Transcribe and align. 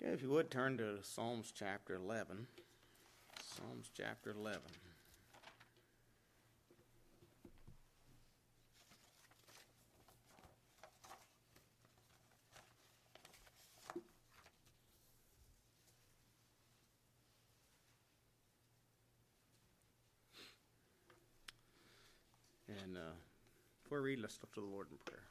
Okay, 0.00 0.12
if 0.12 0.22
you 0.22 0.30
would 0.30 0.48
turn 0.48 0.78
to 0.78 1.02
Psalms 1.02 1.52
chapter 1.52 1.96
11. 1.96 2.46
Psalms 3.42 3.90
chapter 3.96 4.30
11. 4.30 4.60
And 22.68 22.96
uh, 22.96 23.00
before 23.82 24.02
we 24.02 24.10
read, 24.10 24.20
let's 24.20 24.38
look 24.40 24.54
to 24.54 24.60
the 24.60 24.66
Lord 24.66 24.86
in 24.92 24.98
prayer. 25.04 25.24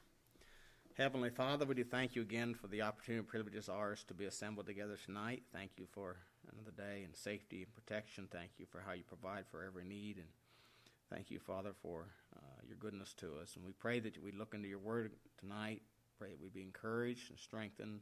Heavenly 0.98 1.30
Father, 1.30 1.64
we 1.64 1.76
do 1.76 1.84
thank 1.84 2.16
you 2.16 2.24
again 2.24 2.56
for 2.56 2.66
the 2.66 2.82
opportunity 2.82 3.20
and 3.20 3.28
privilege 3.28 3.54
is 3.54 3.70
ours 3.70 4.04
to 4.08 4.16
be 4.16 4.26
assembled 4.26 4.66
together 4.66 4.98
tonight. 5.06 5.44
Thank 5.54 5.74
you 5.78 5.86
for 5.92 6.16
another 6.52 6.72
day 6.76 7.04
and 7.04 7.16
safety 7.16 7.58
and 7.58 7.76
protection. 7.76 8.28
Thank 8.32 8.50
you 8.58 8.66
for 8.66 8.82
how 8.84 8.94
you 8.94 9.04
provide 9.04 9.46
for 9.46 9.64
every 9.64 9.86
need. 9.86 10.18
And 10.18 10.26
thank 11.14 11.30
you, 11.30 11.38
Father, 11.38 11.74
for 11.84 12.08
uh, 12.36 12.62
your 12.68 12.78
goodness 12.78 13.14
to 13.18 13.28
us. 13.40 13.56
And 13.56 13.64
we 13.64 13.74
pray 13.74 14.00
that 14.00 14.24
we 14.24 14.32
look 14.32 14.56
into 14.56 14.68
your 14.68 14.80
word 14.80 15.12
tonight. 15.40 15.84
Pray 16.18 16.30
that 16.30 16.42
we 16.42 16.50
be 16.50 16.64
encouraged 16.64 17.30
and 17.30 17.38
strengthened 17.38 18.00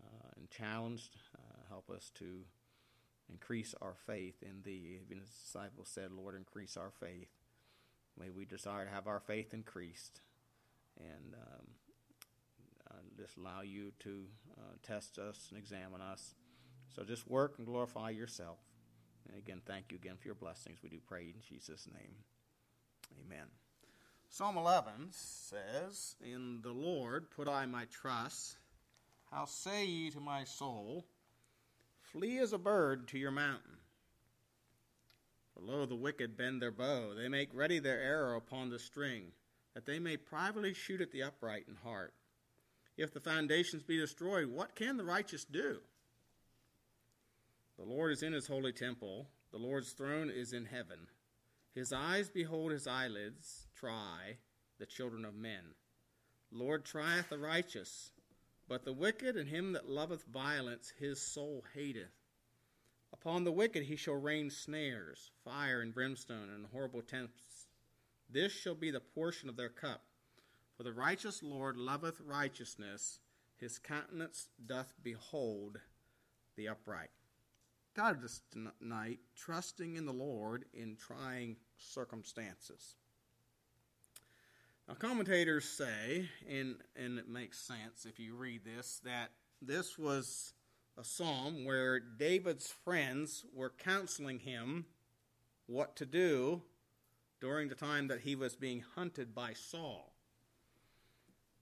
uh, 0.00 0.28
and 0.36 0.48
challenged. 0.50 1.16
Uh, 1.36 1.56
help 1.68 1.90
us 1.90 2.12
to 2.20 2.44
increase 3.28 3.74
our 3.82 3.96
faith 4.06 4.44
in 4.44 4.62
thee. 4.62 5.00
Even 5.04 5.20
as 5.20 5.28
the 5.28 5.44
disciples 5.44 5.88
said, 5.92 6.12
Lord, 6.12 6.36
increase 6.36 6.76
our 6.76 6.92
faith. 7.00 7.30
May 8.16 8.30
we 8.30 8.44
desire 8.44 8.84
to 8.84 8.92
have 8.92 9.08
our 9.08 9.18
faith 9.18 9.52
increased 9.52 10.20
and 10.98 11.34
um, 11.34 11.66
uh, 12.90 12.94
just 13.16 13.36
allow 13.36 13.62
you 13.62 13.92
to 14.00 14.24
uh, 14.58 14.72
test 14.82 15.18
us 15.18 15.48
and 15.50 15.58
examine 15.58 16.00
us. 16.00 16.34
So 16.94 17.02
just 17.02 17.28
work 17.28 17.54
and 17.58 17.66
glorify 17.66 18.10
yourself. 18.10 18.58
And 19.28 19.36
again, 19.38 19.62
thank 19.66 19.90
you 19.90 19.96
again 19.96 20.16
for 20.20 20.28
your 20.28 20.34
blessings. 20.34 20.78
We 20.82 20.90
do 20.90 20.98
pray 21.06 21.24
in 21.24 21.40
Jesus' 21.48 21.88
name. 21.92 22.14
Amen. 23.26 23.46
Psalm 24.28 24.56
11 24.56 24.92
says, 25.10 26.16
In 26.20 26.60
the 26.62 26.72
Lord 26.72 27.30
put 27.30 27.48
I 27.48 27.66
my 27.66 27.86
trust. 27.86 28.56
How 29.30 29.46
say 29.46 29.86
ye 29.86 30.10
to 30.10 30.20
my 30.20 30.44
soul, 30.44 31.06
Flee 32.00 32.38
as 32.38 32.52
a 32.52 32.58
bird 32.58 33.08
to 33.08 33.18
your 33.18 33.30
mountain? 33.30 33.78
For 35.54 35.60
lo, 35.60 35.86
the 35.86 35.94
wicked 35.94 36.36
bend 36.36 36.60
their 36.60 36.70
bow, 36.70 37.14
they 37.14 37.28
make 37.28 37.54
ready 37.54 37.78
their 37.78 38.00
arrow 38.00 38.36
upon 38.36 38.70
the 38.70 38.78
string 38.78 39.32
that 39.74 39.86
they 39.86 39.98
may 39.98 40.16
privately 40.16 40.72
shoot 40.72 41.00
at 41.00 41.10
the 41.10 41.22
upright 41.22 41.64
in 41.68 41.74
heart. 41.76 42.14
If 42.96 43.12
the 43.12 43.20
foundations 43.20 43.82
be 43.82 43.98
destroyed, 43.98 44.46
what 44.46 44.76
can 44.76 44.96
the 44.96 45.04
righteous 45.04 45.44
do? 45.44 45.80
The 47.76 47.84
Lord 47.84 48.12
is 48.12 48.22
in 48.22 48.32
his 48.32 48.46
holy 48.46 48.72
temple, 48.72 49.26
the 49.50 49.58
Lord's 49.58 49.92
throne 49.92 50.30
is 50.30 50.52
in 50.52 50.64
heaven. 50.64 51.08
His 51.74 51.92
eyes 51.92 52.28
behold 52.28 52.70
his 52.70 52.86
eyelids, 52.86 53.66
try 53.74 54.36
the 54.78 54.86
children 54.86 55.24
of 55.24 55.34
men. 55.34 55.74
Lord 56.52 56.84
trieth 56.84 57.30
the 57.30 57.38
righteous, 57.38 58.12
but 58.68 58.84
the 58.84 58.92
wicked 58.92 59.36
and 59.36 59.48
him 59.48 59.72
that 59.72 59.88
loveth 59.88 60.24
violence 60.24 60.92
his 60.98 61.20
soul 61.20 61.64
hateth. 61.74 62.14
Upon 63.12 63.42
the 63.42 63.52
wicked 63.52 63.84
he 63.84 63.96
shall 63.96 64.14
rain 64.14 64.50
snares, 64.50 65.32
fire 65.44 65.80
and 65.80 65.92
brimstone, 65.92 66.50
and 66.50 66.66
horrible 66.66 67.02
tempests 67.02 67.53
this 68.30 68.52
shall 68.52 68.74
be 68.74 68.90
the 68.90 69.00
portion 69.00 69.48
of 69.48 69.56
their 69.56 69.68
cup. 69.68 70.02
For 70.76 70.82
the 70.82 70.92
righteous 70.92 71.42
Lord 71.42 71.76
loveth 71.76 72.20
righteousness, 72.20 73.20
his 73.56 73.78
countenance 73.78 74.48
doth 74.66 74.92
behold 75.02 75.78
the 76.56 76.68
upright. 76.68 77.10
God 77.94 78.20
this 78.20 78.42
tonight, 78.50 79.20
trusting 79.36 79.96
in 79.96 80.04
the 80.04 80.12
Lord 80.12 80.64
in 80.74 80.96
trying 80.96 81.56
circumstances. 81.78 82.96
Now, 84.88 84.94
commentators 84.94 85.64
say, 85.64 86.28
and, 86.48 86.76
and 86.96 87.18
it 87.18 87.28
makes 87.28 87.58
sense 87.58 88.04
if 88.04 88.18
you 88.18 88.34
read 88.34 88.64
this, 88.64 89.00
that 89.04 89.30
this 89.62 89.96
was 89.96 90.52
a 90.98 91.04
psalm 91.04 91.64
where 91.64 92.00
David's 92.00 92.70
friends 92.84 93.44
were 93.54 93.72
counseling 93.78 94.40
him 94.40 94.86
what 95.66 95.96
to 95.96 96.04
do 96.04 96.62
during 97.44 97.68
the 97.68 97.74
time 97.74 98.08
that 98.08 98.20
he 98.20 98.34
was 98.34 98.56
being 98.56 98.82
hunted 98.94 99.34
by 99.34 99.52
Saul. 99.52 100.14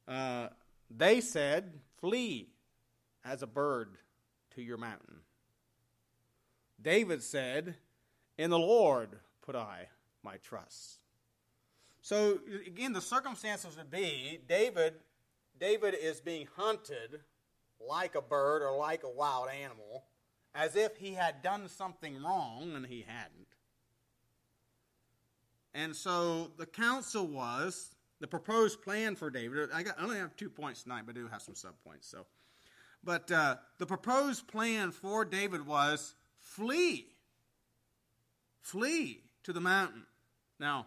Uh, 0.06 0.46
they 0.88 1.20
said, 1.20 1.72
Flee 1.98 2.50
as 3.24 3.42
a 3.42 3.48
bird 3.48 3.98
to 4.54 4.62
your 4.62 4.76
mountain. 4.76 5.16
David 6.80 7.20
said, 7.20 7.74
In 8.38 8.50
the 8.50 8.60
Lord 8.60 9.18
put 9.44 9.56
I 9.56 9.88
my 10.22 10.36
trust. 10.36 11.00
So 12.00 12.38
again, 12.64 12.92
the 12.92 13.00
circumstances 13.00 13.76
would 13.76 13.90
be 13.90 14.38
David, 14.48 14.94
David 15.58 15.96
is 16.00 16.20
being 16.20 16.46
hunted 16.56 17.22
like 17.84 18.14
a 18.14 18.22
bird 18.22 18.62
or 18.62 18.76
like 18.76 19.02
a 19.02 19.10
wild 19.10 19.48
animal, 19.48 20.04
as 20.54 20.76
if 20.76 20.98
he 20.98 21.14
had 21.14 21.42
done 21.42 21.68
something 21.68 22.22
wrong, 22.22 22.74
and 22.76 22.86
he 22.86 23.04
hadn't. 23.04 23.48
And 25.74 25.94
so 25.96 26.50
the 26.58 26.66
counsel 26.66 27.26
was 27.26 27.94
the 28.20 28.26
proposed 28.26 28.82
plan 28.82 29.16
for 29.16 29.30
David. 29.30 29.70
I, 29.72 29.82
got, 29.82 29.98
I 29.98 30.04
only 30.04 30.18
have 30.18 30.36
two 30.36 30.50
points 30.50 30.82
tonight, 30.82 31.02
but 31.06 31.16
I 31.16 31.20
do 31.20 31.28
have 31.28 31.42
some 31.42 31.54
subpoints. 31.54 32.10
So, 32.10 32.26
but 33.02 33.30
uh, 33.32 33.56
the 33.78 33.86
proposed 33.86 34.46
plan 34.46 34.92
for 34.92 35.24
David 35.24 35.66
was 35.66 36.14
flee, 36.40 37.06
flee 38.60 39.22
to 39.44 39.52
the 39.52 39.60
mountain. 39.60 40.04
Now, 40.60 40.86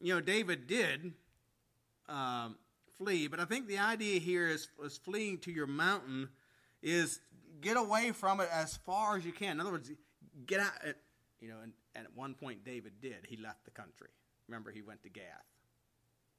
you 0.00 0.14
know, 0.14 0.20
David 0.20 0.66
did 0.66 1.12
um, 2.08 2.56
flee, 2.98 3.28
but 3.28 3.40
I 3.40 3.44
think 3.44 3.68
the 3.68 3.78
idea 3.78 4.20
here 4.20 4.48
is, 4.48 4.68
is 4.84 4.98
fleeing 4.98 5.38
to 5.38 5.52
your 5.52 5.66
mountain 5.66 6.28
is 6.82 7.20
get 7.62 7.78
away 7.78 8.12
from 8.12 8.40
it 8.40 8.48
as 8.52 8.76
far 8.76 9.16
as 9.16 9.24
you 9.24 9.32
can. 9.32 9.52
In 9.52 9.60
other 9.60 9.72
words, 9.72 9.90
get 10.46 10.60
out. 10.60 10.72
You 11.40 11.48
know, 11.48 11.56
and, 11.62 11.72
and 11.94 12.04
at 12.04 12.16
one 12.16 12.34
point 12.34 12.64
David 12.64 12.92
did. 13.00 13.26
He 13.28 13.36
left 13.36 13.64
the 13.64 13.70
country. 13.70 14.08
Remember, 14.48 14.70
he 14.70 14.82
went 14.82 15.02
to 15.02 15.08
Gath. 15.08 15.24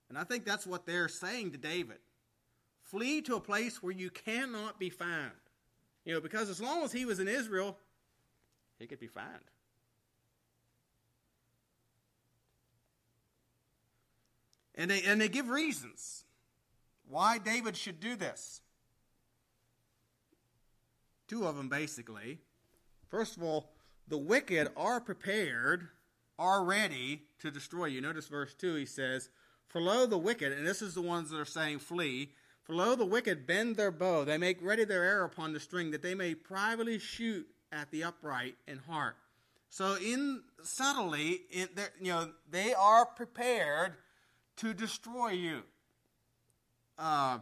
And 0.10 0.18
I 0.18 0.24
think 0.24 0.46
that's 0.46 0.68
what 0.68 0.86
they're 0.86 1.08
saying 1.08 1.52
to 1.52 1.58
David. 1.58 1.98
Flee 2.84 3.22
to 3.24 3.36
a 3.36 3.40
place 3.40 3.82
where 3.82 3.94
you 3.94 4.10
cannot 4.10 4.80
be 4.80 4.90
found. 4.90 5.32
You 6.06 6.14
know, 6.14 6.22
because 6.22 6.50
as 6.50 6.62
long 6.62 6.84
as 6.84 6.92
he 6.92 7.06
was 7.06 7.20
in 7.20 7.28
Israel, 7.28 7.78
he 8.78 8.86
could 8.86 9.00
be 9.00 9.08
found. 9.08 9.42
And 14.76 14.92
they, 14.92 15.02
and 15.04 15.20
they 15.20 15.30
give 15.30 15.50
reasons 15.50 16.26
why 17.08 17.38
David 17.38 17.78
should 17.78 18.00
do 18.00 18.16
this. 18.16 18.62
Two 21.28 21.46
of 21.46 21.56
them, 21.56 21.70
basically. 21.70 22.40
First 23.10 23.38
of 23.38 23.44
all, 23.44 23.72
the 24.08 24.18
wicked 24.18 24.70
are 24.78 25.02
prepared, 25.02 25.88
are 26.38 26.64
ready 26.64 27.24
to 27.40 27.52
destroy 27.52 27.86
you. 27.86 28.02
Notice 28.02 28.28
verse 28.28 28.54
2, 28.54 28.76
he 28.76 28.86
says, 28.86 29.30
For 29.68 29.82
lo, 29.82 30.06
the 30.06 30.18
wicked, 30.18 30.52
and 30.52 30.66
this 30.66 30.82
is 30.82 30.94
the 30.94 31.02
ones 31.02 31.30
that 31.30 31.40
are 31.40 31.46
saying, 31.46 31.80
Flee. 31.80 32.32
For 32.64 32.74
lo, 32.74 32.96
the 32.96 33.06
wicked 33.06 33.46
bend 33.46 33.76
their 33.76 33.92
bow. 33.92 34.24
They 34.24 34.38
make 34.38 34.62
ready 34.62 34.86
their 34.86 35.04
arrow 35.04 35.26
upon 35.26 35.54
the 35.54 35.60
string, 35.60 35.92
that 35.92 36.02
they 36.02 36.16
may 36.16 36.34
privately 36.34 37.00
shoot 37.00 37.48
at 37.72 37.92
the 37.92 38.04
upright 38.04 38.56
in 38.68 38.80
heart. 38.80 39.16
So, 39.70 39.96
in 39.96 40.42
subtly, 40.64 41.42
in 41.52 41.68
you 42.00 42.12
know, 42.12 42.30
they 42.50 42.74
are 42.74 43.06
prepared 43.06 43.94
to 44.58 44.74
destroy 44.74 45.32
you. 45.32 45.64
Uh, 46.98 47.40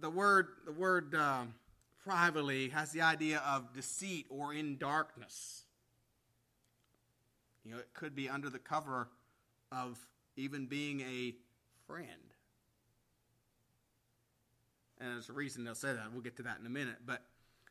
the 0.00 0.10
word, 0.10 0.48
the 0.64 0.72
word. 0.72 1.14
Uh, 1.14 1.44
privately 2.02 2.68
has 2.70 2.92
the 2.92 3.02
idea 3.02 3.42
of 3.46 3.72
deceit 3.72 4.26
or 4.28 4.52
in 4.54 4.76
darkness. 4.78 5.64
You 7.64 7.72
know, 7.72 7.78
it 7.78 7.88
could 7.94 8.14
be 8.14 8.28
under 8.28 8.48
the 8.48 8.58
cover 8.58 9.08
of 9.70 9.98
even 10.36 10.66
being 10.66 11.00
a 11.00 11.34
friend. 11.86 12.06
And 14.98 15.14
there's 15.14 15.28
a 15.28 15.32
reason 15.32 15.64
they'll 15.64 15.74
say 15.74 15.92
that. 15.92 16.12
We'll 16.12 16.22
get 16.22 16.36
to 16.36 16.42
that 16.44 16.58
in 16.58 16.66
a 16.66 16.70
minute. 16.70 16.96
But, 17.06 17.22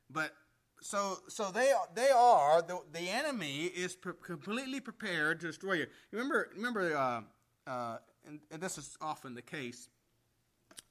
but 0.09 0.33
so 0.81 1.19
so 1.27 1.51
they 1.51 1.73
they 1.93 2.09
are 2.09 2.61
the 2.61 2.79
the 2.91 3.09
enemy 3.09 3.65
is 3.65 3.95
pre- 3.95 4.13
completely 4.23 4.79
prepared 4.79 5.39
to 5.41 5.47
destroy 5.47 5.73
you. 5.73 5.87
Remember 6.11 6.49
remember, 6.55 6.95
uh, 6.95 7.21
uh, 7.69 7.97
and, 8.25 8.39
and, 8.51 8.61
this 8.61 8.77
is 8.77 8.97
often 9.01 9.33
the 9.33 9.41
case 9.41 9.89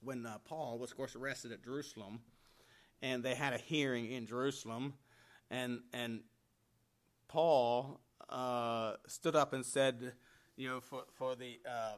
when 0.03 0.27
uh, 0.27 0.39
Paul 0.45 0.79
was 0.79 0.91
of 0.91 0.97
course 0.97 1.17
arrested 1.17 1.53
at 1.53 1.65
Jerusalem 1.65 2.21
and 3.03 3.23
they 3.23 3.35
had 3.35 3.53
a 3.53 3.59
hearing 3.59 4.11
in 4.11 4.27
Jerusalem, 4.27 4.95
and 5.51 5.81
and 5.93 6.21
Paul 7.29 8.01
uh, 8.29 8.95
stood 9.07 9.37
up 9.37 9.53
and 9.53 9.65
said, 9.65 10.13
you 10.57 10.69
know, 10.69 10.81
for 10.81 11.05
for 11.15 11.35
the 11.35 11.59
uh, 11.69 11.97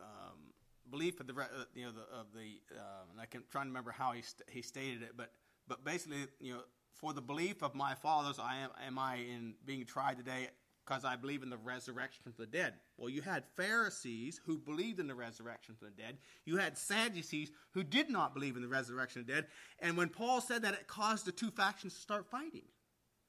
um, 0.00 0.52
belief 0.90 1.20
of 1.20 1.26
the 1.26 1.34
uh, 1.34 1.46
you 1.74 1.84
know 1.84 1.92
the, 1.92 2.16
of 2.16 2.26
the 2.34 2.60
uh, 2.76 3.10
and 3.10 3.20
I 3.20 3.26
can 3.26 3.42
try 3.50 3.62
to 3.62 3.68
remember 3.68 3.90
how 3.90 4.12
he 4.12 4.22
st- 4.22 4.48
he 4.48 4.62
stated 4.62 5.02
it, 5.02 5.12
but 5.16 5.32
but 5.68 5.84
basically 5.84 6.26
you 6.40 6.54
know 6.54 6.60
for 6.94 7.12
the 7.12 7.22
belief 7.22 7.62
of 7.62 7.74
my 7.74 7.94
fathers 7.94 8.38
I 8.38 8.56
am 8.58 8.70
am 8.86 8.98
I 8.98 9.16
in 9.16 9.54
being 9.64 9.84
tried 9.84 10.18
today 10.18 10.48
because 10.84 11.04
I 11.04 11.16
believe 11.16 11.42
in 11.42 11.50
the 11.50 11.56
resurrection 11.56 12.24
of 12.26 12.36
the 12.36 12.46
dead. 12.46 12.74
Well, 12.96 13.08
you 13.08 13.22
had 13.22 13.44
Pharisees 13.56 14.40
who 14.44 14.58
believed 14.58 14.98
in 14.98 15.06
the 15.06 15.14
resurrection 15.14 15.74
of 15.74 15.80
the 15.80 16.02
dead. 16.02 16.18
You 16.44 16.56
had 16.56 16.76
Sadducees 16.76 17.50
who 17.72 17.84
did 17.84 18.10
not 18.10 18.34
believe 18.34 18.56
in 18.56 18.62
the 18.62 18.68
resurrection 18.68 19.20
of 19.20 19.26
the 19.26 19.32
dead. 19.32 19.46
And 19.78 19.96
when 19.96 20.08
Paul 20.08 20.40
said 20.40 20.62
that, 20.62 20.74
it 20.74 20.88
caused 20.88 21.24
the 21.24 21.32
two 21.32 21.50
factions 21.50 21.94
to 21.94 22.00
start 22.00 22.26
fighting 22.26 22.66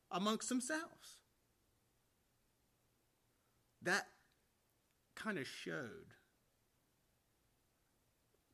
amongst 0.10 0.50
themselves. 0.50 1.22
That 3.84 4.08
kind 5.16 5.38
of 5.38 5.48
showed 5.48 6.14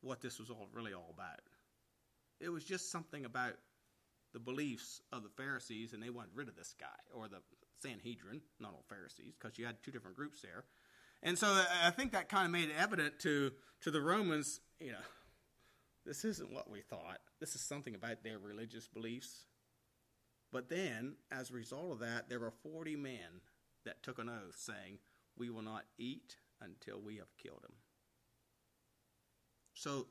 what 0.02 0.20
this 0.20 0.38
was 0.38 0.50
all 0.50 0.68
really 0.72 0.92
all 0.92 1.12
about. 1.14 1.40
It 2.40 2.48
was 2.48 2.64
just 2.64 2.90
something 2.90 3.24
about 3.24 3.54
the 4.32 4.38
beliefs 4.38 5.00
of 5.12 5.22
the 5.22 5.28
Pharisees, 5.28 5.92
and 5.92 6.02
they 6.02 6.10
wanted 6.10 6.30
rid 6.34 6.48
of 6.48 6.56
this 6.56 6.74
guy, 6.78 6.86
or 7.14 7.28
the 7.28 7.40
Sanhedrin, 7.82 8.40
not 8.58 8.72
all 8.72 8.84
Pharisees, 8.88 9.34
because 9.38 9.58
you 9.58 9.66
had 9.66 9.82
two 9.82 9.90
different 9.90 10.16
groups 10.16 10.42
there. 10.42 10.64
And 11.22 11.38
so 11.38 11.48
uh, 11.48 11.64
I 11.84 11.90
think 11.90 12.12
that 12.12 12.28
kind 12.28 12.46
of 12.46 12.52
made 12.52 12.70
it 12.70 12.76
evident 12.78 13.18
to, 13.20 13.52
to 13.82 13.90
the 13.90 14.00
Romans, 14.00 14.60
you 14.78 14.92
know, 14.92 14.98
this 16.06 16.24
isn't 16.24 16.52
what 16.52 16.70
we 16.70 16.80
thought. 16.80 17.18
This 17.40 17.54
is 17.54 17.60
something 17.60 17.94
about 17.94 18.22
their 18.22 18.38
religious 18.38 18.88
beliefs. 18.88 19.44
But 20.52 20.68
then, 20.68 21.14
as 21.30 21.50
a 21.50 21.54
result 21.54 21.92
of 21.92 21.98
that, 22.00 22.28
there 22.28 22.40
were 22.40 22.52
40 22.62 22.96
men 22.96 23.42
that 23.84 24.02
took 24.02 24.18
an 24.18 24.28
oath 24.28 24.56
saying, 24.56 24.98
We 25.36 25.50
will 25.50 25.62
not 25.62 25.84
eat 25.98 26.36
until 26.60 27.00
we 27.00 27.16
have 27.16 27.36
killed 27.36 27.64
him. 27.64 27.74
So, 29.74 30.08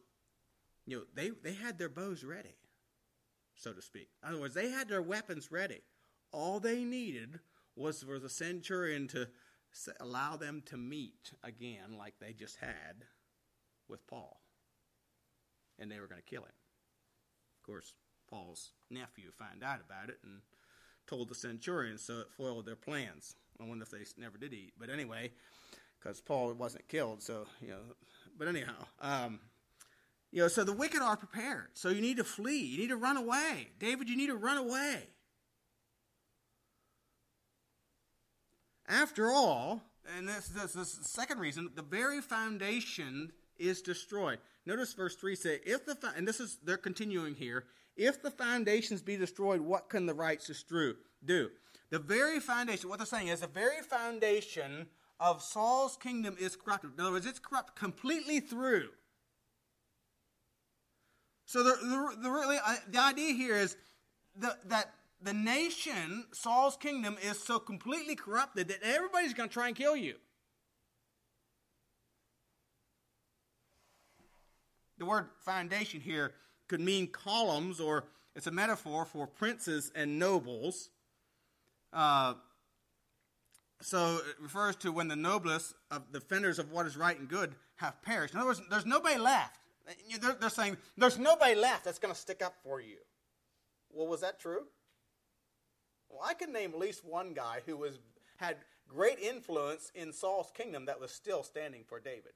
you 0.85 0.97
know, 0.97 1.03
they, 1.13 1.29
they 1.29 1.53
had 1.53 1.77
their 1.77 1.89
bows 1.89 2.23
ready, 2.23 2.55
so 3.55 3.73
to 3.73 3.81
speak. 3.81 4.09
In 4.23 4.29
other 4.29 4.39
words, 4.39 4.53
they 4.53 4.69
had 4.69 4.87
their 4.87 5.01
weapons 5.01 5.51
ready. 5.51 5.81
All 6.31 6.59
they 6.59 6.83
needed 6.83 7.39
was 7.79 8.03
for 8.03 8.19
the 8.19 8.29
centurion 8.29 9.07
to 9.07 9.27
allow 9.99 10.35
them 10.35 10.61
to 10.65 10.77
meet 10.77 11.31
again, 11.43 11.97
like 11.97 12.15
they 12.19 12.33
just 12.33 12.57
had 12.57 13.05
with 13.87 14.05
Paul. 14.07 14.41
And 15.79 15.89
they 15.89 15.99
were 15.99 16.07
going 16.07 16.21
to 16.21 16.29
kill 16.29 16.43
him. 16.43 16.51
Of 17.57 17.65
course, 17.65 17.93
Paul's 18.29 18.71
nephew 18.89 19.31
found 19.31 19.63
out 19.63 19.79
about 19.85 20.09
it 20.09 20.19
and 20.23 20.41
told 21.07 21.29
the 21.29 21.35
centurion, 21.35 21.97
so 21.97 22.19
it 22.19 22.31
foiled 22.35 22.65
their 22.65 22.75
plans. 22.75 23.35
I 23.59 23.65
wonder 23.65 23.83
if 23.83 23.91
they 23.91 24.21
never 24.21 24.37
did 24.37 24.53
eat. 24.53 24.73
But 24.77 24.89
anyway, 24.89 25.31
because 25.99 26.21
Paul 26.21 26.53
wasn't 26.53 26.87
killed. 26.87 27.21
So 27.21 27.45
you 27.61 27.69
know, 27.69 27.81
but 28.37 28.47
anyhow, 28.47 28.85
um, 29.01 29.39
you 30.31 30.41
know, 30.41 30.47
so 30.47 30.63
the 30.63 30.73
wicked 30.73 31.01
are 31.01 31.17
prepared. 31.17 31.69
So 31.73 31.89
you 31.89 32.01
need 32.01 32.17
to 32.17 32.23
flee. 32.23 32.59
You 32.59 32.77
need 32.77 32.89
to 32.89 32.97
run 32.97 33.17
away, 33.17 33.69
David. 33.79 34.09
You 34.09 34.17
need 34.17 34.27
to 34.27 34.35
run 34.35 34.57
away. 34.57 35.09
After 38.89 39.29
all, 39.29 39.83
and 40.17 40.27
this, 40.27 40.47
this 40.47 40.73
the 40.73 40.85
second 40.85 41.39
reason, 41.39 41.69
the 41.75 41.83
very 41.83 42.21
foundation 42.21 43.31
is 43.59 43.81
destroyed. 43.81 44.39
Notice 44.65 44.93
verse 44.93 45.15
3 45.15 45.35
say, 45.35 45.59
if 45.65 45.85
the, 45.85 45.95
and 46.17 46.27
this 46.27 46.39
is, 46.39 46.57
they're 46.63 46.77
continuing 46.77 47.35
here, 47.35 47.65
if 47.95 48.21
the 48.23 48.31
foundations 48.31 49.01
be 49.01 49.15
destroyed, 49.15 49.61
what 49.61 49.89
can 49.89 50.05
the 50.05 50.13
righteous 50.13 50.63
do? 50.63 51.49
The 51.91 51.99
very 51.99 52.39
foundation, 52.39 52.89
what 52.89 52.97
they're 52.97 53.05
saying 53.05 53.27
is 53.27 53.41
the 53.41 53.47
very 53.47 53.81
foundation 53.81 54.87
of 55.19 55.43
Saul's 55.43 55.97
kingdom 55.97 56.35
is 56.39 56.55
corrupted. 56.55 56.91
In 56.97 57.01
other 57.01 57.11
words, 57.11 57.25
it's 57.25 57.39
corrupt 57.39 57.75
completely 57.75 58.39
through. 58.39 58.89
So 61.45 61.63
the, 61.63 61.75
the, 61.81 62.21
the, 62.23 62.29
really, 62.29 62.57
uh, 62.63 62.75
the 62.89 62.99
idea 62.99 63.33
here 63.33 63.55
is 63.55 63.75
the, 64.37 64.55
that 64.67 64.93
the 65.21 65.33
nation, 65.33 66.25
Saul's 66.31 66.77
kingdom, 66.77 67.17
is 67.21 67.39
so 67.39 67.59
completely 67.59 68.15
corrupted 68.15 68.69
that 68.69 68.81
everybody's 68.83 69.33
going 69.33 69.49
to 69.49 69.53
try 69.53 69.67
and 69.67 69.75
kill 69.75 69.95
you. 69.95 70.15
The 74.97 75.05
word 75.05 75.27
foundation 75.39 76.01
here 76.01 76.33
could 76.67 76.81
mean 76.81 77.07
columns, 77.07 77.79
or 77.79 78.05
it's 78.35 78.47
a 78.47 78.51
metaphor 78.51 79.05
for 79.05 79.27
princes 79.27 79.91
and 79.95 80.19
nobles. 80.19 80.89
Uh, 81.91 82.35
so 83.81 84.17
it 84.17 84.41
refers 84.41 84.75
to 84.77 84.91
when 84.91 85.07
the 85.07 85.15
noblest 85.15 85.73
of 85.89 86.11
defenders 86.11 86.59
of 86.59 86.71
what 86.71 86.85
is 86.85 86.97
right 86.97 87.17
and 87.17 87.29
good 87.29 87.55
have 87.77 88.01
perished. 88.01 88.33
In 88.33 88.39
other 88.39 88.49
words, 88.49 88.61
there's 88.69 88.85
nobody 88.85 89.17
left. 89.17 89.57
They're, 90.21 90.33
they're 90.33 90.49
saying 90.49 90.77
there's 90.97 91.17
nobody 91.17 91.55
left 91.55 91.85
that's 91.85 91.99
going 91.99 92.13
to 92.13 92.19
stick 92.19 92.41
up 92.41 92.55
for 92.63 92.79
you. 92.81 92.97
Well, 93.89 94.07
was 94.07 94.21
that 94.21 94.39
true? 94.39 94.65
Well, 96.09 96.21
I 96.23 96.33
can 96.33 96.51
name 96.51 96.71
at 96.71 96.79
least 96.79 97.05
one 97.05 97.33
guy 97.33 97.61
who 97.65 97.77
was 97.77 97.99
had 98.37 98.57
great 98.87 99.19
influence 99.19 99.91
in 99.93 100.11
Saul's 100.11 100.51
kingdom 100.55 100.85
that 100.85 100.99
was 100.99 101.11
still 101.11 101.43
standing 101.43 101.83
for 101.87 101.99
David. 101.99 102.33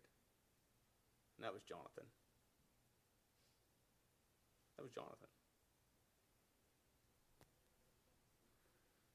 And 1.37 1.45
that 1.45 1.53
was 1.53 1.63
Jonathan. 1.63 2.05
That 4.77 4.83
was 4.83 4.91
Jonathan. 4.91 5.29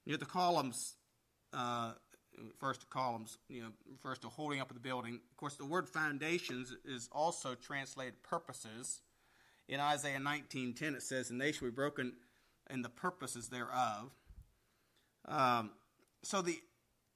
You 0.05 0.13
know, 0.13 0.19
the 0.19 0.27
columns 0.27 0.97
uh, 1.53 1.93
first 2.59 2.89
columns, 2.91 3.39
you 3.49 3.63
know, 3.63 3.69
refers 3.91 4.19
to 4.19 4.29
holding 4.29 4.61
up 4.61 4.73
the 4.73 4.81
building. 4.81 5.21
Of 5.31 5.37
course, 5.37 5.57
the 5.57 5.65
word 5.65 5.89
foundations 5.89 6.75
is 6.85 7.09
also 7.13 7.55
translated 7.55 8.23
purposes. 8.23 9.01
In 9.69 9.81
Isaiah 9.81 10.19
19:10, 10.19 10.95
it 10.95 11.03
says, 11.03 11.29
"The 11.29 11.35
nation 11.35 11.65
will 11.65 11.73
be 11.73 11.77
broken 11.77 12.17
in 12.71 12.83
the 12.83 12.89
purposes 12.89 13.49
thereof." 13.49 14.13
Um, 15.27 15.71
so 16.23 16.43
the 16.43 16.59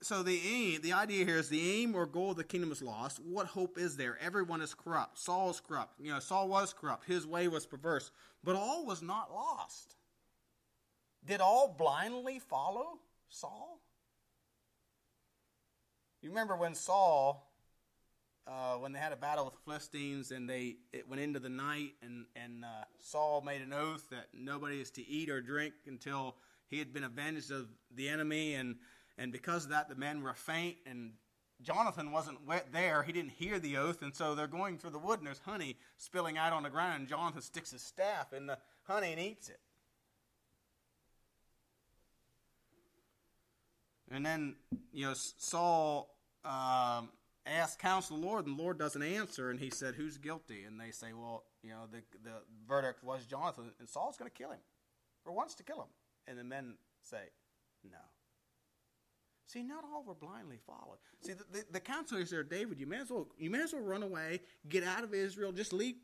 so 0.02 0.24
the 0.24 0.40
aim, 0.44 0.80
the 0.82 0.92
idea 0.92 1.24
here 1.24 1.38
is 1.38 1.48
the 1.48 1.80
aim 1.80 1.94
or 1.94 2.06
goal 2.06 2.32
of 2.32 2.36
the 2.36 2.44
kingdom 2.44 2.72
is 2.72 2.82
lost. 2.82 3.20
What 3.20 3.46
hope 3.46 3.78
is 3.78 3.96
there? 3.96 4.18
Everyone 4.20 4.60
is 4.60 4.74
corrupt. 4.74 5.18
Saul 5.18 5.50
is 5.50 5.60
corrupt. 5.60 5.94
You 6.00 6.10
know, 6.10 6.18
Saul 6.18 6.48
was 6.48 6.72
corrupt. 6.72 7.04
His 7.06 7.24
way 7.24 7.46
was 7.46 7.66
perverse. 7.66 8.10
But 8.42 8.56
all 8.56 8.84
was 8.84 9.00
not 9.00 9.32
lost. 9.32 9.94
Did 11.24 11.40
all 11.40 11.72
blindly 11.78 12.40
follow 12.40 12.98
Saul? 13.28 13.80
You 16.20 16.30
remember 16.30 16.56
when 16.56 16.74
Saul, 16.74 17.48
uh, 18.46 18.74
when 18.74 18.92
they 18.92 18.98
had 18.98 19.12
a 19.12 19.16
battle 19.16 19.44
with 19.44 19.54
the 19.54 19.60
Philistines 19.64 20.32
and 20.32 20.50
they 20.50 20.76
it 20.92 21.08
went 21.08 21.22
into 21.22 21.38
the 21.38 21.48
night 21.48 21.92
and 22.02 22.26
and 22.34 22.64
uh, 22.64 22.84
Saul 22.98 23.40
made 23.40 23.62
an 23.62 23.72
oath 23.72 24.08
that 24.10 24.26
nobody 24.34 24.80
is 24.80 24.90
to 24.92 25.06
eat 25.06 25.30
or 25.30 25.40
drink 25.40 25.74
until 25.86 26.36
he 26.72 26.78
had 26.78 26.92
been 26.92 27.04
avenged 27.04 27.52
of 27.52 27.68
the 27.94 28.08
enemy 28.08 28.54
and 28.54 28.76
and 29.18 29.30
because 29.30 29.64
of 29.64 29.70
that 29.70 29.88
the 29.88 29.94
men 29.94 30.22
were 30.22 30.34
faint 30.34 30.78
and 30.86 31.12
Jonathan 31.62 32.10
wasn't 32.10 32.44
wet 32.46 32.68
there. 32.72 33.02
He 33.02 33.12
didn't 33.12 33.32
hear 33.32 33.58
the 33.58 33.76
oath, 33.76 34.02
and 34.02 34.12
so 34.12 34.34
they're 34.34 34.48
going 34.48 34.78
through 34.78 34.90
the 34.90 34.98
wood, 34.98 35.20
and 35.20 35.26
there's 35.26 35.38
honey 35.38 35.76
spilling 35.96 36.36
out 36.36 36.52
on 36.52 36.64
the 36.64 36.70
ground. 36.70 37.00
And 37.00 37.08
Jonathan 37.08 37.40
sticks 37.40 37.70
his 37.70 37.82
staff 37.82 38.32
in 38.32 38.46
the 38.46 38.58
honey 38.82 39.12
and 39.12 39.20
eats 39.20 39.48
it. 39.48 39.60
And 44.10 44.26
then, 44.26 44.56
you 44.92 45.06
know, 45.06 45.14
Saul 45.14 46.14
um, 46.44 47.10
asked 47.46 47.78
counsel 47.78 48.18
the 48.18 48.26
Lord, 48.26 48.46
and 48.46 48.58
the 48.58 48.62
Lord 48.62 48.78
doesn't 48.78 49.02
answer. 49.02 49.50
And 49.50 49.58
he 49.58 49.70
said, 49.70 49.94
Who's 49.94 50.18
guilty? 50.18 50.64
And 50.64 50.78
they 50.78 50.90
say, 50.90 51.12
Well, 51.14 51.44
you 51.62 51.70
know, 51.70 51.84
the, 51.90 52.02
the 52.22 52.36
verdict 52.68 53.02
was 53.02 53.24
Jonathan, 53.24 53.70
and 53.78 53.88
Saul's 53.88 54.16
going 54.16 54.30
to 54.30 54.36
kill 54.36 54.50
him, 54.50 54.60
or 55.24 55.32
wants 55.32 55.54
to 55.54 55.62
kill 55.62 55.80
him. 55.80 55.88
And 56.26 56.38
the 56.38 56.44
men 56.44 56.74
say, 57.02 57.30
No. 57.84 57.98
See, 59.46 59.62
not 59.62 59.84
all 59.84 60.02
were 60.02 60.14
blindly 60.14 60.58
followed. 60.66 60.98
See, 61.20 61.34
the, 61.34 61.44
the, 61.52 61.64
the 61.72 61.80
counsel 61.80 62.16
is 62.16 62.30
there, 62.30 62.42
David. 62.42 62.80
You 62.80 62.86
may 62.86 63.00
as 63.00 63.10
well 63.10 63.28
you 63.36 63.50
may 63.50 63.60
as 63.60 63.72
well 63.72 63.82
run 63.82 64.02
away, 64.02 64.40
get 64.68 64.82
out 64.82 65.04
of 65.04 65.12
Israel, 65.12 65.52
just 65.52 65.72
leave, 65.72 65.96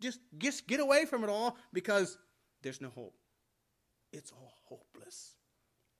just 0.00 0.20
just 0.38 0.66
get 0.66 0.80
away 0.80 1.04
from 1.04 1.22
it 1.22 1.30
all 1.30 1.56
because 1.72 2.18
there's 2.62 2.80
no 2.80 2.88
hope. 2.88 3.14
It's 4.12 4.32
all 4.32 4.54
hopeless. 4.64 5.36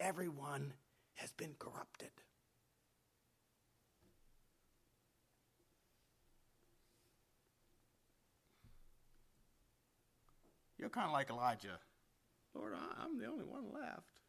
Everyone 0.01 0.73
has 1.15 1.33
been 1.33 1.55
corrupted. 1.59 2.11
You're 10.79 10.91
kind 10.91 11.07
of 11.07 11.13
like 11.13 11.31
Elijah. 11.31 11.79
Lord, 12.57 12.73
I'm 13.03 13.19
the 13.19 13.27
only 13.27 13.45
one 13.45 13.65
left. 13.73 14.21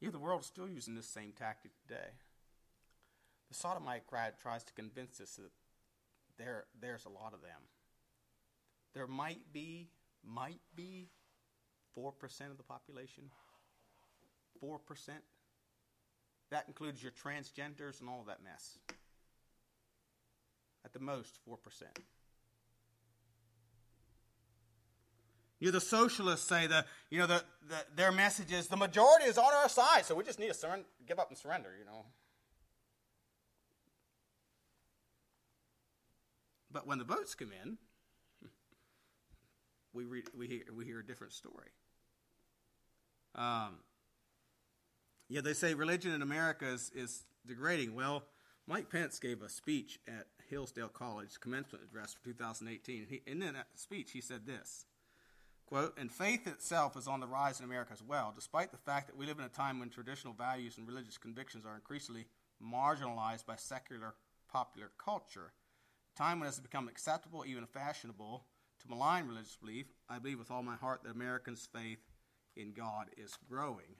Yeah, 0.00 0.10
the 0.10 0.18
world 0.18 0.40
is 0.40 0.46
still 0.46 0.68
using 0.68 0.94
this 0.94 1.06
same 1.06 1.32
tactic 1.32 1.72
today. 1.86 2.10
The 3.48 3.54
sodomite 3.54 4.06
crowd 4.06 4.32
tries 4.40 4.64
to 4.64 4.72
convince 4.72 5.20
us 5.20 5.36
that 5.36 5.52
there, 6.38 6.64
there's 6.80 7.04
a 7.04 7.10
lot 7.10 7.34
of 7.34 7.42
them. 7.42 7.60
There 8.94 9.06
might 9.06 9.52
be, 9.52 9.90
might 10.24 10.60
be 10.74 11.08
4% 11.96 12.12
of 12.50 12.56
the 12.56 12.62
population. 12.62 13.24
4%. 14.62 14.78
That 16.50 16.64
includes 16.66 17.02
your 17.02 17.12
transgenders 17.12 18.00
and 18.00 18.08
all 18.08 18.24
that 18.26 18.42
mess. 18.42 18.78
At 20.84 20.92
the 20.92 21.00
most, 21.00 21.38
4%. 21.48 21.56
You 25.62 25.68
know, 25.68 25.74
the 25.74 25.80
socialists 25.80 26.48
say 26.48 26.66
that, 26.66 26.88
you 27.08 27.20
know, 27.20 27.28
the, 27.28 27.40
the, 27.68 27.76
their 27.94 28.10
message 28.10 28.50
is 28.50 28.66
the 28.66 28.76
majority 28.76 29.26
is 29.26 29.38
on 29.38 29.54
our 29.54 29.68
side, 29.68 30.04
so 30.04 30.16
we 30.16 30.24
just 30.24 30.40
need 30.40 30.52
to 30.52 30.84
give 31.06 31.20
up 31.20 31.28
and 31.28 31.38
surrender, 31.38 31.68
you 31.78 31.84
know. 31.84 32.04
But 36.72 36.88
when 36.88 36.98
the 36.98 37.04
votes 37.04 37.36
come 37.36 37.52
in, 37.64 37.78
we, 39.92 40.04
read, 40.04 40.24
we, 40.36 40.48
hear, 40.48 40.62
we 40.76 40.84
hear 40.84 40.98
a 40.98 41.06
different 41.06 41.32
story. 41.32 41.68
Um, 43.36 43.76
yeah, 45.28 45.42
they 45.42 45.54
say 45.54 45.74
religion 45.74 46.10
in 46.10 46.22
America 46.22 46.66
is, 46.66 46.90
is 46.92 47.22
degrading. 47.46 47.94
Well, 47.94 48.24
Mike 48.66 48.90
Pence 48.90 49.20
gave 49.20 49.42
a 49.42 49.48
speech 49.48 50.00
at 50.08 50.26
Hillsdale 50.50 50.88
College 50.88 51.38
commencement 51.38 51.84
address 51.84 52.14
for 52.14 52.24
2018. 52.24 53.06
He, 53.08 53.22
and 53.30 53.44
in 53.44 53.54
that 53.54 53.68
speech, 53.76 54.10
he 54.10 54.20
said 54.20 54.44
this 54.44 54.86
quote, 55.72 55.96
And 55.96 56.12
faith 56.12 56.46
itself 56.46 56.98
is 56.98 57.08
on 57.08 57.20
the 57.20 57.26
rise 57.26 57.58
in 57.58 57.64
America 57.64 57.92
as 57.94 58.02
well, 58.02 58.32
despite 58.34 58.72
the 58.72 58.76
fact 58.76 59.06
that 59.06 59.16
we 59.16 59.24
live 59.24 59.38
in 59.38 59.44
a 59.46 59.48
time 59.48 59.78
when 59.78 59.88
traditional 59.88 60.34
values 60.34 60.76
and 60.76 60.86
religious 60.86 61.16
convictions 61.16 61.64
are 61.64 61.74
increasingly 61.74 62.26
marginalized 62.62 63.46
by 63.46 63.56
secular 63.56 64.14
popular 64.52 64.90
culture. 65.02 65.52
A 66.14 66.18
Time 66.18 66.40
when 66.40 66.46
it 66.46 66.50
has 66.50 66.60
become 66.60 66.88
acceptable, 66.88 67.44
even 67.46 67.64
fashionable, 67.64 68.44
to 68.82 68.88
malign 68.88 69.26
religious 69.26 69.56
belief. 69.56 69.86
I 70.10 70.18
believe 70.18 70.38
with 70.38 70.50
all 70.50 70.62
my 70.62 70.76
heart 70.76 71.04
that 71.04 71.12
Americans' 71.12 71.66
faith 71.72 72.00
in 72.54 72.72
God 72.72 73.06
is 73.16 73.38
growing. 73.48 73.96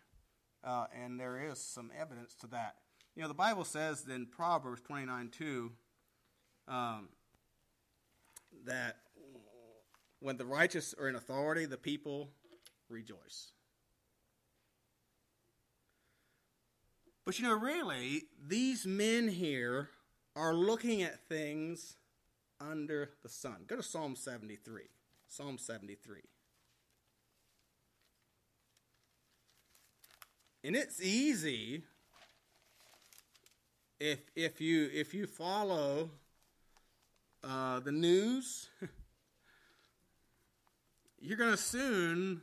Uh, 0.62 0.87
and 1.02 1.19
there 1.19 1.43
is 1.50 1.59
some 1.59 1.91
evidence 1.99 2.35
to 2.43 2.47
that. 2.49 2.76
You 3.17 3.23
know, 3.23 3.29
the 3.29 3.35
Bible 3.35 3.64
says 3.64 4.05
in 4.12 4.26
Proverbs 4.26 4.83
29 4.83 5.31
2 5.31 5.73
um, 6.69 7.09
that 8.67 8.97
when 10.23 10.37
the 10.37 10.47
righteous 10.47 10.95
are 10.99 11.09
in 11.09 11.17
authority, 11.17 11.67
the 11.67 11.76
people 11.76 12.31
rejoice. 12.88 13.52
But 17.25 17.38
you 17.38 17.45
know, 17.45 17.55
really, 17.55 18.23
these 18.47 18.87
men 18.87 19.29
here 19.29 19.91
are 20.35 20.55
looking 20.55 21.02
at 21.02 21.29
things 21.29 21.97
under 22.61 23.11
the 23.23 23.29
sun. 23.29 23.64
Go 23.67 23.76
to 23.76 23.83
Psalm 23.83 24.17
73. 24.17 24.83
Psalm 25.29 25.59
73. 25.59 26.21
And 30.64 30.76
it's 30.76 31.02
easy 31.02 31.83
if 33.99 34.19
if 34.37 34.61
you 34.61 34.88
if 34.93 35.12
you 35.14 35.26
follow 35.26 36.11
uh, 37.45 37.81
the 37.81 37.93
news, 37.93 38.69
you're 41.23 41.38
going 41.38 41.52
to 41.52 41.57
soon, 41.57 42.43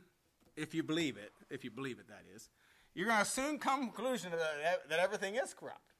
if 0.56 0.74
you 0.74 0.82
believe 0.82 1.16
it, 1.16 1.32
if 1.50 1.64
you 1.64 1.70
believe 1.70 1.98
it, 1.98 2.08
that 2.08 2.24
is, 2.34 2.48
you're 2.94 3.06
going 3.06 3.18
to 3.18 3.30
soon 3.30 3.58
come 3.58 3.80
to 3.80 3.86
the 3.86 3.92
conclusion 3.92 4.30
that, 4.32 4.88
that 4.88 4.98
everything 4.98 5.36
is 5.36 5.54
corrupt. 5.54 5.92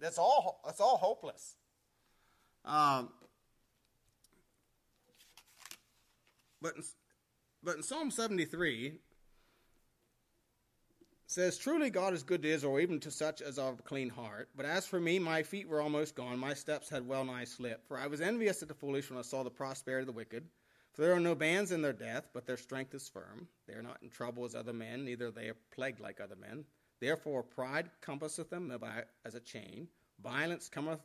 That's 0.00 0.18
all. 0.18 0.60
That's 0.64 0.80
all 0.80 0.96
hopeless. 0.96 1.56
Um, 2.64 3.10
but 6.62 6.76
in, 6.76 6.82
but 7.62 7.76
in 7.76 7.82
Psalm 7.82 8.10
73, 8.10 8.98
says, 11.26 11.58
Truly 11.58 11.90
God 11.90 12.14
is 12.14 12.22
good 12.22 12.42
to 12.42 12.48
Israel, 12.48 12.78
even 12.78 13.00
to 13.00 13.10
such 13.10 13.42
as 13.42 13.58
are 13.58 13.72
of 13.72 13.80
a 13.80 13.82
clean 13.82 14.08
heart. 14.08 14.48
But 14.56 14.66
as 14.66 14.86
for 14.86 15.00
me, 15.00 15.18
my 15.18 15.42
feet 15.42 15.68
were 15.68 15.80
almost 15.80 16.14
gone, 16.14 16.38
my 16.38 16.54
steps 16.54 16.88
had 16.88 17.06
well 17.06 17.24
nigh 17.24 17.44
slipped. 17.44 17.86
For 17.88 17.98
I 17.98 18.06
was 18.06 18.20
envious 18.20 18.62
at 18.62 18.68
the 18.68 18.74
foolish 18.74 19.10
when 19.10 19.18
I 19.18 19.22
saw 19.22 19.42
the 19.42 19.50
prosperity 19.50 20.02
of 20.02 20.06
the 20.06 20.12
wicked. 20.12 20.44
For 20.96 21.02
there 21.02 21.12
are 21.12 21.20
no 21.20 21.34
bands 21.34 21.72
in 21.72 21.82
their 21.82 21.92
death, 21.92 22.30
but 22.32 22.46
their 22.46 22.56
strength 22.56 22.94
is 22.94 23.06
firm. 23.06 23.48
They 23.68 23.74
are 23.74 23.82
not 23.82 23.98
in 24.02 24.08
trouble 24.08 24.46
as 24.46 24.54
other 24.54 24.72
men, 24.72 25.04
neither 25.04 25.30
they 25.30 25.48
are 25.48 25.56
plagued 25.70 26.00
like 26.00 26.20
other 26.20 26.36
men. 26.36 26.64
Therefore 27.00 27.42
pride 27.42 27.90
compasseth 28.00 28.48
them 28.48 28.72
as 29.22 29.34
a 29.34 29.40
chain, 29.40 29.88
violence 30.22 30.70
cometh, 30.70 31.00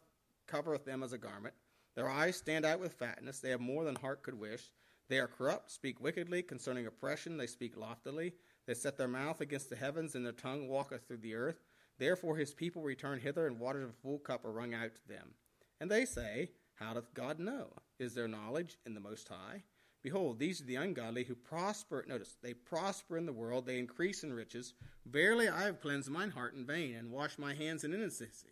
covereth 0.47 0.85
them 0.85 1.03
as 1.03 1.11
a 1.11 1.17
garment. 1.17 1.55
Their 1.95 2.09
eyes 2.09 2.37
stand 2.37 2.63
out 2.65 2.79
with 2.79 2.93
fatness, 2.93 3.41
they 3.41 3.49
have 3.49 3.59
more 3.59 3.83
than 3.83 3.95
heart 3.95 4.23
could 4.23 4.39
wish. 4.39 4.71
They 5.09 5.19
are 5.19 5.27
corrupt, 5.27 5.69
speak 5.69 5.99
wickedly, 5.99 6.41
concerning 6.41 6.87
oppression 6.87 7.35
they 7.35 7.47
speak 7.47 7.75
loftily. 7.75 8.31
They 8.65 8.75
set 8.75 8.97
their 8.97 9.09
mouth 9.09 9.41
against 9.41 9.69
the 9.69 9.75
heavens, 9.75 10.15
and 10.15 10.25
their 10.25 10.31
tongue 10.31 10.69
walketh 10.69 11.05
through 11.05 11.17
the 11.17 11.35
earth. 11.35 11.59
Therefore 11.97 12.37
his 12.37 12.53
people 12.53 12.81
return 12.81 13.19
hither, 13.19 13.45
and 13.45 13.59
waters 13.59 13.83
of 13.83 13.89
a 13.89 14.01
full 14.01 14.19
cup 14.19 14.45
are 14.45 14.53
wrung 14.53 14.73
out 14.73 14.95
to 14.95 15.07
them. 15.09 15.33
And 15.81 15.91
they 15.91 16.05
say, 16.05 16.51
How 16.75 16.93
doth 16.93 17.13
God 17.13 17.39
know? 17.39 17.73
Is 17.99 18.13
there 18.13 18.29
knowledge 18.29 18.77
in 18.85 18.93
the 18.93 19.01
Most 19.01 19.27
High? 19.27 19.63
Behold, 20.03 20.39
these 20.39 20.61
are 20.61 20.65
the 20.65 20.75
ungodly 20.75 21.23
who 21.23 21.35
prosper. 21.35 22.03
Notice, 22.07 22.37
they 22.41 22.53
prosper 22.53 23.17
in 23.17 23.25
the 23.25 23.33
world, 23.33 23.65
they 23.65 23.77
increase 23.77 24.23
in 24.23 24.33
riches. 24.33 24.73
Verily 25.05 25.47
I 25.47 25.63
have 25.63 25.81
cleansed 25.81 26.09
mine 26.09 26.31
heart 26.31 26.55
in 26.55 26.65
vain, 26.65 26.95
and 26.95 27.11
washed 27.11 27.37
my 27.37 27.53
hands 27.53 27.83
in 27.83 27.93
innocency. 27.93 28.49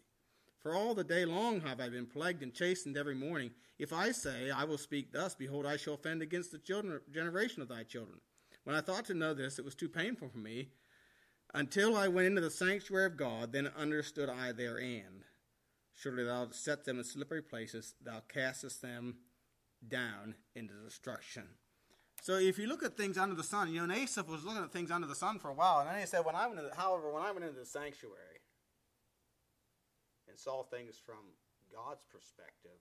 For 0.59 0.75
all 0.75 0.93
the 0.93 1.03
day 1.03 1.25
long 1.25 1.61
have 1.61 1.79
I 1.79 1.89
been 1.89 2.05
plagued 2.05 2.43
and 2.43 2.53
chastened 2.53 2.97
every 2.97 3.15
morning. 3.15 3.51
If 3.79 3.93
I 3.93 4.11
say, 4.11 4.51
I 4.51 4.65
will 4.65 4.77
speak 4.77 5.11
thus, 5.11 5.33
behold, 5.33 5.65
I 5.65 5.77
shall 5.77 5.93
offend 5.95 6.21
against 6.21 6.51
the 6.51 6.57
children, 6.59 6.99
generation 7.11 7.61
of 7.61 7.69
thy 7.69 7.83
children. 7.83 8.19
When 8.65 8.75
I 8.75 8.81
thought 8.81 9.05
to 9.05 9.13
know 9.13 9.33
this, 9.33 9.57
it 9.57 9.65
was 9.65 9.73
too 9.73 9.89
painful 9.89 10.29
for 10.29 10.37
me. 10.37 10.69
Until 11.53 11.97
I 11.97 12.09
went 12.09 12.27
into 12.27 12.41
the 12.41 12.51
sanctuary 12.51 13.05
of 13.05 13.17
God, 13.17 13.53
then 13.53 13.71
understood 13.75 14.29
I 14.29 14.51
their 14.51 14.79
end. 14.79 15.23
Surely 15.95 16.25
thou 16.25 16.49
set 16.51 16.85
them 16.85 16.99
in 16.99 17.03
slippery 17.03 17.41
places, 17.41 17.95
thou 18.03 18.21
castest 18.27 18.81
them 18.81 19.15
down 19.87 20.35
into 20.55 20.73
destruction. 20.83 21.43
So 22.21 22.35
if 22.35 22.57
you 22.57 22.67
look 22.67 22.83
at 22.83 22.97
things 22.97 23.17
under 23.17 23.35
the 23.35 23.43
sun, 23.43 23.69
you 23.69 23.77
know, 23.77 23.83
and 23.83 23.93
Asaph 23.93 24.27
was 24.27 24.43
looking 24.43 24.63
at 24.63 24.71
things 24.71 24.91
under 24.91 25.07
the 25.07 25.15
sun 25.15 25.39
for 25.39 25.49
a 25.49 25.53
while, 25.53 25.79
and 25.79 25.89
then 25.89 25.99
he 25.99 26.05
said, 26.05 26.25
when 26.25 26.35
I 26.35 26.47
went 26.47 26.59
into, 26.59 26.75
however, 26.75 27.11
when 27.11 27.23
I 27.23 27.31
went 27.31 27.45
into 27.45 27.59
the 27.59 27.65
sanctuary 27.65 28.41
and 30.27 30.37
saw 30.37 30.63
things 30.63 30.97
from 31.03 31.33
God's 31.73 32.03
perspective, 32.11 32.79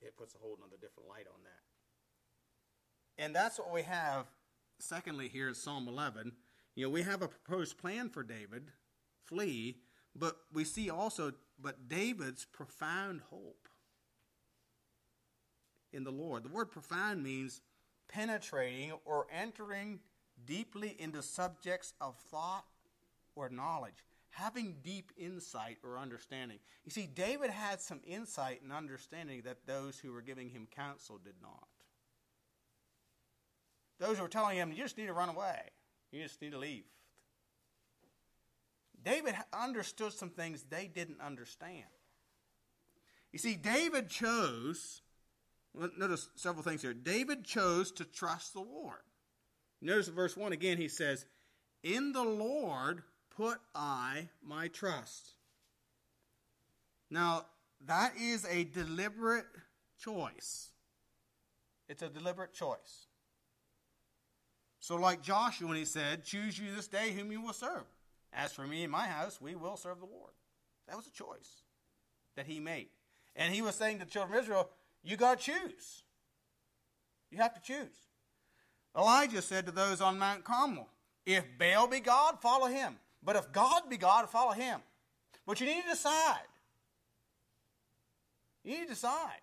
it 0.00 0.16
puts 0.16 0.34
a 0.34 0.38
whole 0.38 0.56
another 0.56 0.76
different 0.80 1.08
light 1.08 1.26
on 1.26 1.42
that. 1.44 3.22
And 3.22 3.34
that's 3.34 3.58
what 3.58 3.72
we 3.72 3.82
have, 3.82 4.26
secondly, 4.78 5.28
here 5.28 5.48
in 5.48 5.54
Psalm 5.54 5.86
11. 5.88 6.32
You 6.74 6.86
know, 6.86 6.90
we 6.90 7.02
have 7.02 7.22
a 7.22 7.28
proposed 7.28 7.78
plan 7.78 8.08
for 8.08 8.22
David, 8.22 8.72
flee, 9.24 9.78
but 10.16 10.36
we 10.52 10.64
see 10.64 10.90
also, 10.90 11.32
but 11.60 11.88
David's 11.88 12.44
profound 12.44 13.22
hope 13.30 13.68
in 15.94 16.04
the 16.04 16.10
Lord. 16.10 16.42
The 16.44 16.48
word 16.48 16.70
profound 16.70 17.22
means 17.22 17.60
penetrating 18.08 18.92
or 19.04 19.26
entering 19.32 20.00
deeply 20.44 20.96
into 20.98 21.22
subjects 21.22 21.94
of 22.00 22.16
thought 22.30 22.64
or 23.34 23.48
knowledge, 23.48 24.04
having 24.30 24.76
deep 24.82 25.12
insight 25.16 25.78
or 25.82 25.98
understanding. 25.98 26.58
You 26.84 26.90
see, 26.90 27.06
David 27.06 27.50
had 27.50 27.80
some 27.80 28.00
insight 28.06 28.62
and 28.62 28.72
understanding 28.72 29.42
that 29.44 29.66
those 29.66 29.98
who 29.98 30.12
were 30.12 30.22
giving 30.22 30.50
him 30.50 30.66
counsel 30.74 31.18
did 31.22 31.34
not. 31.40 31.68
Those 34.00 34.16
who 34.16 34.24
were 34.24 34.28
telling 34.28 34.56
him, 34.56 34.72
you 34.72 34.82
just 34.82 34.98
need 34.98 35.06
to 35.06 35.12
run 35.12 35.28
away, 35.28 35.70
you 36.10 36.22
just 36.22 36.42
need 36.42 36.52
to 36.52 36.58
leave. 36.58 36.84
David 39.04 39.34
understood 39.52 40.12
some 40.12 40.30
things 40.30 40.64
they 40.64 40.90
didn't 40.92 41.20
understand. 41.20 41.84
You 43.32 43.38
see, 43.38 43.56
David 43.56 44.08
chose, 44.08 45.02
notice 45.96 46.28
several 46.36 46.62
things 46.62 46.82
here. 46.82 46.94
David 46.94 47.44
chose 47.44 47.90
to 47.92 48.04
trust 48.04 48.52
the 48.52 48.60
Lord. 48.60 49.00
Notice 49.80 50.08
verse 50.08 50.36
1 50.36 50.52
again, 50.52 50.78
he 50.78 50.88
says, 50.88 51.26
In 51.82 52.12
the 52.12 52.22
Lord 52.22 53.02
put 53.36 53.58
I 53.74 54.28
my 54.42 54.68
trust. 54.68 55.30
Now, 57.10 57.46
that 57.86 58.14
is 58.18 58.46
a 58.46 58.64
deliberate 58.64 59.46
choice. 59.98 60.70
It's 61.88 62.02
a 62.02 62.08
deliberate 62.08 62.54
choice. 62.54 63.08
So, 64.80 64.96
like 64.96 65.22
Joshua, 65.22 65.68
when 65.68 65.76
he 65.76 65.84
said, 65.84 66.24
Choose 66.24 66.58
you 66.58 66.74
this 66.74 66.88
day 66.88 67.12
whom 67.12 67.32
you 67.32 67.40
will 67.40 67.52
serve. 67.52 67.84
As 68.32 68.52
for 68.52 68.66
me 68.66 68.82
and 68.82 68.92
my 68.92 69.06
house, 69.06 69.40
we 69.40 69.54
will 69.54 69.76
serve 69.76 70.00
the 70.00 70.06
Lord. 70.06 70.32
That 70.88 70.96
was 70.96 71.06
a 71.06 71.10
choice 71.10 71.62
that 72.36 72.46
he 72.46 72.58
made. 72.58 72.88
And 73.36 73.54
he 73.54 73.62
was 73.62 73.74
saying 73.74 73.98
to 73.98 74.04
the 74.04 74.10
children 74.10 74.36
of 74.36 74.44
Israel, 74.44 74.70
You 75.04 75.16
got 75.16 75.38
to 75.38 75.44
choose. 75.44 76.02
You 77.30 77.38
have 77.38 77.54
to 77.54 77.60
choose. 77.60 78.08
Elijah 78.96 79.42
said 79.42 79.66
to 79.66 79.72
those 79.72 80.00
on 80.00 80.18
Mount 80.18 80.44
Carmel, 80.44 80.88
If 81.26 81.44
Baal 81.58 81.86
be 81.86 82.00
God, 82.00 82.40
follow 82.40 82.66
him. 82.66 82.96
But 83.22 83.36
if 83.36 83.52
God 83.52 83.82
be 83.88 83.96
God, 83.96 84.28
follow 84.30 84.52
him. 84.52 84.80
But 85.46 85.60
you 85.60 85.66
need 85.66 85.82
to 85.82 85.90
decide. 85.90 86.46
You 88.62 88.78
need 88.78 88.82
to 88.84 88.94
decide. 88.94 89.40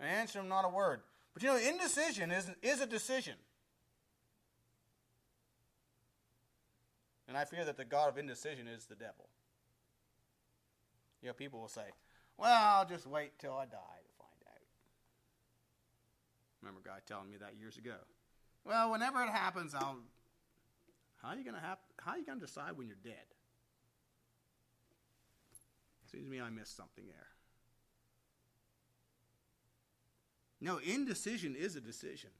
I 0.00 0.06
answer 0.06 0.40
him 0.40 0.48
not 0.48 0.64
a 0.64 0.68
word. 0.68 1.00
But 1.32 1.42
you 1.42 1.48
know, 1.48 1.56
indecision 1.56 2.30
is, 2.30 2.50
is 2.62 2.80
a 2.80 2.86
decision. 2.86 3.34
And 7.28 7.36
I 7.36 7.44
fear 7.44 7.64
that 7.64 7.76
the 7.76 7.84
God 7.84 8.08
of 8.08 8.18
indecision 8.18 8.66
is 8.66 8.84
the 8.84 8.94
devil. 8.94 9.28
You 11.22 11.28
know, 11.28 11.34
people 11.34 11.60
will 11.60 11.68
say, 11.68 11.86
well, 12.38 12.78
I'll 12.78 12.86
just 12.86 13.06
wait 13.06 13.38
till 13.38 13.52
I 13.52 13.64
die 13.64 13.68
to 13.68 14.12
find 14.18 14.42
out. 14.48 14.60
Remember 16.60 16.80
a 16.84 16.88
guy 16.88 16.98
telling 17.06 17.30
me 17.30 17.36
that 17.38 17.54
years 17.58 17.76
ago. 17.76 17.96
Well, 18.64 18.90
whenever 18.90 19.22
it 19.22 19.30
happens, 19.30 19.74
I'll. 19.74 19.98
How 21.22 21.28
are 21.28 21.36
you 21.36 21.44
gonna 21.44 21.60
have? 21.60 21.78
How 21.98 22.12
are 22.12 22.18
you 22.18 22.26
gonna 22.26 22.40
decide 22.40 22.76
when 22.76 22.86
you're 22.86 22.96
dead? 23.02 23.14
Seems 26.10 26.24
to 26.24 26.30
me 26.30 26.40
I 26.40 26.50
missed 26.50 26.76
something 26.76 27.04
there. 27.06 27.28
No, 30.60 30.78
indecision 30.78 31.56
is 31.56 31.74
a 31.74 31.80
decision. 31.80 32.30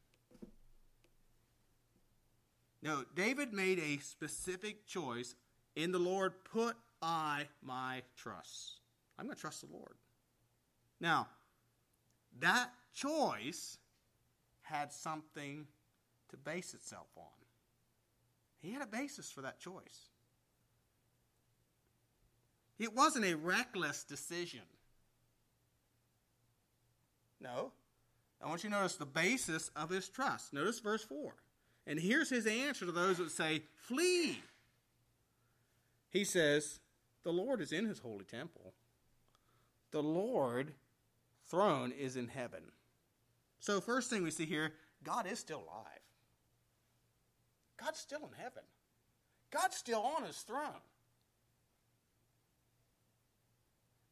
No, 2.82 3.04
David 3.14 3.52
made 3.52 3.78
a 3.78 3.98
specific 3.98 4.86
choice. 4.86 5.34
In 5.74 5.90
the 5.90 5.98
Lord 5.98 6.44
put 6.44 6.76
I 7.00 7.48
my 7.62 8.02
trust. 8.16 8.81
I'm 9.22 9.28
going 9.28 9.36
to 9.36 9.40
trust 9.40 9.60
the 9.60 9.72
Lord. 9.72 9.94
Now, 11.00 11.28
that 12.40 12.70
choice 12.92 13.78
had 14.62 14.92
something 14.92 15.64
to 16.30 16.36
base 16.36 16.74
itself 16.74 17.06
on. 17.16 17.22
He 18.60 18.72
had 18.72 18.82
a 18.82 18.86
basis 18.86 19.30
for 19.30 19.42
that 19.42 19.60
choice. 19.60 20.08
It 22.80 22.96
wasn't 22.96 23.26
a 23.26 23.34
reckless 23.34 24.02
decision. 24.02 24.62
No. 27.40 27.70
I 28.42 28.48
want 28.48 28.64
you 28.64 28.70
to 28.70 28.76
notice 28.76 28.96
the 28.96 29.06
basis 29.06 29.70
of 29.76 29.88
his 29.88 30.08
trust. 30.08 30.52
Notice 30.52 30.80
verse 30.80 31.04
4. 31.04 31.32
And 31.86 32.00
here's 32.00 32.28
his 32.28 32.48
answer 32.48 32.86
to 32.86 32.92
those 32.92 33.18
that 33.18 33.30
say, 33.30 33.62
Flee. 33.76 34.40
He 36.10 36.24
says, 36.24 36.80
The 37.22 37.32
Lord 37.32 37.60
is 37.60 37.70
in 37.70 37.86
his 37.86 38.00
holy 38.00 38.24
temple. 38.24 38.74
The 39.92 40.02
Lord 40.02 40.72
throne 41.46 41.92
is 41.92 42.16
in 42.16 42.28
heaven. 42.28 42.62
So, 43.60 43.80
first 43.80 44.10
thing 44.10 44.24
we 44.24 44.30
see 44.30 44.46
here, 44.46 44.72
God 45.04 45.26
is 45.30 45.38
still 45.38 45.60
alive. 45.60 46.00
God's 47.76 47.98
still 47.98 48.20
in 48.20 48.42
heaven. 48.42 48.62
God's 49.50 49.76
still 49.76 50.00
on 50.00 50.24
his 50.24 50.38
throne. 50.38 50.82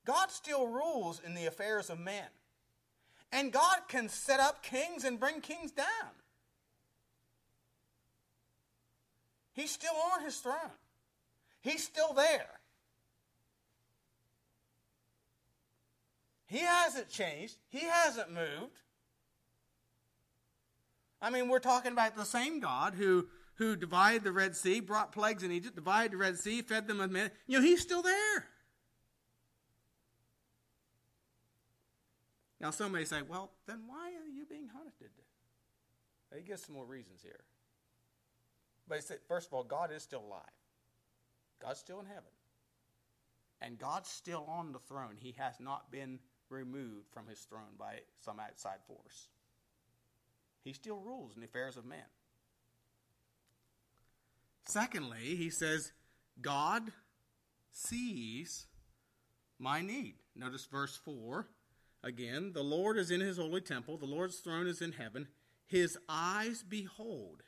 God 0.04 0.30
still 0.30 0.66
rules 0.66 1.20
in 1.24 1.34
the 1.34 1.46
affairs 1.46 1.90
of 1.90 1.98
men. 1.98 2.26
And 3.32 3.52
God 3.52 3.78
can 3.88 4.08
set 4.08 4.40
up 4.40 4.62
kings 4.62 5.04
and 5.04 5.20
bring 5.20 5.40
kings 5.40 5.70
down. 5.70 5.86
He's 9.52 9.70
still 9.70 9.94
on 10.14 10.24
his 10.24 10.36
throne. 10.38 10.56
He's 11.60 11.84
still 11.84 12.12
there. 12.12 12.59
He 16.50 16.58
hasn't 16.58 17.08
changed. 17.08 17.54
He 17.68 17.86
hasn't 17.86 18.32
moved. 18.32 18.80
I 21.22 21.30
mean, 21.30 21.48
we're 21.48 21.60
talking 21.60 21.92
about 21.92 22.16
the 22.16 22.24
same 22.24 22.58
God 22.58 22.94
who, 22.94 23.28
who 23.54 23.76
divided 23.76 24.24
the 24.24 24.32
Red 24.32 24.56
Sea, 24.56 24.80
brought 24.80 25.12
plagues 25.12 25.44
in 25.44 25.52
Egypt, 25.52 25.76
divided 25.76 26.12
the 26.12 26.16
Red 26.16 26.38
Sea, 26.38 26.60
fed 26.62 26.88
them 26.88 26.98
with 26.98 27.12
men. 27.12 27.30
You 27.46 27.58
know, 27.58 27.64
he's 27.64 27.80
still 27.80 28.02
there. 28.02 28.48
Now, 32.60 32.72
some 32.72 32.90
may 32.90 33.04
say, 33.04 33.22
well, 33.22 33.52
then 33.68 33.82
why 33.86 34.08
are 34.08 34.28
you 34.28 34.44
being 34.44 34.68
hunted? 34.74 35.10
He 36.36 36.42
gives 36.42 36.64
some 36.64 36.74
more 36.74 36.84
reasons 36.84 37.22
here. 37.22 37.44
But 38.88 38.96
he 38.96 39.02
said, 39.02 39.18
first 39.28 39.46
of 39.46 39.52
all, 39.52 39.62
God 39.62 39.92
is 39.92 40.02
still 40.02 40.24
alive. 40.26 40.42
God's 41.62 41.78
still 41.78 42.00
in 42.00 42.06
heaven. 42.06 42.24
And 43.60 43.78
God's 43.78 44.08
still 44.08 44.44
on 44.48 44.72
the 44.72 44.80
throne. 44.80 45.16
He 45.16 45.36
has 45.38 45.60
not 45.60 45.92
been 45.92 46.18
removed 46.50 47.08
from 47.12 47.26
his 47.26 47.40
throne 47.40 47.76
by 47.78 48.00
some 48.20 48.40
outside 48.40 48.78
force. 48.86 49.28
He 50.62 50.72
still 50.72 50.98
rules 50.98 51.34
in 51.34 51.40
the 51.40 51.46
affairs 51.46 51.76
of 51.76 51.84
men. 51.84 51.98
Secondly, 54.64 55.36
he 55.36 55.50
says, 55.50 55.92
God 56.40 56.92
sees 57.72 58.66
my 59.58 59.80
need. 59.80 60.14
Notice 60.36 60.66
verse 60.66 60.96
4 60.96 61.48
again. 62.02 62.52
The 62.52 62.62
Lord 62.62 62.96
is 62.96 63.10
in 63.10 63.20
his 63.20 63.38
holy 63.38 63.60
temple, 63.60 63.96
the 63.96 64.06
Lord's 64.06 64.38
throne 64.38 64.66
is 64.66 64.82
in 64.82 64.92
heaven. 64.92 65.28
His 65.66 65.96
eyes 66.08 66.64
behold. 66.68 67.42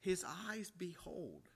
His 0.00 0.24
eyes 0.48 0.70
behold. 0.76 1.48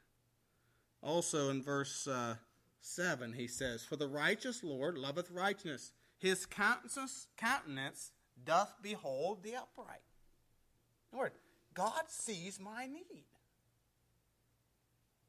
Also 1.03 1.51
in 1.51 1.63
verse 1.63 2.07
uh, 2.07 2.37
7, 2.81 3.35
he 3.35 3.47
says, 3.47 3.85
For 3.85 3.97
the 3.97 4.09
righteous 4.09 4.65
Lord 4.65 4.97
loveth 4.97 5.31
righteousness 5.31 5.93
his 6.21 6.47
countenance, 6.47 7.27
countenance 7.37 8.13
doth 8.45 8.73
behold 8.83 9.43
the 9.43 9.57
upright. 9.57 10.03
In 11.13 11.19
word, 11.19 11.33
God 11.75 12.03
sees 12.09 12.61
my 12.61 12.87
need. 12.87 13.25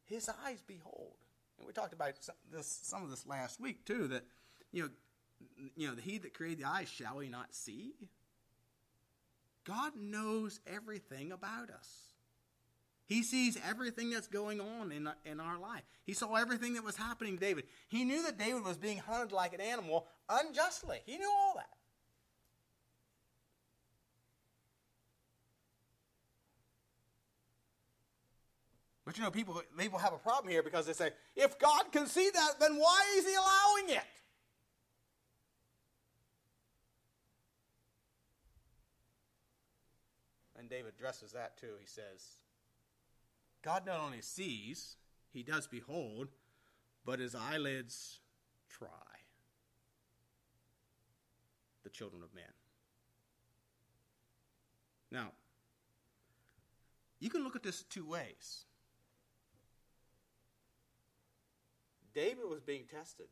His 0.05 0.29
eyes 0.45 0.61
behold. 0.67 1.15
And 1.57 1.65
we 1.65 1.73
talked 1.73 1.93
about 1.93 2.13
some, 2.19 2.35
this, 2.51 2.79
some 2.83 3.03
of 3.03 3.09
this 3.09 3.25
last 3.25 3.59
week 3.59 3.85
too. 3.85 4.07
That 4.07 4.25
you 4.73 4.83
know, 4.83 4.89
you 5.75 5.87
know, 5.87 5.95
he 5.95 6.17
that 6.17 6.33
created 6.33 6.59
the 6.59 6.67
eyes 6.67 6.89
shall 6.89 7.19
he 7.19 7.29
not 7.29 7.55
see? 7.55 7.93
God 9.63 9.93
knows 9.95 10.59
everything 10.67 11.31
about 11.31 11.69
us. 11.69 12.10
He 13.11 13.23
sees 13.23 13.57
everything 13.67 14.09
that's 14.09 14.27
going 14.27 14.61
on 14.61 14.93
in, 14.93 15.09
in 15.25 15.41
our 15.41 15.59
life. 15.59 15.83
He 16.05 16.13
saw 16.13 16.35
everything 16.35 16.75
that 16.75 16.83
was 16.85 16.95
happening 16.95 17.37
to 17.37 17.41
David. 17.41 17.65
He 17.89 18.05
knew 18.05 18.23
that 18.23 18.37
David 18.39 18.63
was 18.63 18.77
being 18.77 18.99
hunted 18.99 19.33
like 19.33 19.53
an 19.53 19.59
animal 19.59 20.07
unjustly. 20.29 20.99
He 21.05 21.17
knew 21.17 21.29
all 21.29 21.55
that. 21.57 21.67
But 29.03 29.17
you 29.17 29.25
know, 29.25 29.29
people, 29.29 29.61
people 29.77 29.99
have 29.99 30.13
a 30.13 30.17
problem 30.17 30.49
here 30.49 30.63
because 30.63 30.85
they 30.85 30.93
say, 30.93 31.09
if 31.35 31.59
God 31.59 31.91
can 31.91 32.07
see 32.07 32.29
that, 32.33 32.61
then 32.61 32.77
why 32.77 33.03
is 33.17 33.27
he 33.27 33.33
allowing 33.33 33.97
it? 33.97 34.07
And 40.57 40.69
David 40.69 40.93
addresses 40.97 41.33
that 41.33 41.57
too. 41.59 41.73
He 41.77 41.87
says, 41.87 42.37
God 43.61 43.85
not 43.85 43.99
only 43.99 44.21
sees, 44.21 44.95
he 45.31 45.43
does 45.43 45.67
behold, 45.67 46.29
but 47.05 47.19
his 47.19 47.35
eyelids 47.35 48.19
try 48.69 48.87
the 51.83 51.89
children 51.89 52.23
of 52.23 52.33
man. 52.33 52.43
Now, 55.11 55.31
you 57.19 57.29
can 57.29 57.43
look 57.43 57.55
at 57.55 57.63
this 57.63 57.83
two 57.83 58.05
ways. 58.05 58.65
David 62.13 62.45
was 62.49 62.61
being 62.61 62.85
tested. 62.85 63.27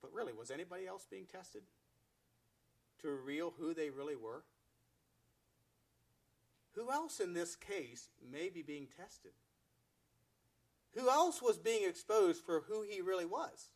But 0.00 0.12
really, 0.12 0.32
was 0.32 0.50
anybody 0.50 0.86
else 0.86 1.06
being 1.10 1.26
tested 1.26 1.62
to 3.00 3.08
reveal 3.08 3.54
who 3.58 3.74
they 3.74 3.90
really 3.90 4.16
were? 4.16 4.44
Who 6.76 6.90
else 6.92 7.20
in 7.20 7.32
this 7.32 7.56
case 7.56 8.10
may 8.30 8.50
be 8.50 8.62
being 8.62 8.86
tested? 8.96 9.32
Who 10.94 11.08
else 11.08 11.42
was 11.42 11.58
being 11.58 11.88
exposed 11.88 12.44
for 12.44 12.64
who 12.68 12.82
he 12.82 13.00
really 13.00 13.24
was? 13.24 13.70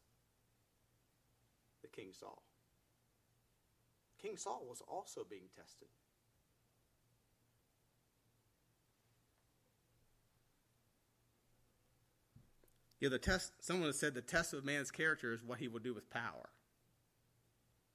The 1.82 1.88
King 1.88 2.12
Saul. 2.12 2.42
King 4.20 4.36
Saul 4.36 4.66
was 4.68 4.82
also 4.86 5.26
being 5.28 5.48
tested. 5.56 5.88
Yeah, 13.00 13.08
the 13.08 13.18
test. 13.18 13.52
Someone 13.60 13.88
has 13.88 13.98
said 13.98 14.12
the 14.12 14.20
test 14.20 14.52
of 14.52 14.62
man's 14.62 14.90
character 14.90 15.32
is 15.32 15.42
what 15.42 15.58
he 15.58 15.68
will 15.68 15.80
do 15.80 15.94
with 15.94 16.10
power. 16.10 16.50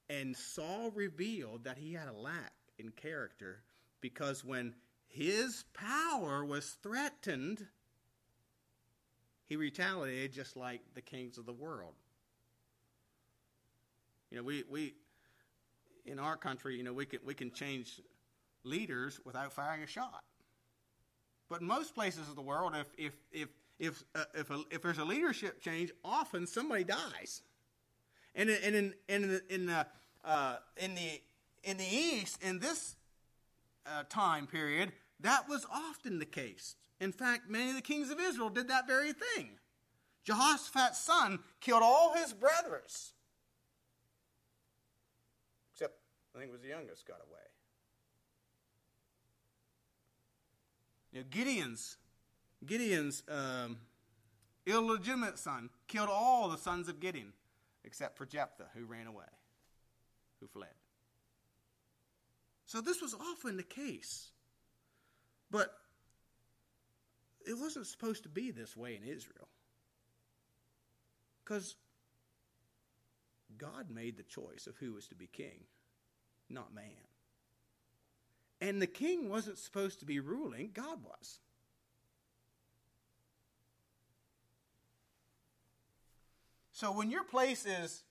And 0.09 0.35
Saul 0.35 0.91
revealed 0.95 1.63
that 1.65 1.77
he 1.77 1.93
had 1.93 2.07
a 2.07 2.13
lack 2.13 2.53
in 2.79 2.89
character 2.89 3.61
because 4.01 4.43
when 4.43 4.73
his 5.07 5.63
power 5.73 6.43
was 6.43 6.77
threatened, 6.83 7.65
he 9.47 9.55
retaliated 9.55 10.33
just 10.33 10.57
like 10.57 10.81
the 10.93 11.01
kings 11.01 11.37
of 11.37 11.45
the 11.45 11.53
world. 11.53 11.93
You 14.31 14.37
know, 14.37 14.43
we, 14.43 14.63
we 14.69 14.93
in 16.05 16.19
our 16.19 16.35
country, 16.35 16.75
you 16.75 16.83
know, 16.83 16.93
we 16.93 17.05
can 17.05 17.19
we 17.25 17.33
can 17.33 17.51
change 17.51 18.01
leaders 18.63 19.19
without 19.25 19.53
firing 19.53 19.83
a 19.83 19.87
shot. 19.87 20.23
But 21.49 21.61
in 21.61 21.67
most 21.67 21.93
places 21.93 22.27
of 22.27 22.35
the 22.35 22.41
world, 22.41 22.73
if 22.75 22.87
if 22.97 23.13
if 23.31 23.49
if 23.79 24.03
uh, 24.15 24.23
if, 24.33 24.49
a, 24.49 24.63
if 24.71 24.81
there's 24.81 24.97
a 24.97 25.05
leadership 25.05 25.61
change, 25.61 25.91
often 26.03 26.47
somebody 26.47 26.83
dies. 26.83 27.41
And 28.33 28.49
in, 28.49 28.75
in 28.75 28.93
in 29.07 29.21
the, 29.29 29.41
in 29.53 29.65
the 29.67 29.87
uh, 30.23 30.57
in 30.77 30.95
the 30.95 31.21
in 31.63 31.77
the 31.77 31.85
East, 31.85 32.41
in 32.43 32.59
this 32.59 32.95
uh, 33.85 34.03
time 34.09 34.47
period, 34.47 34.91
that 35.19 35.47
was 35.47 35.65
often 35.73 36.19
the 36.19 36.25
case. 36.25 36.75
In 36.99 37.11
fact, 37.11 37.49
many 37.49 37.69
of 37.69 37.75
the 37.75 37.81
kings 37.81 38.09
of 38.09 38.19
Israel 38.19 38.49
did 38.49 38.67
that 38.69 38.87
very 38.87 39.13
thing. 39.13 39.51
Jehoshaphat's 40.23 40.99
son 40.99 41.39
killed 41.61 41.83
all 41.83 42.13
his 42.15 42.33
brothers. 42.33 43.13
Except, 45.73 45.93
I 46.35 46.39
think 46.39 46.49
it 46.49 46.53
was 46.53 46.61
the 46.61 46.69
youngest 46.69 47.05
got 47.05 47.19
away. 47.29 47.39
You 51.11 51.19
know, 51.19 51.25
Gideon's, 51.29 51.97
Gideon's 52.65 53.23
um, 53.29 53.77
illegitimate 54.65 55.37
son 55.37 55.69
killed 55.87 56.09
all 56.09 56.49
the 56.49 56.57
sons 56.57 56.89
of 56.89 56.99
Gideon, 56.99 57.33
except 57.83 58.17
for 58.17 58.25
Jephthah, 58.25 58.69
who 58.75 58.85
ran 58.85 59.07
away, 59.07 59.25
who 60.39 60.47
fled. 60.47 60.73
So 62.65 62.81
this 62.81 63.01
was 63.01 63.13
often 63.13 63.57
the 63.57 63.63
case. 63.63 64.29
But 65.51 65.73
it 67.45 67.57
wasn't 67.57 67.87
supposed 67.87 68.23
to 68.23 68.29
be 68.29 68.51
this 68.51 68.75
way 68.75 68.95
in 68.95 69.07
Israel. 69.07 69.47
Because 71.43 71.75
God 73.57 73.89
made 73.89 74.17
the 74.17 74.23
choice 74.23 74.67
of 74.67 74.75
who 74.77 74.93
was 74.93 75.07
to 75.07 75.15
be 75.15 75.27
king, 75.27 75.65
not 76.49 76.73
man. 76.73 76.85
And 78.61 78.81
the 78.81 78.87
king 78.87 79.29
wasn't 79.29 79.57
supposed 79.59 79.99
to 79.99 80.05
be 80.05 80.19
ruling, 80.19 80.71
God 80.73 81.03
was. 81.03 81.39
So 86.71 86.91
when 86.91 87.11
your 87.11 87.23
place 87.23 87.65
is 87.65 88.03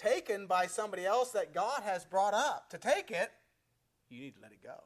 taken 0.00 0.46
by 0.46 0.66
somebody 0.66 1.04
else 1.04 1.30
that 1.32 1.52
God 1.52 1.82
has 1.82 2.04
brought 2.04 2.34
up 2.34 2.70
to 2.70 2.78
take 2.78 3.10
it, 3.10 3.30
you 4.08 4.20
need 4.20 4.34
to 4.34 4.40
let 4.40 4.52
it 4.52 4.62
go. 4.62 4.78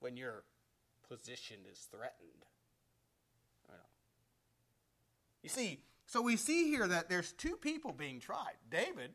When 0.00 0.16
your 0.16 0.44
position 1.08 1.56
is 1.70 1.88
threatened. 1.90 2.44
You 5.42 5.48
see, 5.48 5.80
so 6.06 6.20
we 6.20 6.36
see 6.36 6.68
here 6.68 6.86
that 6.86 7.08
there's 7.08 7.32
two 7.32 7.56
people 7.56 7.92
being 7.92 8.20
tried. 8.20 8.56
David, 8.70 9.12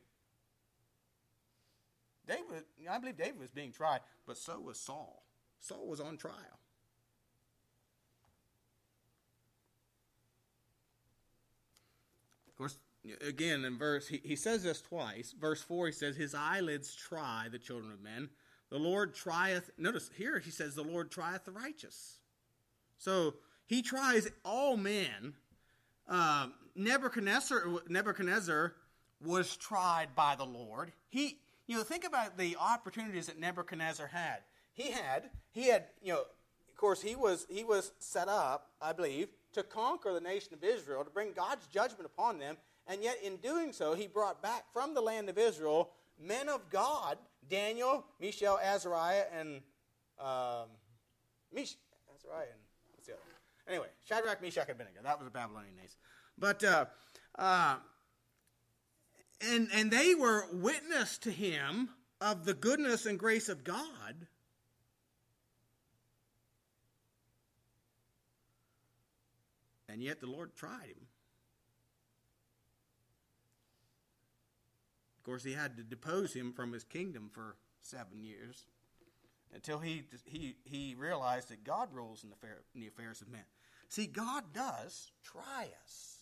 David, 2.28 2.64
I 2.90 2.98
believe 2.98 3.18
David 3.18 3.40
was 3.40 3.50
being 3.50 3.72
tried, 3.72 4.00
but 4.26 4.38
so 4.38 4.60
was 4.60 4.80
Saul. 4.80 5.24
Saul 5.60 5.86
was 5.88 6.00
on 6.00 6.18
trial. 6.18 6.60
Of 12.48 12.58
course, 12.58 12.78
again 13.26 13.66
in 13.66 13.78
verse 13.78 14.08
he, 14.08 14.22
he 14.24 14.36
says 14.36 14.64
this 14.64 14.82
twice. 14.82 15.34
Verse 15.40 15.62
four, 15.62 15.88
he 15.88 15.92
says, 15.92 16.16
His 16.16 16.34
eyelids 16.36 16.96
try 16.96 17.48
the 17.52 17.60
children 17.60 17.92
of 17.92 18.02
men. 18.02 18.30
The 18.70 18.80
Lord 18.80 19.14
trieth, 19.14 19.70
notice 19.78 20.10
here 20.16 20.40
he 20.40 20.52
says, 20.52 20.76
The 20.76 20.84
Lord 20.84 21.12
trieth 21.12 21.46
the 21.46 21.52
righteous. 21.52 22.20
So 22.98 23.36
he 23.66 23.82
tries 23.82 24.30
all 24.44 24.78
men 24.78 25.34
uh, 26.08 26.48
Nebuchadnezzar, 26.76 27.64
Nebuchadnezzar 27.88 28.74
was 29.24 29.56
tried 29.56 30.16
by 30.16 30.36
the 30.36 30.46
Lord. 30.46 30.92
He, 31.10 31.40
you 31.68 31.78
know, 31.78 31.84
think 31.84 32.04
about 32.06 32.38
the 32.38 32.58
opportunities 32.60 33.28
that 33.28 33.40
Nebuchadnezzar 33.40 34.08
had. 34.08 34.40
He 34.74 34.92
had, 34.92 35.30
he 35.52 35.68
had, 35.70 35.86
you 36.02 36.14
know, 36.14 36.20
of 36.20 36.78
course, 36.78 37.02
he 37.02 37.16
was 37.16 37.46
he 37.50 37.64
was 37.64 37.94
set 38.00 38.28
up, 38.28 38.72
I 38.82 38.92
believe, 38.92 39.30
to 39.54 39.64
conquer 39.64 40.12
the 40.12 40.20
nation 40.20 40.54
of 40.54 40.64
Israel, 40.64 41.04
to 41.04 41.10
bring 41.10 41.32
God's 41.32 41.68
judgment 41.68 42.06
upon 42.06 42.40
them, 42.40 42.58
and 42.88 43.04
yet 43.04 43.18
in 43.24 43.38
doing 43.38 43.72
so, 43.72 43.94
he 43.94 44.08
brought 44.08 44.42
back 44.42 44.66
from 44.74 44.94
the 44.94 45.02
land 45.02 45.30
of 45.30 45.38
Israel 45.38 45.92
men 46.20 46.50
of 46.50 46.70
God, 46.70 47.18
Daniel, 47.50 48.06
Mishael, 48.20 48.60
Azariah, 48.64 49.26
and 49.38 49.62
um, 50.20 50.68
Mish, 51.52 51.76
Azariah, 52.16 52.46
and 52.52 52.62
What's 53.04 53.08
the 53.08 53.14
other? 53.14 53.22
Anyway, 53.68 53.88
Shadrach, 54.06 54.42
Meshach, 54.42 54.70
and 54.70 54.76
Abednego. 54.80 55.02
That 55.04 55.20
was 55.20 55.28
a 55.28 55.32
Babylonian 55.32 55.76
name. 55.76 55.88
But, 56.38 56.64
uh, 56.64 56.86
uh, 57.38 57.76
and, 59.42 59.68
and 59.74 59.92
they 59.92 60.16
were 60.16 60.46
witness 60.54 61.18
to 61.20 61.32
him 61.32 61.90
of 62.22 62.46
the 62.46 62.54
goodness 62.54 63.06
and 63.06 63.20
grace 63.20 63.50
of 63.50 63.64
God. 63.64 64.28
And 69.90 70.02
yet 70.02 70.22
the 70.22 70.28
Lord 70.28 70.56
tried 70.56 70.88
him. 70.88 71.08
Of 75.24 75.26
course, 75.26 75.46
he 75.46 75.54
had 75.54 75.78
to 75.78 75.84
depose 75.84 76.34
him 76.34 76.52
from 76.52 76.74
his 76.74 76.84
kingdom 76.84 77.30
for 77.32 77.56
seven 77.80 78.26
years 78.26 78.66
until 79.54 79.80
he, 79.80 80.04
he, 80.26 80.58
he 80.66 80.96
realized 81.00 81.48
that 81.48 81.64
God 81.64 81.94
rules 81.94 82.26
in 82.26 82.30
the, 82.30 82.36
fair, 82.36 82.64
in 82.76 82.82
the 82.82 82.88
affairs 82.88 83.22
of 83.22 83.30
men. 83.30 83.46
See, 83.88 84.06
God 84.06 84.44
does 84.54 85.14
try 85.24 85.70
us. 85.82 86.18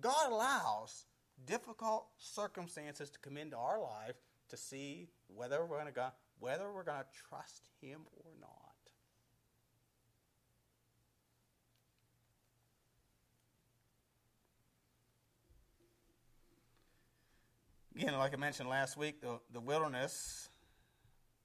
God 0.00 0.30
allows 0.30 1.06
difficult 1.46 2.06
circumstances 2.16 3.10
to 3.10 3.18
come 3.18 3.36
into 3.36 3.56
our 3.56 3.80
life 3.82 4.14
to 4.50 4.56
see 4.56 5.08
whether 5.26 5.66
we're 5.66 5.80
going 5.80 5.92
to 5.92 6.12
whether 6.38 6.72
we're 6.72 6.84
going 6.84 7.00
to 7.00 7.18
trust 7.28 7.70
Him 7.80 8.02
or 8.12 8.30
not. 8.40 8.55
Again, 17.96 18.16
like 18.18 18.34
I 18.34 18.36
mentioned 18.36 18.68
last 18.68 18.96
week, 18.96 19.20
the, 19.20 19.40
the 19.52 19.60
wilderness 19.60 20.50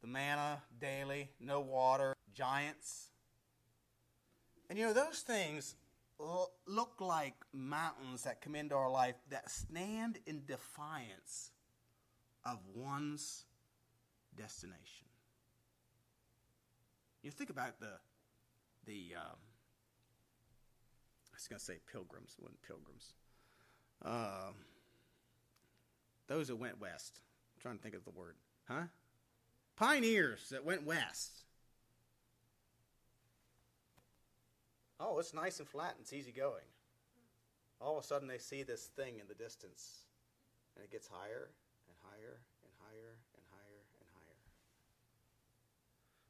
the 0.01 0.07
manna 0.07 0.61
daily, 0.79 1.29
no 1.39 1.61
water, 1.61 2.15
giants. 2.33 3.11
And 4.69 4.77
you 4.77 4.85
know, 4.85 4.93
those 4.93 5.19
things 5.19 5.75
look 6.67 6.95
like 6.99 7.35
mountains 7.53 8.23
that 8.23 8.41
come 8.41 8.55
into 8.55 8.75
our 8.75 8.89
life 8.89 9.15
that 9.29 9.49
stand 9.49 10.19
in 10.25 10.43
defiance 10.45 11.51
of 12.45 12.59
one's 12.75 13.45
destination. 14.35 15.07
You 17.23 17.31
think 17.31 17.49
about 17.49 17.79
the 17.79 17.99
the 18.85 19.13
um, 19.15 19.37
I 21.31 21.35
was 21.35 21.47
going 21.47 21.59
to 21.59 21.65
say 21.65 21.77
pilgrims, 21.91 22.35
wasn't 22.39 22.61
pilgrims. 22.63 23.13
Um, 24.03 24.55
those 26.31 26.47
that 26.47 26.55
went 26.55 26.79
west. 26.79 27.19
I'm 27.55 27.61
trying 27.61 27.75
to 27.75 27.83
think 27.83 27.95
of 27.95 28.05
the 28.05 28.11
word, 28.11 28.35
huh? 28.65 28.87
Pioneers 29.75 30.47
that 30.51 30.63
went 30.63 30.85
west. 30.85 31.43
Oh, 34.97 35.19
it's 35.19 35.33
nice 35.33 35.59
and 35.59 35.67
flat 35.67 35.95
and 35.97 36.01
it's 36.01 36.13
easy 36.13 36.31
going. 36.31 36.63
All 37.81 37.97
of 37.97 38.03
a 38.03 38.07
sudden, 38.07 38.29
they 38.29 38.37
see 38.37 38.63
this 38.63 38.85
thing 38.95 39.19
in 39.19 39.27
the 39.27 39.33
distance, 39.33 40.05
and 40.75 40.85
it 40.85 40.91
gets 40.91 41.09
higher 41.09 41.49
and 41.89 41.97
higher 42.05 42.39
and 42.63 42.71
higher 42.79 43.17
and 43.35 43.43
higher 43.51 43.81
and 43.99 44.07
higher. 44.13 44.39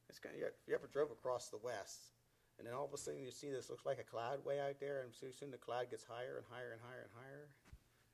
It's 0.09 0.17
kind 0.17 0.33
of, 0.33 0.41
if 0.41 0.65
you 0.65 0.73
ever 0.73 0.87
drove 0.87 1.11
across 1.11 1.49
the 1.49 1.59
west, 1.61 2.15
and 2.57 2.65
then 2.65 2.73
all 2.73 2.85
of 2.85 2.93
a 2.93 2.97
sudden 2.97 3.21
you 3.21 3.29
see 3.29 3.51
this 3.51 3.69
looks 3.69 3.85
like 3.85 3.99
a 3.99 4.07
cloud 4.07 4.43
way 4.45 4.59
out 4.61 4.79
there, 4.79 5.03
and 5.03 5.11
soon 5.13 5.51
the 5.51 5.57
cloud 5.57 5.91
gets 5.91 6.05
higher 6.05 6.39
and 6.39 6.47
higher 6.49 6.71
and 6.71 6.81
higher 6.81 7.03
and 7.03 7.13
higher. 7.13 7.45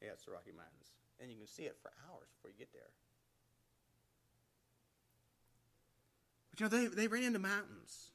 Yeah, 0.01 0.17
it's 0.17 0.25
the 0.25 0.31
Rocky 0.31 0.51
Mountains, 0.51 0.97
and 1.19 1.31
you 1.31 1.37
can 1.37 1.47
see 1.47 1.63
it 1.63 1.77
for 1.81 1.91
hours 2.09 2.27
before 2.35 2.51
you 2.51 2.57
get 2.57 2.71
there. 2.73 2.89
But 6.51 6.59
you 6.59 6.65
know, 6.65 6.89
they, 6.89 6.95
they 6.95 7.07
ran 7.07 7.23
into 7.23 7.39
mountains. 7.39 8.11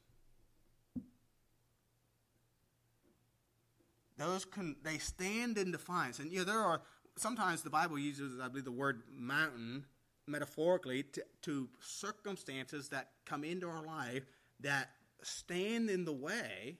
Those 4.18 4.44
can, 4.44 4.76
they 4.82 4.98
stand 4.98 5.58
in 5.58 5.72
defiance. 5.72 6.18
And 6.18 6.30
you 6.30 6.38
know, 6.38 6.44
there 6.44 6.60
are 6.60 6.82
sometimes 7.16 7.62
the 7.62 7.70
Bible 7.70 7.98
uses, 7.98 8.40
I 8.40 8.48
believe, 8.48 8.64
the 8.64 8.70
word 8.70 9.02
mountain 9.12 9.86
metaphorically 10.26 11.02
to, 11.02 11.22
to 11.42 11.68
circumstances 11.80 12.88
that 12.90 13.10
come 13.24 13.42
into 13.42 13.68
our 13.68 13.84
life 13.84 14.24
that 14.60 14.90
stand 15.22 15.90
in 15.90 16.04
the 16.04 16.12
way 16.12 16.78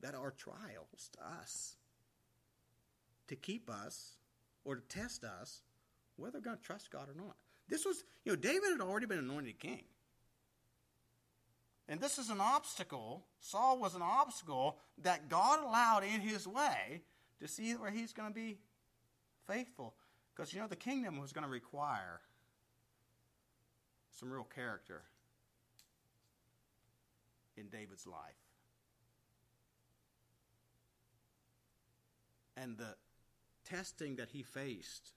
that 0.00 0.14
are 0.14 0.30
trials 0.30 1.10
to 1.12 1.18
us 1.40 1.76
to 3.28 3.36
keep 3.36 3.70
us 3.70 4.16
or 4.64 4.76
to 4.76 4.82
test 4.88 5.24
us 5.24 5.62
whether 6.16 6.38
we're 6.38 6.44
going 6.44 6.56
to 6.56 6.62
trust 6.62 6.90
God 6.90 7.08
or 7.08 7.14
not. 7.14 7.36
This 7.68 7.84
was, 7.84 8.04
you 8.24 8.32
know, 8.32 8.36
David 8.36 8.70
had 8.72 8.80
already 8.80 9.06
been 9.06 9.18
anointed 9.18 9.58
king. 9.58 9.84
And 11.88 12.00
this 12.00 12.18
is 12.18 12.30
an 12.30 12.40
obstacle. 12.40 13.24
Saul 13.40 13.78
was 13.78 13.94
an 13.94 14.02
obstacle 14.02 14.78
that 15.02 15.28
God 15.28 15.64
allowed 15.64 16.04
in 16.04 16.20
his 16.20 16.46
way 16.46 17.02
to 17.40 17.48
see 17.48 17.72
where 17.72 17.90
he's 17.90 18.12
going 18.12 18.28
to 18.28 18.34
be 18.34 18.58
faithful. 19.46 19.94
Because, 20.34 20.52
you 20.52 20.60
know, 20.60 20.68
the 20.68 20.76
kingdom 20.76 21.20
was 21.20 21.32
going 21.32 21.44
to 21.44 21.50
require 21.50 22.20
some 24.18 24.30
real 24.30 24.46
character 24.54 25.02
in 27.56 27.68
David's 27.68 28.06
life. 28.06 28.18
And 32.56 32.76
the 32.76 32.94
testing 33.70 34.16
that 34.16 34.30
he 34.30 34.42
faced 34.42 35.12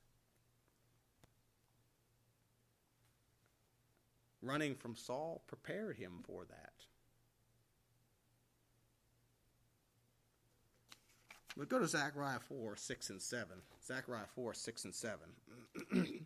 running 4.41 4.75
from 4.75 4.95
Saul 4.95 5.41
prepared 5.47 5.97
him 5.97 6.19
for 6.23 6.45
that. 6.45 6.73
But 11.55 11.69
go 11.69 11.79
to 11.79 11.87
Zechariah 11.87 12.39
4, 12.39 12.75
6 12.75 13.09
and 13.11 13.21
7. 13.21 13.47
Zechariah 13.85 14.25
4, 14.35 14.53
6 14.53 14.85
and 14.85 14.95
7. 14.95 15.19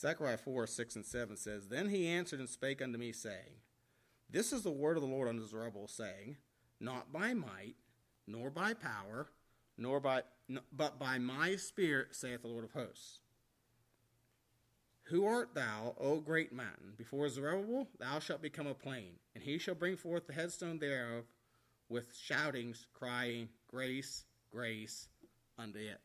Zechariah 0.00 0.38
4, 0.38 0.66
6 0.66 0.96
and 0.96 1.04
7 1.04 1.36
says, 1.36 1.68
Then 1.68 1.90
he 1.90 2.08
answered 2.08 2.40
and 2.40 2.48
spake 2.48 2.80
unto 2.80 2.98
me, 2.98 3.12
saying, 3.12 3.60
This 4.30 4.52
is 4.52 4.62
the 4.62 4.70
word 4.70 4.96
of 4.96 5.02
the 5.02 5.08
Lord 5.08 5.28
unto 5.28 5.46
Zerubbabel, 5.46 5.88
saying, 5.88 6.38
Not 6.80 7.12
by 7.12 7.34
might, 7.34 7.76
nor 8.26 8.48
by 8.48 8.72
power, 8.72 9.28
nor 9.76 10.00
by, 10.00 10.22
but 10.72 10.98
by 10.98 11.18
my 11.18 11.56
spirit, 11.56 12.08
saith 12.14 12.40
the 12.40 12.48
Lord 12.48 12.64
of 12.64 12.72
hosts. 12.72 13.20
Who 15.04 15.26
art 15.26 15.54
thou, 15.54 15.94
O 15.98 16.20
great 16.20 16.52
mountain? 16.52 16.92
Before 16.96 17.28
Zerubbabel 17.28 17.88
thou 17.98 18.20
shalt 18.20 18.40
become 18.40 18.68
a 18.68 18.74
plain, 18.74 19.16
and 19.34 19.44
he 19.44 19.58
shall 19.58 19.74
bring 19.74 19.96
forth 19.96 20.26
the 20.26 20.32
headstone 20.32 20.78
thereof 20.78 21.24
with 21.90 22.16
shoutings, 22.16 22.86
crying, 22.94 23.48
Grace, 23.68 24.24
grace 24.50 25.08
unto 25.58 25.78
it. 25.78 26.00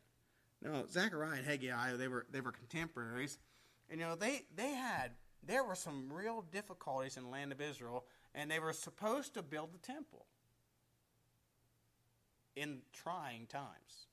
Now, 0.60 0.84
Zechariah 0.90 1.38
and 1.38 1.46
Haggai, 1.46 1.96
they 1.96 2.08
were, 2.08 2.26
they 2.30 2.40
were 2.40 2.52
contemporaries, 2.52 3.38
and 3.90 4.00
you 4.00 4.06
know, 4.06 4.14
they, 4.14 4.42
they 4.54 4.70
had, 4.70 5.12
there 5.46 5.64
were 5.64 5.74
some 5.74 6.12
real 6.12 6.44
difficulties 6.52 7.16
in 7.16 7.24
the 7.24 7.28
land 7.28 7.52
of 7.52 7.60
Israel, 7.60 8.04
and 8.34 8.50
they 8.50 8.58
were 8.58 8.72
supposed 8.72 9.34
to 9.34 9.42
build 9.42 9.72
the 9.72 9.78
temple 9.78 10.26
in 12.56 12.78
trying 12.92 13.46
times. 13.46 14.06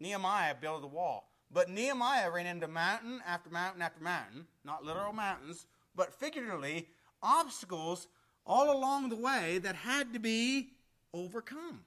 Nehemiah 0.00 0.54
built 0.60 0.80
the 0.80 0.86
wall. 0.86 1.30
But 1.52 1.70
Nehemiah 1.70 2.30
ran 2.30 2.46
into 2.46 2.66
mountain 2.66 3.22
after 3.24 3.48
mountain 3.50 3.80
after 3.80 4.02
mountain, 4.02 4.46
not 4.64 4.84
literal 4.84 5.12
mountains, 5.12 5.66
but 5.94 6.12
figuratively, 6.12 6.88
obstacles 7.22 8.08
all 8.44 8.76
along 8.76 9.08
the 9.08 9.16
way 9.16 9.58
that 9.58 9.76
had 9.76 10.12
to 10.14 10.18
be 10.18 10.70
overcome. 11.12 11.84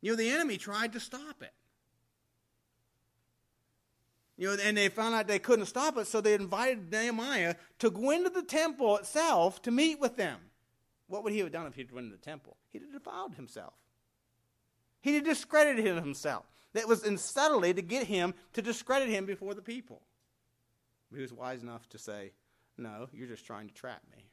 You 0.00 0.12
know, 0.12 0.16
the 0.16 0.30
enemy 0.30 0.56
tried 0.56 0.92
to 0.94 1.00
stop 1.00 1.42
it. 1.42 1.52
You 4.36 4.48
know, 4.48 4.62
and 4.62 4.76
they 4.76 4.88
found 4.88 5.14
out 5.14 5.28
they 5.28 5.38
couldn't 5.38 5.66
stop 5.66 5.96
it, 5.96 6.06
so 6.06 6.20
they 6.20 6.34
invited 6.34 6.90
Nehemiah 6.90 7.54
to 7.78 7.90
go 7.90 8.10
into 8.10 8.30
the 8.30 8.42
temple 8.42 8.96
itself 8.96 9.62
to 9.62 9.70
meet 9.70 10.00
with 10.00 10.16
them. 10.16 10.38
What 11.06 11.22
would 11.22 11.32
he 11.32 11.38
have 11.40 11.52
done 11.52 11.66
if 11.66 11.74
he'd 11.74 11.92
went 11.92 12.06
into 12.06 12.16
the 12.16 12.22
temple? 12.22 12.56
He'd 12.72 12.82
have 12.82 12.92
defiled 12.92 13.36
himself. 13.36 13.74
He'd 15.02 15.14
have 15.14 15.24
discredited 15.24 15.96
himself. 15.96 16.46
That 16.72 16.88
was 16.88 17.04
in 17.04 17.18
subtly 17.18 17.72
to 17.72 17.82
get 17.82 18.08
him 18.08 18.34
to 18.54 18.62
discredit 18.62 19.08
him 19.08 19.26
before 19.26 19.54
the 19.54 19.62
people. 19.62 20.02
He 21.14 21.20
was 21.20 21.32
wise 21.32 21.62
enough 21.62 21.88
to 21.90 21.98
say, 21.98 22.32
No, 22.76 23.08
you're 23.12 23.28
just 23.28 23.46
trying 23.46 23.68
to 23.68 23.74
trap 23.74 24.02
me. 24.10 24.24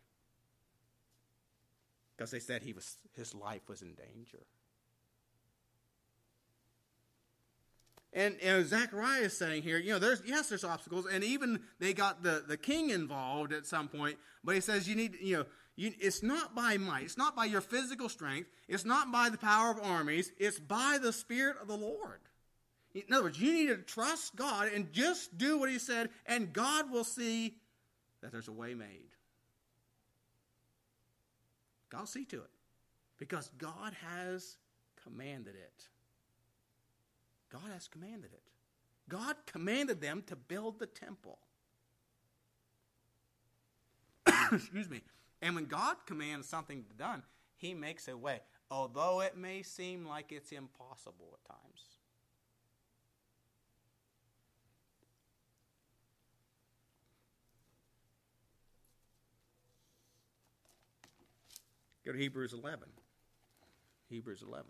Because 2.15 2.31
they 2.31 2.39
said 2.39 2.63
he 2.63 2.73
was, 2.73 2.97
his 3.13 3.35
life 3.35 3.69
was 3.69 3.83
in 3.83 3.93
danger. 3.93 4.45
And, 8.13 8.35
and 8.41 8.65
Zechariah 8.67 9.21
is 9.21 9.37
saying 9.37 9.63
here, 9.63 9.77
you 9.77 9.93
know, 9.93 9.99
there's 9.99 10.21
yes, 10.25 10.49
there's 10.49 10.65
obstacles, 10.65 11.05
and 11.05 11.23
even 11.23 11.61
they 11.79 11.93
got 11.93 12.23
the, 12.23 12.43
the 12.45 12.57
king 12.57 12.89
involved 12.89 13.53
at 13.53 13.65
some 13.65 13.87
point. 13.87 14.17
But 14.43 14.55
he 14.55 14.61
says 14.61 14.87
you 14.87 14.95
need, 14.95 15.15
you 15.21 15.37
know, 15.37 15.45
you, 15.77 15.93
it's 15.99 16.21
not 16.21 16.53
by 16.53 16.77
might, 16.77 17.03
it's 17.03 17.17
not 17.17 17.35
by 17.35 17.45
your 17.45 17.61
physical 17.61 18.09
strength, 18.09 18.49
it's 18.67 18.83
not 18.83 19.11
by 19.11 19.29
the 19.29 19.37
power 19.37 19.71
of 19.71 19.79
armies, 19.79 20.31
it's 20.37 20.59
by 20.59 20.99
the 21.01 21.13
Spirit 21.13 21.55
of 21.61 21.67
the 21.67 21.77
Lord. 21.77 22.19
In 22.93 23.13
other 23.13 23.23
words, 23.23 23.39
you 23.39 23.53
need 23.53 23.67
to 23.67 23.77
trust 23.77 24.35
God 24.35 24.67
and 24.73 24.91
just 24.91 25.37
do 25.37 25.57
what 25.57 25.69
He 25.69 25.79
said, 25.79 26.09
and 26.25 26.51
God 26.51 26.91
will 26.91 27.05
see 27.05 27.55
that 28.21 28.33
there's 28.33 28.49
a 28.49 28.53
way 28.53 28.73
made. 28.73 29.15
God 31.89 32.01
will 32.01 32.07
see 32.07 32.25
to 32.25 32.37
it 32.37 32.49
because 33.17 33.49
God 33.57 33.93
has 34.05 34.57
commanded 35.03 35.55
it. 35.55 35.87
God 37.51 37.69
has 37.73 37.87
commanded 37.87 38.31
it. 38.33 38.43
God 39.09 39.35
commanded 39.45 39.99
them 39.99 40.23
to 40.27 40.35
build 40.35 40.79
the 40.79 40.85
temple. 40.85 41.39
Excuse 44.51 44.89
me. 44.89 45.01
And 45.41 45.55
when 45.55 45.65
God 45.65 45.97
commands 46.05 46.47
something 46.47 46.85
done, 46.97 47.23
He 47.57 47.73
makes 47.73 48.07
a 48.07 48.15
way, 48.15 48.39
although 48.69 49.21
it 49.21 49.35
may 49.35 49.63
seem 49.63 50.05
like 50.05 50.31
it's 50.31 50.51
impossible 50.51 51.33
at 51.33 51.49
times. 51.49 51.61
Go 62.05 62.13
to 62.13 62.17
Hebrews 62.17 62.53
11. 62.53 62.87
Hebrews 64.09 64.43
11. 64.47 64.65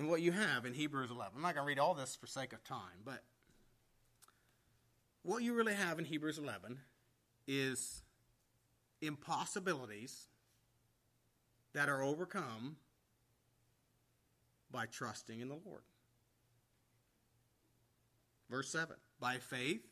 And 0.00 0.08
what 0.08 0.22
you 0.22 0.32
have 0.32 0.64
in 0.64 0.72
Hebrews 0.72 1.10
11, 1.10 1.34
I'm 1.36 1.42
not 1.42 1.54
going 1.54 1.62
to 1.62 1.68
read 1.68 1.78
all 1.78 1.92
this 1.92 2.16
for 2.16 2.26
sake 2.26 2.54
of 2.54 2.64
time, 2.64 3.02
but 3.04 3.22
what 5.22 5.42
you 5.42 5.52
really 5.52 5.74
have 5.74 5.98
in 5.98 6.06
Hebrews 6.06 6.38
11 6.38 6.78
is 7.46 8.00
impossibilities 9.02 10.28
that 11.74 11.90
are 11.90 12.02
overcome 12.02 12.76
by 14.70 14.86
trusting 14.86 15.38
in 15.38 15.50
the 15.50 15.58
Lord. 15.66 15.82
Verse 18.48 18.70
7 18.70 18.96
By 19.20 19.36
faith, 19.36 19.86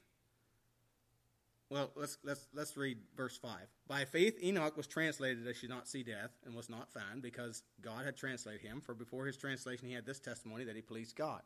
well, 1.70 1.90
let's, 1.96 2.16
let's, 2.24 2.46
let's 2.54 2.76
read 2.76 2.98
verse 3.16 3.36
5. 3.36 3.52
By 3.86 4.04
faith, 4.04 4.42
Enoch 4.42 4.76
was 4.76 4.86
translated 4.86 5.44
that 5.44 5.54
he 5.54 5.60
should 5.60 5.70
not 5.70 5.86
see 5.86 6.02
death 6.02 6.30
and 6.46 6.54
was 6.54 6.70
not 6.70 6.92
found 6.92 7.20
because 7.22 7.62
God 7.82 8.04
had 8.04 8.16
translated 8.16 8.62
him. 8.62 8.80
For 8.80 8.94
before 8.94 9.26
his 9.26 9.36
translation, 9.36 9.86
he 9.88 9.94
had 9.94 10.06
this 10.06 10.20
testimony 10.20 10.64
that 10.64 10.76
he 10.76 10.82
pleased 10.82 11.14
God. 11.14 11.42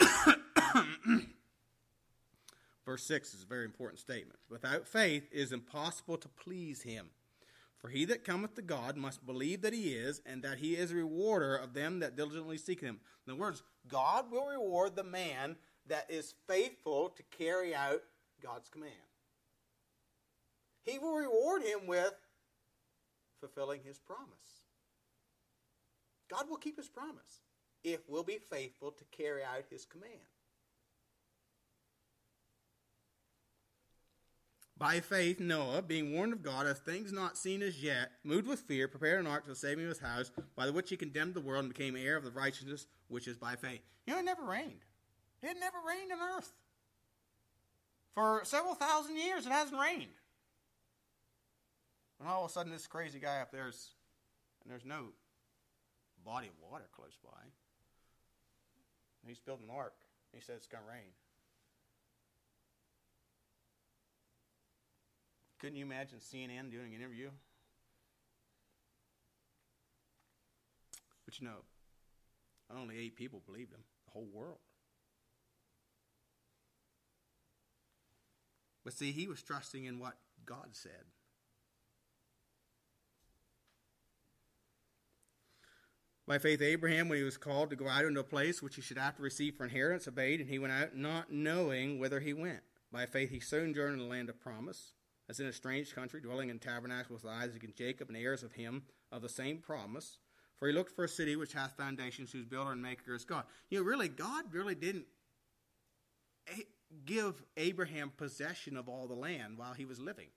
verse 2.84 3.04
6 3.04 3.34
is 3.34 3.42
a 3.44 3.46
very 3.46 3.64
important 3.64 4.00
statement. 4.00 4.38
Without 4.48 4.86
faith, 4.86 5.28
it 5.30 5.38
is 5.38 5.52
impossible 5.52 6.16
to 6.16 6.28
please 6.28 6.82
him. 6.82 7.10
For 7.76 7.88
he 7.88 8.04
that 8.06 8.24
cometh 8.24 8.56
to 8.56 8.62
God 8.62 8.96
must 8.96 9.24
believe 9.24 9.62
that 9.62 9.72
he 9.72 9.90
is, 9.90 10.20
and 10.26 10.42
that 10.42 10.58
he 10.58 10.74
is 10.74 10.90
a 10.90 10.96
rewarder 10.96 11.54
of 11.54 11.74
them 11.74 12.00
that 12.00 12.16
diligently 12.16 12.58
seek 12.58 12.80
him. 12.80 12.98
In 13.24 13.32
other 13.32 13.40
words, 13.40 13.62
God 13.86 14.32
will 14.32 14.46
reward 14.46 14.96
the 14.96 15.04
man 15.04 15.54
that 15.86 16.10
is 16.10 16.34
faithful 16.48 17.10
to 17.10 17.22
carry 17.38 17.76
out 17.76 18.02
God's 18.42 18.68
command. 18.68 18.92
He 20.82 20.98
will 20.98 21.14
reward 21.14 21.62
him 21.62 21.86
with 21.86 22.14
fulfilling 23.40 23.82
his 23.84 23.98
promise. 23.98 24.62
God 26.30 26.48
will 26.48 26.56
keep 26.56 26.76
his 26.76 26.88
promise 26.88 27.42
if 27.84 28.00
we'll 28.08 28.22
be 28.22 28.38
faithful 28.38 28.90
to 28.92 29.04
carry 29.10 29.42
out 29.42 29.64
his 29.70 29.84
command. 29.84 30.12
By 34.78 35.00
faith, 35.00 35.40
Noah, 35.40 35.82
being 35.82 36.12
warned 36.12 36.32
of 36.32 36.42
God 36.42 36.66
of 36.66 36.78
things 36.78 37.12
not 37.12 37.36
seen 37.36 37.62
as 37.62 37.82
yet, 37.82 38.12
moved 38.22 38.46
with 38.46 38.60
fear, 38.60 38.86
prepared 38.86 39.18
an 39.18 39.26
ark 39.26 39.42
for 39.42 39.50
the 39.50 39.56
saving 39.56 39.84
of 39.84 39.88
his 39.88 39.98
house, 39.98 40.30
by 40.54 40.66
the 40.66 40.72
which 40.72 40.90
he 40.90 40.96
condemned 40.96 41.34
the 41.34 41.40
world 41.40 41.64
and 41.64 41.74
became 41.74 41.96
heir 41.96 42.16
of 42.16 42.22
the 42.22 42.30
righteousness 42.30 42.86
which 43.08 43.26
is 43.26 43.36
by 43.36 43.56
faith. 43.56 43.80
You 44.06 44.12
know, 44.12 44.20
it 44.20 44.24
never 44.24 44.44
rained. 44.44 44.84
It 45.42 45.56
never 45.58 45.78
rained 45.86 46.12
on 46.12 46.36
earth. 46.36 46.52
For 48.18 48.40
several 48.42 48.74
thousand 48.74 49.16
years, 49.16 49.46
it 49.46 49.52
hasn't 49.52 49.80
rained. 49.80 50.10
And 52.18 52.28
all 52.28 52.44
of 52.44 52.50
a 52.50 52.52
sudden, 52.52 52.72
this 52.72 52.88
crazy 52.88 53.20
guy 53.20 53.40
up 53.40 53.52
there's, 53.52 53.90
and 54.64 54.72
there's 54.72 54.84
no 54.84 55.10
body 56.24 56.48
of 56.48 56.54
water 56.60 56.88
close 56.90 57.16
by. 57.22 57.38
He's 59.24 59.38
building 59.38 59.66
an 59.70 59.76
ark. 59.76 59.94
He 60.32 60.40
says 60.40 60.56
it's 60.56 60.66
going 60.66 60.82
to 60.82 60.90
rain. 60.90 61.12
Couldn't 65.60 65.76
you 65.76 65.84
imagine 65.84 66.18
CNN 66.18 66.72
doing 66.72 66.96
an 66.96 67.00
interview? 67.00 67.30
But 71.24 71.38
you 71.38 71.46
know, 71.46 71.62
only 72.76 72.98
eight 72.98 73.14
people 73.14 73.44
believed 73.46 73.72
him, 73.72 73.84
the 74.06 74.10
whole 74.10 74.26
world. 74.32 74.58
But 78.88 78.94
see, 78.94 79.12
he 79.12 79.26
was 79.26 79.42
trusting 79.42 79.84
in 79.84 79.98
what 79.98 80.14
God 80.46 80.68
said. 80.72 81.04
By 86.26 86.38
faith, 86.38 86.62
Abraham, 86.62 87.10
when 87.10 87.18
he 87.18 87.22
was 87.22 87.36
called 87.36 87.68
to 87.68 87.76
go 87.76 87.86
out 87.86 88.06
into 88.06 88.20
a 88.20 88.24
place 88.24 88.62
which 88.62 88.76
he 88.76 88.80
should 88.80 88.96
have 88.96 89.14
to 89.16 89.22
receive 89.22 89.56
for 89.56 89.64
inheritance, 89.64 90.08
obeyed, 90.08 90.40
and 90.40 90.48
he 90.48 90.58
went 90.58 90.72
out 90.72 90.96
not 90.96 91.30
knowing 91.30 91.98
whither 91.98 92.18
he 92.18 92.32
went. 92.32 92.60
By 92.90 93.04
faith, 93.04 93.28
he 93.28 93.40
sojourned 93.40 93.92
in 93.92 93.98
the 93.98 94.06
land 94.06 94.30
of 94.30 94.40
promise, 94.40 94.94
as 95.28 95.38
in 95.38 95.44
a 95.44 95.52
strange 95.52 95.94
country, 95.94 96.22
dwelling 96.22 96.48
in 96.48 96.58
tabernacles 96.58 97.22
with 97.22 97.30
Isaac 97.30 97.64
and 97.64 97.76
Jacob, 97.76 98.08
and 98.08 98.16
heirs 98.16 98.42
of 98.42 98.52
him 98.52 98.84
of 99.12 99.20
the 99.20 99.28
same 99.28 99.58
promise. 99.58 100.16
For 100.56 100.66
he 100.66 100.72
looked 100.72 100.96
for 100.96 101.04
a 101.04 101.08
city 101.10 101.36
which 101.36 101.52
hath 101.52 101.76
foundations, 101.76 102.32
whose 102.32 102.46
builder 102.46 102.72
and 102.72 102.80
maker 102.80 103.14
is 103.14 103.26
God. 103.26 103.44
You 103.68 103.80
know, 103.80 103.84
really, 103.84 104.08
God 104.08 104.46
really 104.50 104.74
didn't 104.74 105.04
eh, 106.46 106.62
give 107.04 107.42
Abraham 107.56 108.10
possession 108.16 108.76
of 108.76 108.88
all 108.88 109.06
the 109.06 109.14
land 109.14 109.58
while 109.58 109.74
he 109.74 109.84
was 109.84 110.00
living. 110.00 110.28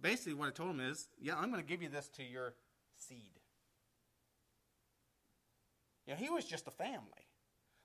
Basically, 0.00 0.34
what 0.34 0.48
I 0.48 0.52
told 0.52 0.70
him 0.70 0.80
is, 0.80 1.08
yeah, 1.20 1.36
I'm 1.36 1.50
going 1.50 1.62
to 1.62 1.68
give 1.68 1.82
you 1.82 1.88
this 1.88 2.08
to 2.16 2.22
your 2.22 2.54
seed. 2.96 3.40
You 6.06 6.12
know, 6.12 6.18
he 6.18 6.30
was 6.30 6.44
just 6.44 6.68
a 6.68 6.70
family. 6.70 7.26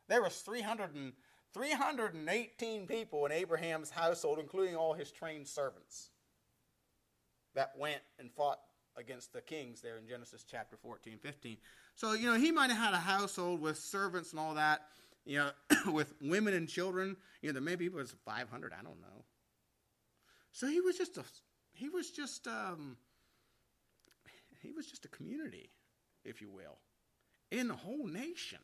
There 0.08 0.22
was 0.22 0.36
300 0.36 0.94
and, 0.94 1.14
318 1.54 2.88
people 2.88 3.26
in 3.26 3.32
Abraham's 3.32 3.90
household, 3.90 4.40
including 4.40 4.76
all 4.76 4.94
his 4.94 5.12
trained 5.12 5.48
servants, 5.48 6.10
that 7.56 7.74
went 7.78 8.02
and 8.20 8.32
fought 8.32 8.60
against 8.98 9.34
the 9.34 9.42
kings 9.42 9.82
there 9.82 9.98
in 9.98 10.08
Genesis 10.08 10.46
chapter 10.50 10.78
14, 10.78 11.18
15. 11.18 11.58
So, 11.96 12.14
you 12.14 12.32
know, 12.32 12.38
he 12.38 12.52
might 12.52 12.70
have 12.70 12.80
had 12.80 12.94
a 12.94 12.98
household 12.98 13.62
with 13.62 13.78
servants 13.78 14.32
and 14.32 14.40
all 14.40 14.54
that, 14.56 14.82
you 15.26 15.38
know, 15.38 15.52
with 15.92 16.14
women 16.22 16.54
and 16.54 16.68
children. 16.68 17.18
You 17.42 17.50
know, 17.50 17.54
there 17.54 17.62
maybe 17.62 17.90
was 17.90 18.14
500, 18.26 18.74
I 18.74 18.84
don't 18.84 19.02
know. 19.02 19.26
So 20.52 20.68
he 20.68 20.82
was 20.82 20.98
just 20.98 21.18
a, 21.18 21.24
he 21.74 21.90
was 21.90 22.12
just, 22.12 22.48
um, 22.48 22.98
he 24.62 24.72
was 24.72 24.86
just 24.86 25.06
a 25.06 25.10
community, 25.10 25.72
if 26.24 26.42
you 26.42 26.50
will, 26.50 26.80
in 27.52 27.68
the 27.68 27.76
whole 27.76 28.06
nation. 28.06 28.60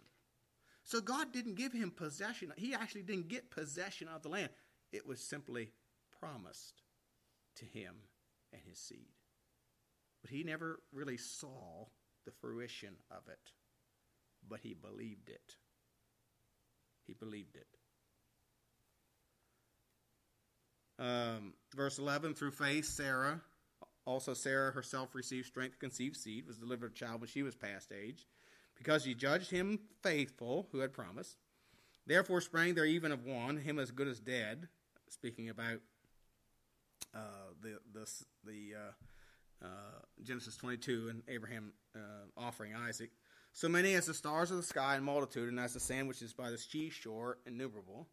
So 0.83 1.01
God 1.01 1.33
didn't 1.33 1.55
give 1.55 1.73
him 1.73 1.91
possession. 1.91 2.53
He 2.55 2.73
actually 2.73 3.03
didn't 3.03 3.27
get 3.27 3.51
possession 3.51 4.07
of 4.07 4.23
the 4.23 4.29
land. 4.29 4.49
It 4.93 5.05
was 5.05 5.21
simply 5.21 5.71
promised 6.19 6.81
to 7.57 7.65
him 7.65 7.95
and 8.53 8.61
his 8.65 8.79
seed. 8.79 9.09
But 10.21 10.31
he 10.31 10.43
never 10.43 10.79
really 10.93 11.17
saw 11.17 11.87
the 12.25 12.31
fruition 12.31 12.95
of 13.11 13.27
it. 13.27 13.51
But 14.47 14.61
he 14.61 14.73
believed 14.73 15.29
it. 15.29 15.55
He 17.07 17.13
believed 17.13 17.55
it. 17.55 17.67
Um, 20.99 21.53
verse 21.75 21.99
11 21.99 22.33
through 22.33 22.51
faith, 22.51 22.85
Sarah, 22.85 23.41
also 24.05 24.33
Sarah 24.33 24.71
herself 24.71 25.13
received 25.13 25.47
strength 25.47 25.73
to 25.73 25.79
conceive 25.79 26.15
seed, 26.15 26.47
was 26.47 26.57
delivered 26.57 26.91
a 26.91 26.95
child 26.95 27.21
when 27.21 27.29
she 27.29 27.43
was 27.43 27.55
past 27.55 27.91
age, 27.91 28.25
because 28.75 29.03
she 29.03 29.13
judged 29.13 29.51
him 29.51 29.79
faithful 30.01 30.67
who 30.71 30.79
had 30.79 30.93
promised. 30.93 31.37
Therefore 32.05 32.41
sprang 32.41 32.73
there 32.73 32.85
even 32.85 33.11
of 33.11 33.25
one, 33.25 33.57
him 33.57 33.79
as 33.79 33.91
good 33.91 34.07
as 34.07 34.19
dead, 34.19 34.67
speaking 35.09 35.49
about 35.49 35.79
uh, 37.13 37.51
the, 37.61 37.77
the, 37.93 38.09
the 38.45 38.75
uh, 38.75 39.65
uh, 39.65 39.99
Genesis 40.23 40.55
22 40.55 41.09
and 41.09 41.21
Abraham 41.27 41.73
uh, 41.95 41.99
offering 42.37 42.73
Isaac. 42.75 43.11
So 43.57 43.67
many 43.67 43.95
as 43.95 44.05
the 44.05 44.13
stars 44.13 44.51
of 44.51 44.57
the 44.57 44.61
sky 44.61 44.97
in 44.97 45.03
multitude, 45.03 45.49
and 45.49 45.59
as 45.59 45.73
the 45.73 45.79
sand 45.79 46.07
which 46.07 46.21
is 46.21 46.31
by 46.31 46.51
the 46.51 46.59
sea 46.59 46.91
shore 46.91 47.39
innumerable. 47.47 48.07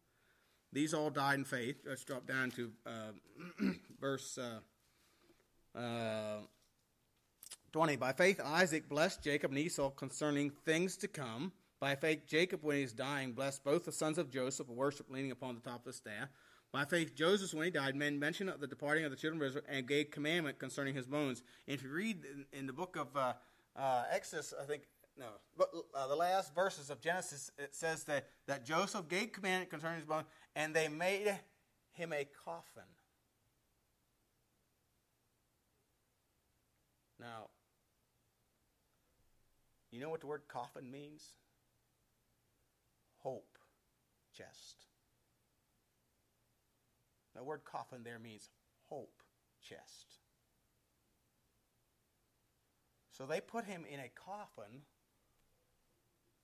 These 0.73 0.91
all 0.91 1.11
died 1.11 1.35
in 1.35 1.45
faith. 1.45 1.75
Let's 1.87 2.03
drop 2.03 2.25
down 2.25 2.49
to 2.49 2.71
uh, 2.83 3.69
verse 4.01 4.39
uh, 4.39 5.77
uh, 5.77 6.39
20. 7.73 7.95
By 7.97 8.13
faith, 8.13 8.41
Isaac 8.43 8.89
blessed 8.89 9.21
Jacob 9.21 9.51
and 9.51 9.59
Esau 9.59 9.91
concerning 9.91 10.49
things 10.49 10.97
to 10.97 11.07
come. 11.07 11.51
By 11.79 11.93
faith, 11.93 12.25
Jacob, 12.25 12.63
when 12.63 12.77
he 12.77 12.81
was 12.81 12.93
dying, 12.93 13.33
blessed 13.33 13.63
both 13.63 13.85
the 13.85 13.91
sons 13.91 14.17
of 14.17 14.31
Joseph, 14.31 14.67
worship 14.67 15.11
leaning 15.11 15.29
upon 15.29 15.53
the 15.53 15.61
top 15.61 15.81
of 15.81 15.85
the 15.85 15.93
staff. 15.93 16.29
By 16.71 16.85
faith, 16.85 17.13
Joseph, 17.13 17.53
when 17.53 17.65
he 17.65 17.69
died, 17.69 17.95
made 17.95 18.19
mention 18.19 18.49
of 18.49 18.61
the 18.61 18.67
departing 18.67 19.05
of 19.05 19.11
the 19.11 19.17
children 19.17 19.39
of 19.43 19.47
Israel 19.49 19.65
and 19.69 19.87
gave 19.87 20.09
commandment 20.09 20.57
concerning 20.57 20.95
his 20.95 21.05
bones. 21.05 21.43
And 21.67 21.75
if 21.75 21.83
you 21.83 21.91
read 21.91 22.25
in, 22.25 22.45
in 22.51 22.65
the 22.65 22.73
book 22.73 22.95
of 22.95 23.15
uh, 23.15 23.33
uh, 23.75 24.05
Exodus, 24.11 24.51
I 24.59 24.65
think, 24.65 24.83
no, 25.17 25.27
but, 25.57 25.69
uh, 25.93 26.07
the 26.07 26.15
last 26.15 26.53
verses 26.53 26.89
of 26.89 26.99
Genesis, 26.99 27.51
it 27.57 27.73
says 27.73 28.03
that, 28.05 28.27
that 28.47 28.65
Joseph 28.65 29.07
gave 29.07 29.31
commandment 29.31 29.69
concerning 29.69 29.99
his 29.99 30.05
bones, 30.05 30.25
and 30.55 30.73
they 30.73 30.87
made 30.87 31.39
him 31.93 32.13
a 32.13 32.27
coffin. 32.43 32.83
Now, 37.19 37.47
you 39.91 40.01
know 40.01 40.09
what 40.09 40.19
the 40.19 40.27
word 40.27 40.41
coffin 40.47 40.91
means? 40.91 41.23
Hope 43.19 43.57
chest. 44.35 44.85
The 47.35 47.43
word 47.43 47.61
coffin 47.65 48.03
there 48.03 48.19
means 48.19 48.49
hope 48.89 49.21
chest. 49.61 50.19
So 53.11 53.25
they 53.25 53.39
put 53.39 53.65
him 53.65 53.85
in 53.89 53.99
a 53.99 54.09
coffin, 54.13 54.81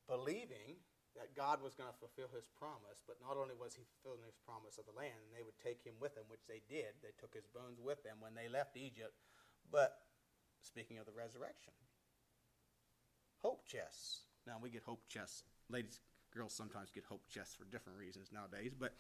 believing 0.08 0.82
that 1.16 1.36
God 1.36 1.60
was 1.60 1.76
going 1.76 1.92
to 1.92 2.00
fulfill 2.00 2.32
his 2.32 2.48
promise, 2.56 3.04
but 3.04 3.20
not 3.20 3.36
only 3.36 3.56
was 3.56 3.76
he 3.76 3.84
fulfilling 3.84 4.24
his 4.24 4.38
promise 4.48 4.80
of 4.80 4.88
the 4.88 4.96
land, 4.96 5.18
and 5.20 5.32
they 5.36 5.44
would 5.44 5.58
take 5.60 5.84
him 5.84 6.00
with 6.00 6.16
them, 6.16 6.24
which 6.32 6.48
they 6.48 6.64
did. 6.72 6.96
They 7.04 7.12
took 7.20 7.36
his 7.36 7.48
bones 7.52 7.84
with 7.84 8.00
them 8.04 8.24
when 8.24 8.32
they 8.32 8.48
left 8.48 8.80
Egypt. 8.80 9.14
But 9.68 10.00
speaking 10.64 10.98
of 10.98 11.06
the 11.06 11.16
resurrection, 11.16 11.76
hope 13.44 13.68
chests. 13.68 14.24
Now 14.48 14.56
we 14.62 14.72
get 14.72 14.84
hope 14.88 15.04
chests. 15.12 15.44
Ladies, 15.70 16.00
girls 16.34 16.54
sometimes 16.54 16.92
get 16.92 17.06
hope 17.06 17.28
chests 17.28 17.56
for 17.56 17.66
different 17.66 18.00
reasons 18.00 18.32
nowadays, 18.32 18.72
but 18.72 18.96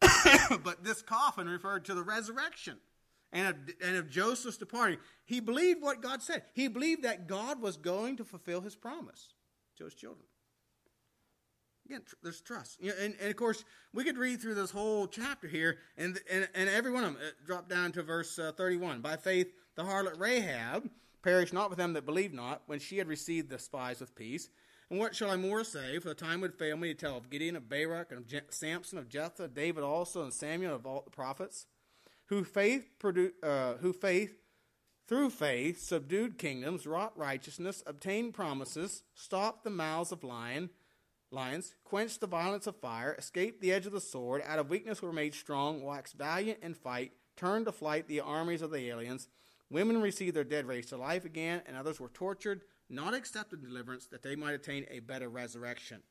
but 0.64 0.82
this 0.82 1.02
coffin 1.02 1.48
referred 1.48 1.84
to 1.84 1.94
the 1.94 2.02
resurrection 2.02 2.78
and 3.32 3.48
of, 3.48 3.56
and 3.82 3.96
of 3.96 4.10
Joseph's 4.10 4.56
departing. 4.56 4.98
He 5.24 5.40
believed 5.40 5.82
what 5.82 6.02
God 6.02 6.22
said. 6.22 6.42
He 6.54 6.68
believed 6.68 7.04
that 7.04 7.26
God 7.26 7.60
was 7.60 7.76
going 7.76 8.16
to 8.16 8.24
fulfill 8.24 8.60
his 8.60 8.74
promise 8.74 9.34
to 9.78 9.84
his 9.84 9.94
children. 9.94 10.26
Again, 11.86 12.02
tr- 12.06 12.14
there's 12.22 12.40
trust. 12.40 12.80
You 12.80 12.90
know, 12.90 12.96
and, 13.00 13.14
and, 13.20 13.30
of 13.30 13.36
course, 13.36 13.64
we 13.92 14.04
could 14.04 14.16
read 14.16 14.40
through 14.40 14.54
this 14.54 14.70
whole 14.70 15.06
chapter 15.06 15.48
here, 15.48 15.78
and, 15.96 16.18
and, 16.30 16.48
and 16.54 16.68
every 16.68 16.90
one 16.90 17.04
of 17.04 17.14
them, 17.14 17.22
uh, 17.22 17.30
drop 17.46 17.68
down 17.68 17.92
to 17.92 18.02
verse 18.02 18.38
uh, 18.38 18.52
31. 18.56 19.00
By 19.00 19.16
faith, 19.16 19.52
the 19.74 19.82
harlot 19.82 20.18
Rahab 20.18 20.88
perished 21.22 21.52
not 21.52 21.70
with 21.70 21.78
them 21.78 21.92
that 21.94 22.06
believed 22.06 22.34
not, 22.34 22.62
when 22.66 22.78
she 22.78 22.98
had 22.98 23.08
received 23.08 23.48
the 23.48 23.58
spies 23.58 24.00
with 24.00 24.14
peace. 24.14 24.48
And 24.90 24.98
what 24.98 25.14
shall 25.14 25.30
I 25.30 25.36
more 25.36 25.64
say? 25.64 25.98
For 25.98 26.08
the 26.08 26.14
time 26.14 26.40
would 26.40 26.54
fail 26.54 26.76
me 26.76 26.88
to 26.88 26.94
tell 26.94 27.16
of 27.16 27.30
Gideon, 27.30 27.56
of 27.56 27.68
Barak, 27.68 28.10
and 28.10 28.20
of 28.20 28.26
Je- 28.26 28.40
Samson, 28.50 28.98
of 28.98 29.08
Jephthah, 29.08 29.48
David 29.48 29.82
also, 29.82 30.22
and 30.22 30.32
Samuel, 30.32 30.74
of 30.74 30.86
all 30.86 31.02
the 31.02 31.10
prophets, 31.10 31.66
who 32.26 32.44
faith, 32.44 32.90
produ- 33.00 33.32
uh, 33.42 33.78
who 33.78 33.92
faith, 33.92 34.34
through 35.08 35.30
faith, 35.30 35.80
subdued 35.80 36.38
kingdoms, 36.38 36.86
wrought 36.86 37.16
righteousness, 37.16 37.82
obtained 37.86 38.34
promises, 38.34 39.02
stopped 39.14 39.64
the 39.64 39.70
mouths 39.70 40.12
of 40.12 40.24
lion, 40.24 40.70
lions, 41.32 41.74
quenched 41.84 42.20
the 42.20 42.26
violence 42.26 42.66
of 42.66 42.76
fire, 42.76 43.14
escaped 43.18 43.60
the 43.60 43.72
edge 43.72 43.86
of 43.86 43.92
the 43.92 44.00
sword, 44.00 44.42
out 44.46 44.58
of 44.58 44.70
weakness 44.70 45.02
were 45.02 45.12
made 45.12 45.34
strong, 45.34 45.82
waxed 45.82 46.16
valiant 46.16 46.58
in 46.62 46.74
fight, 46.74 47.12
turned 47.36 47.66
to 47.66 47.72
flight 47.72 48.06
the 48.06 48.20
armies 48.20 48.62
of 48.62 48.70
the 48.70 48.88
aliens. 48.88 49.28
Women 49.70 50.02
received 50.02 50.36
their 50.36 50.44
dead 50.44 50.66
raised 50.66 50.90
to 50.90 50.96
life 50.96 51.24
again, 51.24 51.62
and 51.66 51.76
others 51.76 51.98
were 51.98 52.10
tortured 52.10 52.62
not 52.92 53.14
accepted 53.14 53.62
deliverance, 53.62 54.06
that 54.06 54.22
they 54.22 54.36
might 54.36 54.52
attain 54.52 54.86
a 54.90 55.00
better 55.00 55.28
resurrection. 55.28 56.02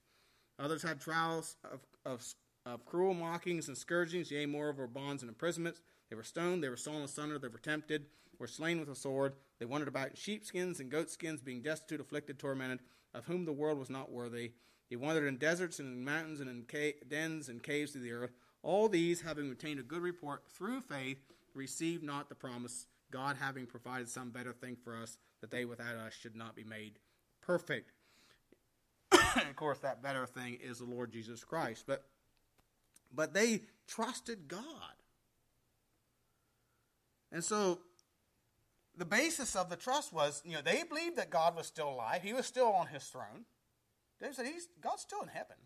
Others 0.60 0.82
had 0.82 1.00
trials 1.00 1.56
of, 1.72 1.80
of, 2.06 2.26
of 2.66 2.86
cruel 2.86 3.14
mockings 3.14 3.68
and 3.68 3.78
scourgings, 3.78 4.32
yea, 4.32 4.46
moreover, 4.48 4.88
bonds 4.88 5.22
and 5.22 5.30
imprisonments. 5.30 5.82
They 6.10 6.16
were 6.16 6.24
stoned, 6.24 6.64
they 6.64 6.70
were 6.70 6.78
sawn 6.78 7.04
asunder, 7.04 7.38
they 7.38 7.48
were 7.48 7.60
tempted, 7.60 8.08
were 8.40 8.48
slain 8.48 8.80
with 8.80 8.90
a 8.90 8.96
sword. 8.96 9.34
They 9.60 9.66
wandered 9.66 9.88
about 9.88 10.10
in 10.10 10.16
sheepskins 10.16 10.80
and 10.80 10.90
goatskins, 10.90 11.42
being 11.42 11.62
destitute, 11.62 12.02
afflicted, 12.02 12.40
tormented, 12.40 12.80
of 13.14 13.26
whom 13.26 13.46
the 13.46 13.54
world 13.54 13.78
was 13.78 13.90
not 13.90 14.12
worthy. 14.12 14.54
They 14.92 14.98
wandered 14.98 15.26
in 15.26 15.38
deserts 15.38 15.80
and 15.80 15.88
in 15.88 16.04
mountains 16.04 16.42
and 16.42 16.50
in 16.50 16.66
ca- 16.70 16.98
dens 17.08 17.48
and 17.48 17.64
caves 17.64 17.96
of 17.96 18.02
the 18.02 18.12
earth. 18.12 18.32
All 18.62 18.90
these, 18.90 19.22
having 19.22 19.50
obtained 19.50 19.80
a 19.80 19.84
good 19.84 20.02
report 20.02 20.44
through 20.46 20.82
faith, 20.82 21.18
received 21.56 22.04
not 22.04 22.28
the 22.28 22.36
promise, 22.36 22.88
God 23.10 23.38
having 23.40 23.66
provided 23.66 24.10
some 24.10 24.32
better 24.32 24.52
thing 24.52 24.76
for 24.76 25.02
us, 25.02 25.18
that 25.40 25.50
they 25.50 25.64
without 25.64 25.96
us 25.96 26.14
should 26.14 26.36
not 26.36 26.58
be 26.58 26.66
made 26.66 27.00
perfect. 27.42 27.94
of 29.12 29.56
course, 29.56 29.80
that 29.80 30.04
better 30.04 30.26
thing 30.26 30.60
is 30.62 30.80
the 30.80 30.86
Lord 30.86 31.14
Jesus 31.14 31.46
Christ. 31.46 31.86
But 31.88 32.04
but 33.14 33.34
they 33.34 33.62
trusted 33.88 34.50
God. 34.50 34.60
And 37.32 37.44
so 37.44 37.80
the 38.98 39.06
basis 39.06 39.56
of 39.56 39.70
the 39.70 39.78
trust 39.78 40.12
was, 40.12 40.42
you 40.46 40.54
know, 40.54 40.62
they 40.62 40.84
believed 40.84 41.16
that 41.16 41.30
God 41.30 41.56
was 41.56 41.66
still 41.66 41.90
alive. 41.90 42.24
He 42.24 42.34
was 42.34 42.46
still 42.46 42.68
on 42.68 42.88
his 42.88 43.04
throne. 43.06 43.46
David 44.22 44.36
said, 44.36 44.46
he's, 44.46 44.68
God's 44.80 45.02
still 45.02 45.22
in 45.24 45.28
heaven. 45.28 45.58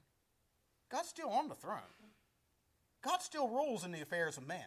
God's 0.89 1.09
still 1.09 1.29
on 1.29 1.49
the 1.49 1.55
throne. 1.55 1.81
God 3.03 3.21
still 3.21 3.49
rules 3.49 3.83
in 3.83 3.91
the 3.91 4.01
affairs 4.01 4.37
of 4.37 4.47
man. 4.47 4.65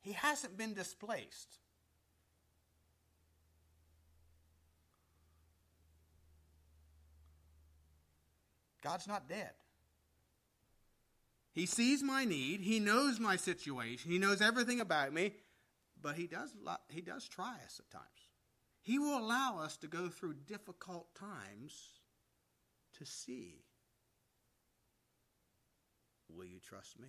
He 0.00 0.12
hasn't 0.12 0.56
been 0.56 0.72
displaced. 0.72 1.58
God's 8.82 9.06
not 9.06 9.28
dead. 9.28 9.50
He 11.52 11.66
sees 11.66 12.02
my 12.02 12.24
need. 12.24 12.60
He 12.62 12.80
knows 12.80 13.20
my 13.20 13.36
situation. 13.36 14.10
He 14.10 14.18
knows 14.18 14.40
everything 14.40 14.80
about 14.80 15.12
me, 15.12 15.34
but 16.00 16.16
he 16.16 16.26
does, 16.26 16.54
he 16.88 17.02
does 17.02 17.28
try 17.28 17.56
us 17.66 17.78
at 17.78 17.90
times. 17.90 18.29
He 18.82 18.98
will 18.98 19.18
allow 19.18 19.58
us 19.60 19.76
to 19.78 19.86
go 19.86 20.08
through 20.08 20.34
difficult 20.46 21.14
times 21.14 22.00
to 22.98 23.04
see 23.04 23.64
will 26.34 26.46
you 26.46 26.60
trust 26.60 26.98
me? 26.98 27.08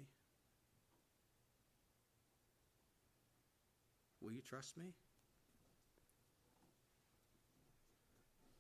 Will 4.21 4.31
you 4.31 4.41
trust 4.41 4.77
me? 4.77 4.93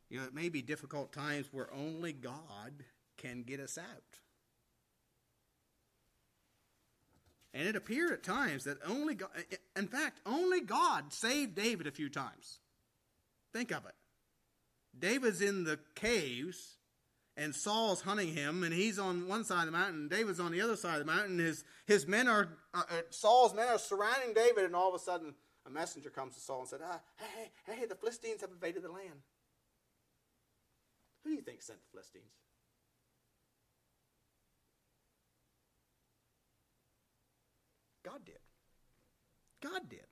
You 0.09 0.19
know, 0.19 0.25
it 0.25 0.33
may 0.33 0.49
be 0.49 0.61
difficult 0.61 1.13
times 1.13 1.47
where 1.51 1.73
only 1.73 2.13
God 2.13 2.83
can 3.17 3.43
get 3.43 3.59
us 3.59 3.77
out. 3.77 4.19
And 7.53 7.67
it 7.67 7.75
appeared 7.75 8.11
at 8.11 8.23
times 8.23 8.63
that 8.63 8.77
only 8.85 9.15
God, 9.15 9.29
in 9.75 9.87
fact, 9.87 10.19
only 10.25 10.61
God 10.61 11.13
saved 11.13 11.55
David 11.55 11.87
a 11.87 11.91
few 11.91 12.09
times. 12.09 12.59
Think 13.53 13.71
of 13.71 13.85
it. 13.85 13.95
David's 14.97 15.41
in 15.41 15.63
the 15.63 15.79
caves, 15.95 16.77
and 17.37 17.55
Saul's 17.55 18.01
hunting 18.01 18.33
him, 18.33 18.63
and 18.63 18.73
he's 18.73 18.99
on 18.99 19.27
one 19.27 19.43
side 19.43 19.61
of 19.61 19.65
the 19.67 19.71
mountain, 19.71 20.07
David's 20.07 20.39
on 20.39 20.51
the 20.51 20.61
other 20.61 20.75
side 20.75 20.99
of 20.99 21.05
the 21.05 21.11
mountain. 21.11 21.39
His, 21.39 21.63
his 21.85 22.07
men 22.07 22.27
are, 22.27 22.49
uh, 22.73 22.83
uh, 22.89 23.01
Saul's 23.09 23.53
men 23.53 23.67
are 23.67 23.79
surrounding 23.79 24.33
David, 24.33 24.65
and 24.65 24.75
all 24.75 24.89
of 24.89 24.95
a 24.95 25.03
sudden, 25.03 25.33
a 25.65 25.69
messenger 25.69 26.09
comes 26.09 26.35
to 26.35 26.41
Saul 26.41 26.61
and 26.61 26.69
said, 26.69 26.79
ah, 26.83 26.99
hey, 27.17 27.51
hey, 27.65 27.75
hey, 27.79 27.85
the 27.85 27.95
Philistines 27.95 28.41
have 28.41 28.51
invaded 28.51 28.83
the 28.83 28.91
land. 28.91 29.21
Who 31.23 31.29
do 31.29 31.35
you 31.35 31.41
think 31.41 31.61
sent 31.61 31.79
the 31.79 31.91
Philistines? 31.91 32.33
God 38.03 38.25
did. 38.25 38.39
God 39.61 39.87
did. 39.87 40.10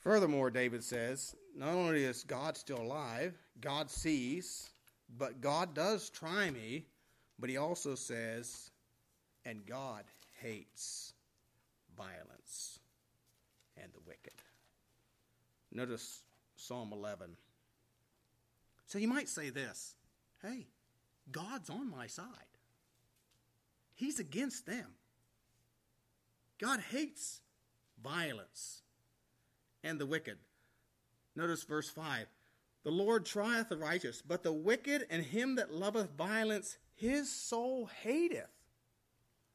Furthermore, 0.00 0.50
David 0.50 0.82
says, 0.82 1.36
not 1.54 1.74
only 1.74 2.04
is 2.04 2.24
God 2.24 2.56
still 2.56 2.80
alive, 2.80 3.34
God 3.60 3.90
sees, 3.90 4.70
but 5.18 5.40
God 5.40 5.74
does 5.74 6.08
try 6.08 6.50
me, 6.50 6.86
but 7.38 7.50
he 7.50 7.58
also 7.58 7.94
says, 7.94 8.70
and 9.44 9.66
God 9.66 10.04
hates 10.40 11.12
violence 11.96 12.78
and 13.76 13.92
the 13.92 14.00
wicked. 14.06 14.32
Notice 15.72 16.22
Psalm 16.56 16.92
11. 16.92 17.36
So 18.86 18.98
you 18.98 19.08
might 19.08 19.28
say 19.28 19.50
this 19.50 19.94
hey, 20.42 20.66
God's 21.30 21.68
on 21.68 21.90
my 21.90 22.06
side. 22.06 22.26
He's 23.94 24.18
against 24.18 24.64
them. 24.64 24.86
God 26.58 26.80
hates 26.80 27.40
violence 28.02 28.82
and 29.82 29.98
the 29.98 30.06
wicked. 30.06 30.38
Notice 31.36 31.62
verse 31.64 31.88
5 31.88 32.26
The 32.84 32.90
Lord 32.90 33.24
trieth 33.24 33.68
the 33.68 33.76
righteous, 33.76 34.22
but 34.26 34.42
the 34.42 34.52
wicked 34.52 35.06
and 35.10 35.22
him 35.24 35.56
that 35.56 35.72
loveth 35.72 36.10
violence, 36.16 36.78
his 36.94 37.30
soul 37.30 37.88
hateth. 38.02 38.50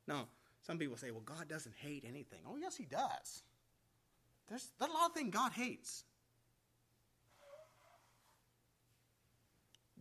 Now, 0.07 0.28
some 0.65 0.78
people 0.78 0.97
say, 0.97 1.11
well, 1.11 1.23
God 1.23 1.47
doesn't 1.47 1.76
hate 1.76 2.05
anything. 2.07 2.39
Oh, 2.47 2.57
yes, 2.57 2.76
he 2.76 2.86
does. 2.86 3.43
There's, 4.49 4.67
there's 4.80 4.91
a 4.91 4.93
lot 4.93 5.09
of 5.09 5.15
things 5.15 5.34
God 5.34 5.51
hates. 5.51 6.03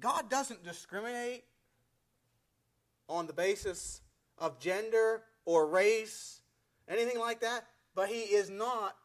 God 0.01 0.29
doesn't 0.29 0.65
discriminate 0.65 1.45
on 3.09 3.27
the 3.27 3.33
basis 3.33 4.01
of 4.39 4.59
gender 4.59 5.23
or 5.45 5.67
race, 5.67 6.41
anything 6.89 7.19
like 7.19 7.41
that, 7.41 7.67
but 7.95 8.09
he 8.09 8.21
is 8.21 8.51
not 8.51 8.97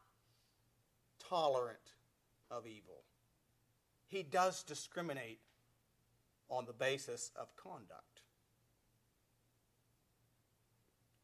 tolerant 1.30 1.94
of 2.50 2.66
evil. 2.66 3.04
He 4.08 4.24
does 4.24 4.64
discriminate 4.64 5.40
on 6.50 6.66
the 6.66 6.74
basis 6.74 7.32
of 7.36 7.56
conduct. 7.56 8.22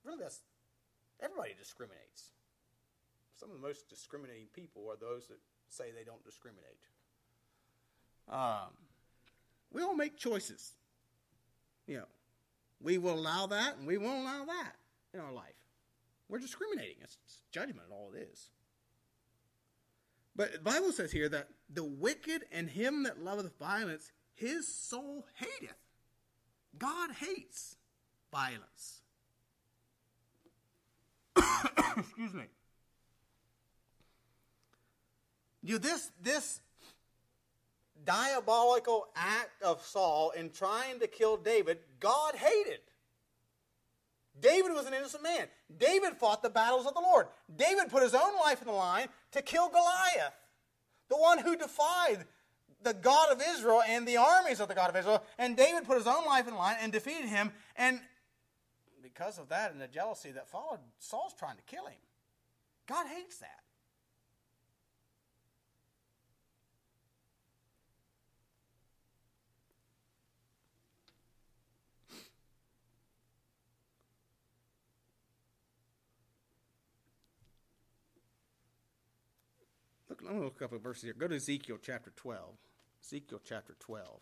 Really, 0.03 0.19
that's 0.21 0.41
everybody 1.19 1.53
discriminates. 1.57 2.31
Some 3.35 3.49
of 3.49 3.55
the 3.55 3.67
most 3.67 3.89
discriminating 3.89 4.47
people 4.53 4.83
are 4.89 4.97
those 4.97 5.27
that 5.27 5.39
say 5.69 5.85
they 5.91 6.03
don't 6.03 6.23
discriminate. 6.23 6.79
Um, 8.29 8.73
we 9.73 9.81
all 9.81 9.95
make 9.95 10.17
choices. 10.17 10.73
You 11.87 11.97
know, 11.97 12.07
we 12.81 12.97
will 12.97 13.15
allow 13.15 13.47
that 13.47 13.77
and 13.77 13.87
we 13.87 13.97
won't 13.97 14.21
allow 14.21 14.45
that 14.45 14.73
in 15.13 15.19
our 15.19 15.31
life. 15.31 15.55
We're 16.29 16.39
discriminating. 16.39 16.97
It's, 17.01 17.17
it's 17.25 17.41
judgment, 17.51 17.87
all 17.91 18.11
it 18.15 18.27
is. 18.31 18.49
But 20.35 20.53
the 20.53 20.59
Bible 20.59 20.91
says 20.91 21.11
here 21.11 21.29
that 21.29 21.47
the 21.69 21.83
wicked 21.83 22.43
and 22.51 22.69
him 22.69 23.03
that 23.03 23.23
loveth 23.23 23.57
violence, 23.57 24.11
his 24.33 24.67
soul 24.67 25.25
hateth. 25.35 25.77
God 26.77 27.11
hates 27.11 27.77
violence. 28.31 29.01
Excuse 31.97 32.33
me. 32.33 32.45
You 35.63 35.79
this 35.79 36.11
this 36.21 36.59
diabolical 38.05 39.07
act 39.15 39.63
of 39.63 39.81
Saul 39.81 40.31
in 40.31 40.51
trying 40.51 40.99
to 40.99 41.07
kill 41.07 41.37
David, 41.37 41.79
God 41.99 42.35
hated. 42.35 42.81
David 44.39 44.73
was 44.73 44.85
an 44.85 44.93
innocent 44.93 45.23
man. 45.23 45.47
David 45.77 46.13
fought 46.17 46.43
the 46.43 46.49
battles 46.49 46.85
of 46.85 46.93
the 46.93 46.99
Lord. 46.99 47.27
David 47.55 47.89
put 47.89 48.03
his 48.03 48.13
own 48.13 48.35
life 48.43 48.61
in 48.61 48.67
the 48.67 48.73
line 48.73 49.07
to 49.35 49.41
kill 49.41 49.69
Goliath, 49.69 50.33
the 51.09 51.17
one 51.17 51.39
who 51.39 51.55
defied 51.55 52.25
the 52.81 52.93
God 52.93 53.31
of 53.31 53.41
Israel 53.55 53.81
and 53.87 54.07
the 54.07 54.17
armies 54.17 54.59
of 54.59 54.67
the 54.67 54.75
God 54.75 54.89
of 54.89 54.95
Israel. 54.95 55.23
And 55.37 55.57
David 55.57 55.85
put 55.85 55.97
his 55.97 56.07
own 56.07 56.25
life 56.25 56.47
in 56.47 56.55
line 56.55 56.77
and 56.81 56.91
defeated 56.91 57.29
him. 57.29 57.51
And 57.75 57.99
because 59.01 59.37
of 59.37 59.49
that 59.49 59.71
and 59.71 59.81
the 59.81 59.87
jealousy 59.87 60.31
that 60.31 60.47
followed, 60.47 60.79
Saul's 60.99 61.33
trying 61.33 61.57
to 61.57 61.63
kill 61.63 61.85
him. 61.85 61.99
God 62.87 63.07
hates 63.07 63.37
that. 63.39 63.64
I'm 80.27 80.31
going 80.31 80.39
to 80.39 80.45
look 80.45 80.61
up 80.63 80.73
a 80.73 80.79
verse 80.79 81.03
here. 81.03 81.13
Go 81.13 81.27
to 81.27 81.35
Ezekiel 81.35 81.77
chapter 81.79 82.11
12. 82.15 82.39
Ezekiel 83.03 83.41
chapter 83.43 83.75
12. 83.79 84.21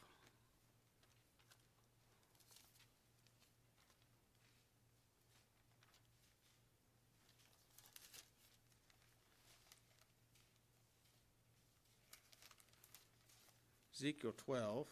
Ezekiel 13.96 14.34
12, 14.36 14.88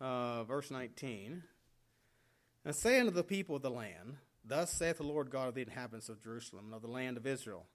uh, 0.00 0.44
verse 0.44 0.70
19. 0.70 1.42
And 2.64 2.74
say 2.74 2.98
unto 2.98 3.10
the 3.10 3.22
people 3.22 3.56
of 3.56 3.62
the 3.62 3.68
land, 3.68 4.16
Thus 4.42 4.70
saith 4.70 4.96
the 4.96 5.02
Lord 5.02 5.28
God 5.28 5.48
of 5.48 5.54
the 5.54 5.60
inhabitants 5.60 6.08
of 6.08 6.22
Jerusalem 6.22 6.66
and 6.66 6.74
of 6.74 6.80
the 6.80 6.88
land 6.88 7.18
of 7.18 7.26
Israel 7.26 7.66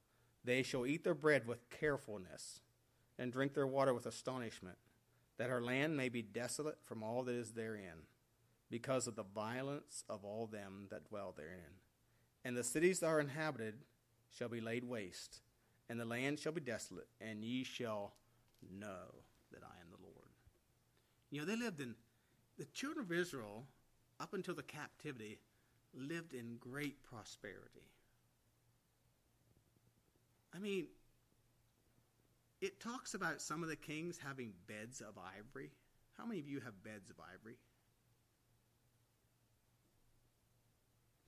They 0.43 0.63
shall 0.63 0.85
eat 0.85 1.03
their 1.03 1.13
bread 1.13 1.47
with 1.47 1.69
carefulness, 1.69 2.61
and 3.19 3.31
drink 3.31 3.53
their 3.53 3.67
water 3.67 3.93
with 3.93 4.05
astonishment, 4.05 4.77
that 5.37 5.49
her 5.49 5.61
land 5.61 5.97
may 5.97 6.09
be 6.09 6.21
desolate 6.21 6.77
from 6.83 7.03
all 7.03 7.23
that 7.23 7.35
is 7.35 7.51
therein, 7.51 8.05
because 8.69 9.07
of 9.07 9.15
the 9.15 9.23
violence 9.23 10.03
of 10.09 10.23
all 10.23 10.45
them 10.45 10.87
that 10.89 11.09
dwell 11.09 11.33
therein. 11.35 11.81
And 12.45 12.55
the 12.55 12.63
cities 12.63 12.99
that 12.99 13.07
are 13.07 13.19
inhabited 13.19 13.75
shall 14.29 14.49
be 14.49 14.61
laid 14.61 14.83
waste, 14.83 15.41
and 15.89 15.99
the 15.99 16.05
land 16.05 16.39
shall 16.39 16.51
be 16.51 16.61
desolate, 16.61 17.07
and 17.19 17.43
ye 17.43 17.63
shall 17.63 18.13
know 18.71 19.23
that 19.51 19.63
I 19.63 19.81
am 19.81 19.89
the 19.89 20.03
Lord. 20.03 20.29
You 21.29 21.41
know, 21.41 21.45
they 21.45 21.55
lived 21.55 21.79
in, 21.79 21.95
the 22.57 22.65
children 22.65 23.05
of 23.05 23.11
Israel, 23.11 23.65
up 24.19 24.33
until 24.33 24.55
the 24.55 24.63
captivity, 24.63 25.39
lived 25.93 26.33
in 26.33 26.57
great 26.59 27.03
prosperity. 27.03 27.91
I 30.57 30.59
mean, 30.59 30.87
it 32.61 32.79
talks 32.79 33.13
about 33.13 33.41
some 33.41 33.61
of 33.61 33.69
the 33.69 33.75
kings 33.75 34.17
having 34.17 34.53
beds 34.67 35.01
of 35.01 35.13
ivory. 35.17 35.69
How 36.17 36.25
many 36.25 36.39
of 36.39 36.47
you 36.47 36.59
have 36.61 36.83
beds 36.83 37.11
of 37.11 37.17
ivory? 37.19 37.57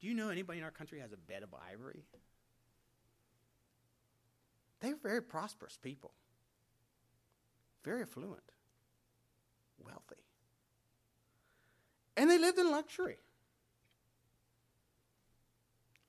Do 0.01 0.07
you 0.07 0.15
know 0.15 0.29
anybody 0.29 0.59
in 0.59 0.65
our 0.65 0.71
country 0.71 0.99
has 0.99 1.11
a 1.13 1.17
bed 1.17 1.43
of 1.43 1.49
ivory? 1.71 2.03
They 4.79 4.93
were 4.93 4.99
very 5.03 5.21
prosperous 5.21 5.77
people, 5.77 6.11
very 7.83 8.01
affluent, 8.01 8.41
wealthy. 9.77 10.23
And 12.17 12.31
they 12.31 12.39
lived 12.39 12.57
in 12.57 12.71
luxury. 12.71 13.17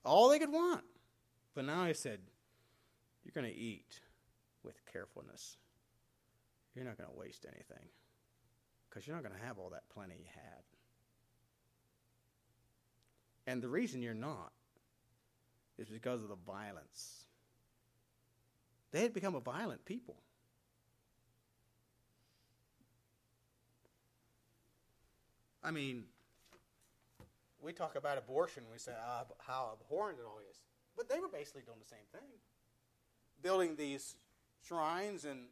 All 0.05 0.31
they 0.31 0.39
could 0.39 0.53
want. 0.53 0.85
But 1.55 1.65
now 1.67 1.83
I 1.83 1.93
said, 1.93 2.21
You're 3.25 3.33
going 3.35 3.53
to 3.53 3.59
eat 3.59 4.01
with 4.63 4.75
carefulness. 4.93 5.57
You're 6.75 6.85
not 6.85 6.97
going 6.97 7.11
to 7.11 7.17
waste 7.17 7.47
anything 7.47 7.89
because 8.89 9.07
you're 9.07 9.17
not 9.17 9.25
going 9.25 9.39
to 9.39 9.47
have 9.47 9.59
all 9.59 9.71
that 9.71 9.89
plenty 9.93 10.15
you 10.19 10.27
had. 10.35 10.63
And 13.47 13.63
the 13.63 13.69
reason 13.69 14.03
you're 14.03 14.15
not 14.15 14.53
is 15.79 15.89
because 15.89 16.23
of 16.23 16.29
the 16.29 16.37
violence. 16.47 17.25
They 18.93 19.03
had 19.03 19.15
become 19.15 19.35
a 19.35 19.41
violent 19.41 19.85
people. 19.85 20.17
I 25.63 25.71
mean, 25.71 26.05
we 27.63 27.73
talk 27.73 27.97
about 27.97 28.19
abortion, 28.19 28.65
we 28.73 28.79
say 28.79 28.93
how 29.39 29.73
abhorrent 29.75 30.19
it 30.19 30.25
all 30.27 30.41
is. 30.51 30.61
But 30.97 31.09
they 31.09 31.21
were 31.21 31.29
basically 31.29 31.63
doing 31.63 31.79
the 31.81 31.89
same 31.89 32.07
thing. 32.13 32.29
Building 33.43 33.77
these 33.77 34.17
shrines 34.67 35.25
and 35.25 35.47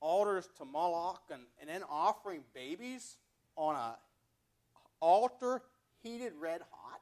altars 0.00 0.48
to 0.58 0.64
Moloch 0.64 1.22
and, 1.30 1.42
and 1.60 1.68
then 1.68 1.82
offering 1.88 2.42
babies 2.54 3.16
on 3.56 3.74
a 3.74 3.96
altar 5.00 5.62
heated 6.02 6.32
red 6.40 6.62
hot. 6.70 7.00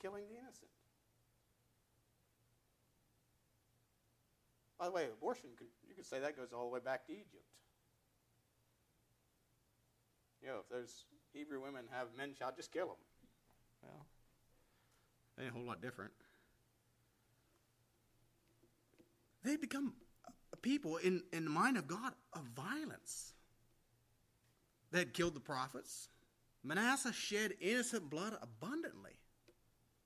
Killing 0.00 0.24
the 0.28 0.34
innocent. 0.34 0.70
By 4.78 4.86
the 4.86 4.92
way, 4.92 5.04
abortion, 5.12 5.50
you 5.86 5.94
could 5.94 6.06
say 6.06 6.20
that 6.20 6.36
goes 6.36 6.54
all 6.54 6.62
the 6.64 6.72
way 6.72 6.80
back 6.82 7.06
to 7.06 7.12
Egypt. 7.12 7.44
You 10.40 10.48
know, 10.48 10.56
if 10.60 10.68
there's 10.70 11.04
Hebrew 11.34 11.62
women 11.62 11.84
have 11.92 12.08
men 12.16 12.32
child, 12.32 12.54
just 12.56 12.72
kill 12.72 12.86
them. 12.86 12.96
Well, 13.82 14.06
ain't 15.40 15.50
a 15.50 15.54
whole 15.54 15.66
lot 15.66 15.80
different. 15.80 16.12
They 19.42 19.56
become 19.56 19.94
people 20.62 20.98
in, 20.98 21.22
in 21.32 21.44
the 21.44 21.50
mind 21.50 21.76
of 21.76 21.86
God 21.86 22.12
of 22.32 22.42
violence. 22.54 23.32
They 24.92 25.00
had 25.00 25.14
killed 25.14 25.34
the 25.34 25.40
prophets. 25.40 26.08
Manasseh 26.62 27.12
shed 27.12 27.54
innocent 27.60 28.10
blood 28.10 28.34
abundantly, 28.42 29.12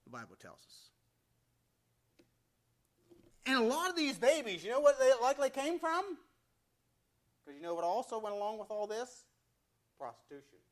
the 0.05 0.11
Bible 0.11 0.37
tells 0.41 0.59
us. 0.59 0.91
And 3.47 3.57
a 3.57 3.63
lot 3.63 3.91
of 3.91 3.97
these 3.97 4.17
babies, 4.17 4.65
you 4.65 4.71
know 4.71 4.81
what 4.81 4.99
they 4.99 5.11
likely 5.21 5.51
came 5.51 5.79
from? 5.79 6.17
Because 7.45 7.59
you 7.59 7.63
know 7.63 7.75
what 7.75 7.85
also 7.85 8.19
went 8.19 8.35
along 8.35 8.59
with 8.59 8.71
all 8.71 8.87
this? 8.87 9.25
Prostitution. 9.99 10.64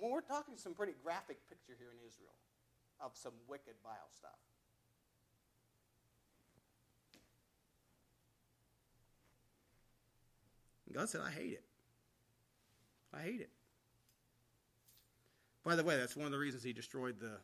We're 0.00 0.20
talking 0.20 0.56
some 0.56 0.74
pretty 0.74 0.94
graphic 1.02 1.38
picture 1.48 1.74
here 1.78 1.88
in 1.90 1.98
Israel 2.06 2.34
of 3.00 3.12
some 3.14 3.32
wicked, 3.48 3.74
vile 3.82 4.10
stuff. 4.16 4.38
God 10.92 11.08
said, 11.08 11.20
I 11.24 11.30
hate 11.30 11.52
it. 11.52 11.64
I 13.12 13.20
hate 13.20 13.40
it. 13.40 13.50
By 15.64 15.76
the 15.76 15.84
way, 15.84 15.96
that's 15.96 16.16
one 16.16 16.26
of 16.26 16.32
the 16.32 16.38
reasons 16.38 16.62
he 16.62 16.72
destroyed 16.72 17.20
the 17.20 17.38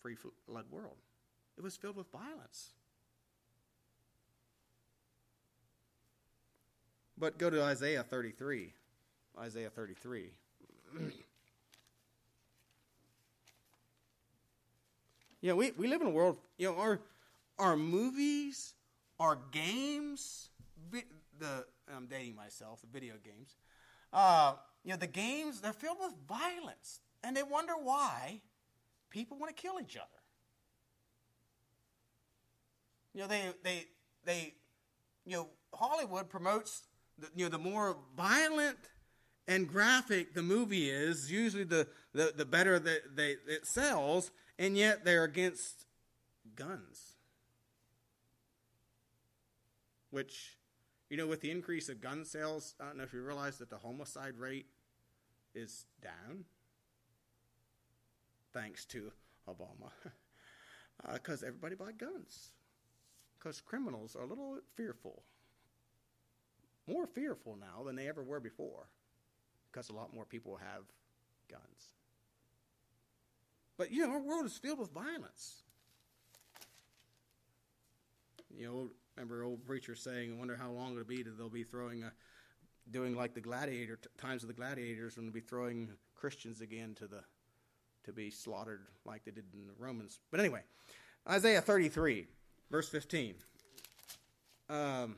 free 0.00 0.16
flood 0.46 0.64
world. 0.70 0.96
It 1.56 1.62
was 1.62 1.76
filled 1.76 1.96
with 1.96 2.10
violence. 2.10 2.72
But 7.16 7.38
go 7.38 7.50
to 7.50 7.62
Isaiah 7.62 8.02
33. 8.02 8.72
Isaiah 9.38 9.70
33. 9.70 10.30
you 15.40 15.50
know, 15.50 15.56
we, 15.56 15.72
we 15.72 15.88
live 15.88 16.00
in 16.00 16.06
a 16.06 16.10
world, 16.10 16.38
you 16.56 16.68
know, 16.68 16.76
our, 16.78 17.00
our 17.58 17.76
movies, 17.76 18.74
our 19.20 19.38
games, 19.52 20.50
the 21.38 21.64
I'm 21.94 22.06
dating 22.06 22.36
myself, 22.36 22.80
the 22.80 22.86
video 22.86 23.14
games. 23.24 23.56
Uh, 24.12 24.54
you 24.84 24.90
know, 24.90 24.96
the 24.96 25.06
games, 25.06 25.60
they're 25.60 25.72
filled 25.72 25.98
with 26.00 26.14
violence. 26.28 27.00
And 27.22 27.36
they 27.36 27.42
wonder 27.42 27.72
why 27.74 28.40
people 29.10 29.38
want 29.38 29.54
to 29.54 29.60
kill 29.60 29.80
each 29.80 29.96
other. 29.96 30.06
You 33.14 33.22
know, 33.22 33.26
they, 33.26 33.42
they, 33.64 33.84
they, 34.24 34.54
you 35.24 35.36
know, 35.36 35.48
Hollywood 35.74 36.28
promotes, 36.28 36.84
the, 37.18 37.28
you 37.34 37.44
know, 37.44 37.50
the 37.50 37.58
more 37.58 37.96
violent 38.16 38.78
and 39.48 39.66
graphic 39.66 40.34
the 40.34 40.42
movie 40.42 40.90
is, 40.90 41.30
usually 41.30 41.64
the, 41.64 41.88
the, 42.12 42.32
the 42.36 42.44
better 42.44 42.78
that 42.78 43.16
they, 43.16 43.36
it 43.48 43.66
sells, 43.66 44.30
and 44.58 44.76
yet 44.76 45.04
they're 45.04 45.24
against 45.24 45.86
guns. 46.54 47.14
Which 50.10 50.56
you 51.10 51.16
know, 51.16 51.26
with 51.26 51.40
the 51.40 51.50
increase 51.50 51.88
of 51.88 52.00
gun 52.00 52.24
sales, 52.24 52.74
I 52.80 52.84
don't 52.86 52.98
know 52.98 53.04
if 53.04 53.12
you 53.12 53.22
realize 53.22 53.58
that 53.58 53.70
the 53.70 53.78
homicide 53.78 54.36
rate 54.36 54.66
is 55.54 55.86
down 56.02 56.44
thanks 58.52 58.84
to 58.86 59.12
Obama. 59.48 59.90
Because 61.12 61.42
uh, 61.44 61.46
everybody 61.46 61.74
bought 61.74 61.98
guns. 61.98 62.50
Because 63.38 63.60
criminals 63.60 64.16
are 64.16 64.22
a 64.22 64.26
little 64.26 64.58
fearful. 64.74 65.22
More 66.86 67.06
fearful 67.06 67.56
now 67.56 67.84
than 67.84 67.96
they 67.96 68.08
ever 68.08 68.22
were 68.22 68.40
before. 68.40 68.88
Because 69.70 69.90
a 69.90 69.92
lot 69.92 70.14
more 70.14 70.24
people 70.24 70.56
have 70.56 70.84
guns. 71.48 71.97
But, 73.78 73.92
you 73.92 74.06
know, 74.06 74.12
our 74.12 74.20
world 74.20 74.44
is 74.44 74.58
filled 74.58 74.80
with 74.80 74.92
violence. 74.92 75.62
You 78.54 78.66
know, 78.66 78.90
remember 79.16 79.44
old 79.44 79.64
preachers 79.64 80.00
saying, 80.00 80.34
I 80.34 80.38
wonder 80.38 80.56
how 80.56 80.70
long 80.70 80.92
it'll 80.92 81.04
be 81.04 81.22
that 81.22 81.38
they'll 81.38 81.48
be 81.48 81.62
throwing 81.62 82.02
a, 82.02 82.12
doing 82.90 83.14
like 83.16 83.34
the 83.34 83.40
gladiator 83.40 83.98
times 84.18 84.42
of 84.42 84.48
the 84.48 84.54
gladiators 84.54 85.16
when 85.16 85.26
they'll 85.26 85.32
be 85.32 85.40
throwing 85.40 85.90
Christians 86.16 86.60
again 86.60 86.94
to 86.98 87.06
the 87.06 87.22
to 88.04 88.12
be 88.12 88.30
slaughtered 88.30 88.86
like 89.04 89.24
they 89.24 89.30
did 89.30 89.44
in 89.52 89.66
the 89.66 89.74
Romans. 89.78 90.20
But 90.30 90.40
anyway, 90.40 90.62
Isaiah 91.28 91.60
33, 91.60 92.26
verse 92.70 92.88
15. 92.88 93.34
Um, 94.70 95.16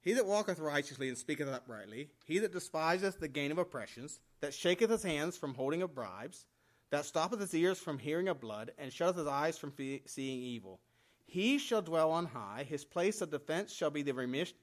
he 0.00 0.12
that 0.12 0.26
walketh 0.26 0.60
righteously 0.60 1.08
and 1.08 1.18
speaketh 1.18 1.48
uprightly, 1.48 2.10
he 2.26 2.38
that 2.38 2.52
despiseth 2.52 3.18
the 3.18 3.28
gain 3.28 3.50
of 3.50 3.58
oppressions, 3.58 4.20
that 4.44 4.52
shaketh 4.52 4.90
his 4.90 5.02
hands 5.02 5.38
from 5.38 5.54
holding 5.54 5.80
of 5.80 5.94
bribes, 5.94 6.44
that 6.90 7.06
stoppeth 7.06 7.40
his 7.40 7.54
ears 7.54 7.78
from 7.78 7.98
hearing 7.98 8.28
of 8.28 8.42
blood, 8.42 8.72
and 8.76 8.92
shutteth 8.92 9.16
his 9.16 9.26
eyes 9.26 9.56
from 9.56 9.72
seeing 10.04 10.42
evil. 10.42 10.80
He 11.24 11.56
shall 11.56 11.80
dwell 11.80 12.10
on 12.10 12.26
high. 12.26 12.66
His 12.68 12.84
place 12.84 13.22
of 13.22 13.30
defense 13.30 13.72
shall 13.72 13.88
be 13.88 14.02
the 14.02 14.12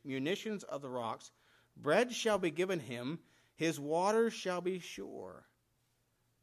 munitions 0.05 0.63
of 0.65 0.83
the 0.83 0.89
rocks. 0.89 1.31
Bread 1.75 2.13
shall 2.13 2.37
be 2.37 2.51
given 2.51 2.79
him. 2.79 3.17
His 3.55 3.79
waters 3.79 4.33
shall 4.33 4.61
be 4.61 4.77
sure. 4.77 5.47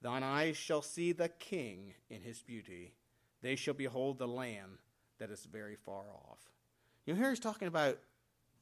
Thine 0.03 0.25
eyes 0.25 0.57
shall 0.57 0.83
see 0.83 1.13
the 1.13 1.29
king 1.29 1.95
in 2.11 2.23
his 2.23 2.43
beauty. 2.43 2.93
They 3.41 3.55
shall 3.55 3.75
behold 3.75 4.19
the 4.19 4.27
land 4.27 4.79
that 5.21 5.31
is 5.31 5.45
very 5.45 5.77
far 5.77 6.07
off. 6.13 6.41
You 7.07 7.15
know, 7.15 7.21
here 7.21 7.31
he's 7.31 7.39
talking 7.39 7.69
about 7.69 8.01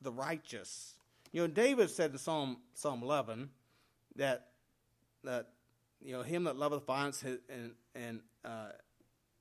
the 0.03 0.13
righteous. 0.13 0.97
You 1.33 1.41
know, 1.41 1.49
David 1.49 1.89
said 1.89 2.13
in 2.13 2.19
Psalm 2.19 2.59
Psalm 2.75 3.03
11 3.03 3.49
that 4.17 4.49
that 5.25 5.49
you 6.01 6.13
know 6.13 6.23
him 6.23 6.45
that 6.45 6.57
loveth 6.57 6.87
violence 6.87 7.23
and 7.23 7.73
and 7.95 8.21
uh, 8.45 8.69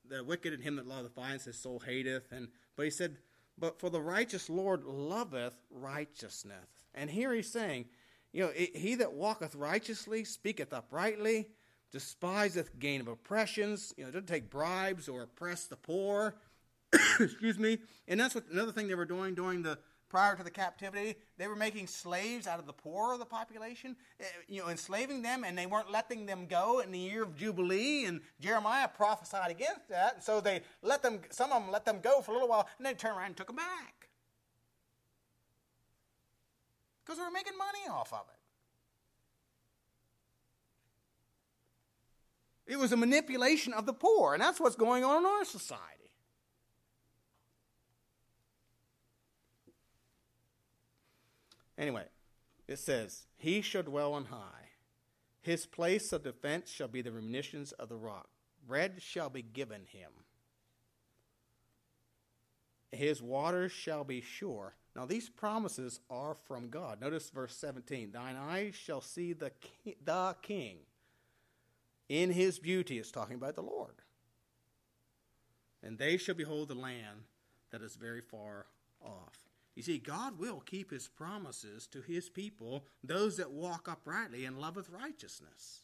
the 0.09 0.23
wicked 0.23 0.53
and 0.53 0.63
him 0.63 0.75
that 0.77 0.87
loveth 0.87 1.13
violence 1.13 1.45
his 1.45 1.57
soul 1.57 1.79
hateth. 1.79 2.31
And 2.31 2.47
but 2.75 2.83
he 2.83 2.91
said, 2.91 3.17
but 3.57 3.79
for 3.79 3.89
the 3.89 4.01
righteous 4.01 4.49
Lord 4.49 4.83
loveth 4.83 5.55
righteousness. 5.69 6.67
And 6.93 7.09
here 7.09 7.33
he's 7.33 7.51
saying, 7.51 7.85
you 8.33 8.43
know, 8.43 8.51
he 8.51 8.95
that 8.95 9.13
walketh 9.13 9.55
righteously 9.55 10.25
speaketh 10.25 10.73
uprightly, 10.73 11.47
despiseth 11.91 12.77
gain 12.79 12.99
of 12.99 13.07
oppressions, 13.07 13.93
you 13.97 14.03
know, 14.03 14.11
doesn't 14.11 14.27
take 14.27 14.49
bribes 14.49 15.07
or 15.07 15.23
oppress 15.23 15.65
the 15.65 15.77
poor. 15.77 16.35
Excuse 17.19 17.57
me. 17.57 17.79
And 18.07 18.19
that's 18.19 18.35
what 18.35 18.45
another 18.51 18.73
thing 18.73 18.87
they 18.87 18.95
were 18.95 19.05
doing 19.05 19.35
during 19.35 19.63
the 19.63 19.77
prior 20.09 20.35
to 20.35 20.43
the 20.43 20.51
captivity. 20.51 21.15
They 21.37 21.47
were 21.47 21.55
making 21.55 21.87
slaves 21.87 22.47
out 22.47 22.59
of 22.59 22.65
the 22.65 22.73
poor 22.73 23.13
of 23.13 23.19
the 23.19 23.25
population, 23.25 23.95
eh, 24.19 24.25
you 24.47 24.61
know, 24.61 24.69
enslaving 24.69 25.21
them, 25.21 25.43
and 25.43 25.57
they 25.57 25.65
weren't 25.65 25.91
letting 25.91 26.25
them 26.25 26.45
go 26.47 26.79
in 26.79 26.91
the 26.91 26.99
year 26.99 27.23
of 27.23 27.35
Jubilee. 27.35 28.05
And 28.05 28.21
Jeremiah 28.39 28.87
prophesied 28.87 29.51
against 29.51 29.89
that. 29.89 30.15
And 30.15 30.23
so 30.23 30.41
they 30.41 30.61
let 30.81 31.01
them, 31.01 31.21
some 31.31 31.51
of 31.51 31.61
them 31.63 31.71
let 31.71 31.85
them 31.85 31.99
go 32.01 32.21
for 32.21 32.31
a 32.31 32.33
little 32.33 32.49
while, 32.49 32.67
and 32.77 32.85
then 32.85 32.95
turned 32.95 33.17
around 33.17 33.27
and 33.27 33.37
took 33.37 33.47
them 33.47 33.57
back. 33.57 34.09
Because 37.03 37.19
they 37.19 37.23
were 37.23 37.31
making 37.31 37.57
money 37.57 37.87
off 37.89 38.11
of 38.13 38.25
it. 38.29 38.35
It 42.67 42.79
was 42.79 42.91
a 42.91 42.97
manipulation 42.97 43.73
of 43.73 43.85
the 43.85 43.93
poor, 43.93 44.33
and 44.33 44.41
that's 44.41 44.59
what's 44.59 44.75
going 44.75 45.03
on 45.03 45.19
in 45.19 45.25
our 45.25 45.45
society. 45.45 46.04
Anyway, 51.77 52.05
it 52.67 52.79
says, 52.79 53.27
He 53.37 53.61
shall 53.61 53.83
dwell 53.83 54.13
on 54.13 54.25
high. 54.25 54.69
His 55.41 55.65
place 55.65 56.11
of 56.11 56.23
defense 56.23 56.71
shall 56.71 56.87
be 56.87 57.01
the 57.01 57.11
munitions 57.11 57.71
of 57.73 57.89
the 57.89 57.97
rock. 57.97 58.29
Bread 58.67 58.95
shall 58.99 59.29
be 59.29 59.43
given 59.43 59.81
him. 59.85 60.09
His 62.91 63.21
waters 63.21 63.71
shall 63.71 64.03
be 64.03 64.21
sure. 64.21 64.75
Now, 64.95 65.05
these 65.05 65.29
promises 65.29 65.99
are 66.09 66.35
from 66.47 66.69
God. 66.69 67.01
Notice 67.01 67.29
verse 67.29 67.55
17 67.57 68.11
Thine 68.11 68.35
eyes 68.35 68.75
shall 68.75 69.01
see 69.01 69.33
the, 69.33 69.51
ki- 69.59 69.97
the 70.03 70.35
king. 70.41 70.77
In 72.07 72.31
his 72.31 72.59
beauty, 72.59 72.97
it's 72.97 73.11
talking 73.11 73.35
about 73.35 73.55
the 73.55 73.61
Lord. 73.61 73.95
And 75.83 75.97
they 75.97 76.17
shall 76.17 76.35
behold 76.35 76.69
the 76.69 76.75
land 76.75 77.25
that 77.71 77.81
is 77.81 77.95
very 77.95 78.21
far 78.21 78.67
off. 79.03 79.44
You 79.75 79.83
see, 79.83 79.97
God 79.97 80.39
will 80.39 80.61
keep 80.61 80.89
his 80.89 81.07
promises 81.09 81.85
to 81.87 82.01
his 82.01 82.29
people, 82.29 82.85
those 83.03 83.37
that 83.37 83.51
walk 83.51 83.89
uprightly 83.89 84.45
and 84.45 84.59
loveth 84.59 84.89
righteousness. 84.89 85.81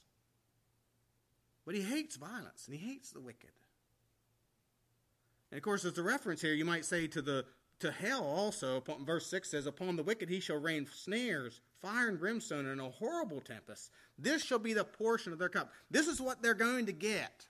But 1.65 1.75
he 1.75 1.81
hates 1.81 2.15
violence 2.15 2.67
and 2.67 2.75
he 2.75 2.87
hates 2.87 3.11
the 3.11 3.19
wicked. 3.19 3.51
And 5.51 5.57
of 5.57 5.63
course, 5.63 5.83
as 5.83 5.97
a 5.97 6.03
reference 6.03 6.41
here, 6.41 6.53
you 6.53 6.65
might 6.65 6.85
say 6.85 7.07
to 7.07 7.21
the 7.21 7.45
to 7.79 7.91
hell 7.91 8.23
also. 8.23 8.81
Verse 9.03 9.25
six 9.27 9.49
says, 9.49 9.65
"Upon 9.65 9.95
the 9.95 10.03
wicked 10.03 10.29
he 10.29 10.39
shall 10.39 10.61
rain 10.61 10.87
snares, 10.87 11.59
fire 11.81 12.07
and 12.07 12.19
brimstone, 12.19 12.67
and 12.67 12.79
a 12.79 12.89
horrible 12.89 13.41
tempest. 13.41 13.91
This 14.17 14.43
shall 14.43 14.59
be 14.59 14.73
the 14.73 14.85
portion 14.85 15.33
of 15.33 15.39
their 15.39 15.49
cup. 15.49 15.73
This 15.89 16.07
is 16.07 16.21
what 16.21 16.41
they're 16.41 16.53
going 16.53 16.85
to 16.85 16.93
get." 16.93 17.47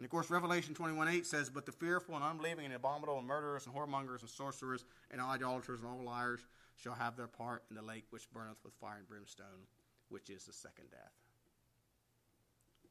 And 0.00 0.06
of 0.06 0.10
course, 0.10 0.30
Revelation 0.30 0.72
21 0.72 1.08
8 1.08 1.26
says, 1.26 1.50
But 1.50 1.66
the 1.66 1.72
fearful 1.72 2.14
and 2.14 2.24
unbelieving 2.24 2.64
and 2.64 2.72
abominable 2.72 3.18
and 3.18 3.26
murderers 3.26 3.66
and 3.66 3.74
whoremongers 3.74 4.22
and 4.22 4.30
sorcerers 4.30 4.86
and 5.10 5.20
idolaters 5.20 5.80
and 5.80 5.90
all 5.90 6.02
liars 6.02 6.40
shall 6.74 6.94
have 6.94 7.18
their 7.18 7.26
part 7.26 7.64
in 7.68 7.76
the 7.76 7.82
lake 7.82 8.06
which 8.08 8.32
burneth 8.32 8.56
with 8.64 8.72
fire 8.80 8.96
and 8.96 9.06
brimstone, 9.06 9.68
which 10.08 10.30
is 10.30 10.46
the 10.46 10.54
second 10.54 10.86
death. 10.90 11.12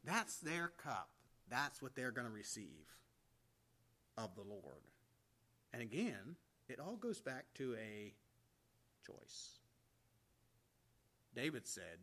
That's 0.03 0.37
their 0.37 0.71
cup. 0.77 1.09
That's 1.49 1.81
what 1.81 1.95
they're 1.95 2.11
going 2.11 2.27
to 2.27 2.31
receive 2.31 2.85
of 4.15 4.35
the 4.35 4.43
Lord. 4.43 4.83
And 5.73 5.81
again, 5.81 6.35
it 6.67 6.79
all 6.79 6.95
goes 6.95 7.21
back 7.21 7.45
to 7.55 7.73
a 7.73 8.13
choice. 9.03 9.57
David 11.33 11.65
said, 11.65 11.97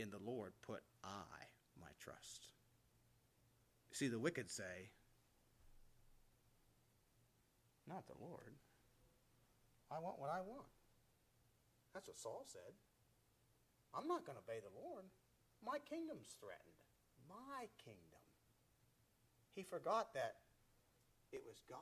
In 0.00 0.10
the 0.10 0.18
Lord 0.18 0.52
put 0.66 0.82
I 1.04 1.46
my 1.80 1.90
trust. 2.00 2.55
See, 3.96 4.08
the 4.08 4.18
wicked 4.18 4.50
say, 4.50 4.92
Not 7.88 8.04
the 8.06 8.20
Lord. 8.20 8.52
I 9.90 9.98
want 10.00 10.20
what 10.20 10.28
I 10.28 10.42
want. 10.44 10.68
That's 11.94 12.06
what 12.06 12.18
Saul 12.18 12.44
said. 12.44 12.76
I'm 13.96 14.06
not 14.06 14.26
going 14.26 14.36
to 14.36 14.44
obey 14.44 14.60
the 14.60 14.76
Lord. 14.84 15.06
My 15.64 15.78
kingdom's 15.88 16.36
threatened. 16.38 16.76
My 17.26 17.72
kingdom. 17.82 18.20
He 19.54 19.62
forgot 19.62 20.12
that 20.12 20.44
it 21.32 21.40
was 21.48 21.62
God 21.66 21.80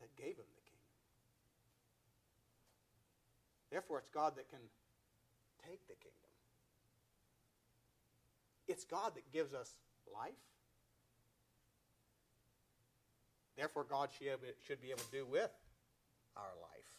that 0.00 0.16
gave 0.16 0.34
him 0.34 0.50
the 0.50 0.66
kingdom. 0.66 0.98
Therefore, 3.70 4.00
it's 4.00 4.10
God 4.10 4.32
that 4.34 4.50
can 4.50 4.66
take 5.62 5.86
the 5.86 5.94
kingdom. 5.94 6.34
It's 8.66 8.84
God 8.84 9.12
that 9.14 9.30
gives 9.30 9.54
us 9.54 9.76
life. 10.12 10.32
Therefore, 13.56 13.84
God 13.88 14.08
should 14.66 14.80
be 14.80 14.90
able 14.90 15.00
to 15.00 15.10
do 15.10 15.26
with 15.26 15.50
our 16.36 16.52
life 16.60 16.90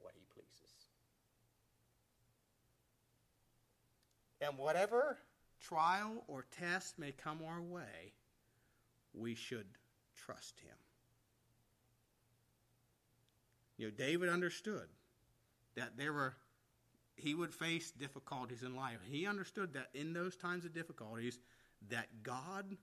what 0.00 0.12
he 0.14 0.24
pleases. 0.32 0.72
And 4.40 4.58
whatever 4.58 5.18
trial 5.60 6.24
or 6.28 6.44
test 6.58 6.98
may 6.98 7.12
come 7.12 7.40
our 7.46 7.60
way, 7.60 8.12
we 9.14 9.34
should 9.34 9.66
trust 10.16 10.58
him. 10.60 10.76
You 13.76 13.86
know, 13.86 13.92
David 13.96 14.28
understood 14.28 14.88
that 15.74 15.96
there 15.96 16.12
were 16.12 16.34
he 17.16 17.34
would 17.34 17.52
face 17.52 17.90
difficulties 17.90 18.62
in 18.62 18.74
life. 18.74 18.98
He 19.10 19.26
understood 19.26 19.74
that 19.74 19.88
in 19.92 20.14
those 20.14 20.36
times 20.36 20.64
of 20.64 20.72
difficulties, 20.72 21.38
that 21.88 22.22
God 22.22 22.76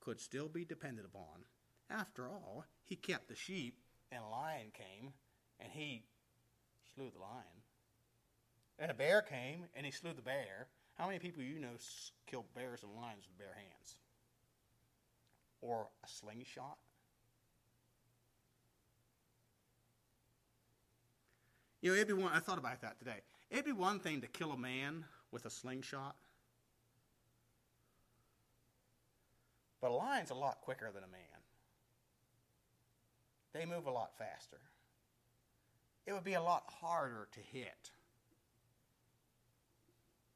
could 0.00 0.20
still 0.20 0.48
be 0.48 0.64
depended 0.64 1.04
upon. 1.04 1.44
After 1.90 2.28
all, 2.28 2.64
he 2.84 2.96
kept 2.96 3.28
the 3.28 3.36
sheep, 3.36 3.78
and 4.10 4.22
a 4.22 4.28
lion 4.28 4.72
came, 4.72 5.12
and 5.60 5.70
he 5.72 6.04
slew 6.94 7.10
the 7.14 7.20
lion. 7.20 7.62
And 8.78 8.90
a 8.90 8.94
bear 8.94 9.22
came, 9.22 9.66
and 9.74 9.86
he 9.86 9.92
slew 9.92 10.12
the 10.12 10.22
bear. 10.22 10.68
How 10.94 11.06
many 11.06 11.18
people 11.18 11.42
you 11.42 11.58
know 11.58 11.76
kill 12.26 12.44
bears 12.54 12.82
and 12.82 12.92
lions 12.94 13.24
with 13.26 13.38
bare 13.38 13.54
hands? 13.54 13.96
Or 15.60 15.88
a 16.02 16.08
slingshot? 16.08 16.76
You 21.80 21.90
know, 21.90 21.96
it'd 21.96 22.08
be 22.08 22.14
one, 22.14 22.32
I 22.32 22.38
thought 22.38 22.58
about 22.58 22.80
that 22.80 22.98
today. 22.98 23.20
It'd 23.50 23.66
be 23.66 23.72
one 23.72 24.00
thing 24.00 24.22
to 24.22 24.26
kill 24.26 24.52
a 24.52 24.56
man 24.56 25.04
with 25.30 25.44
a 25.44 25.50
slingshot. 25.50 26.16
But 29.84 29.90
a 29.90 29.96
lion's 29.96 30.30
a 30.30 30.34
lot 30.34 30.62
quicker 30.62 30.90
than 30.94 31.04
a 31.04 31.08
man. 31.08 31.20
They 33.52 33.66
move 33.66 33.86
a 33.86 33.90
lot 33.90 34.16
faster. 34.16 34.56
It 36.06 36.14
would 36.14 36.24
be 36.24 36.32
a 36.32 36.42
lot 36.42 36.64
harder 36.80 37.28
to 37.32 37.40
hit. 37.40 37.90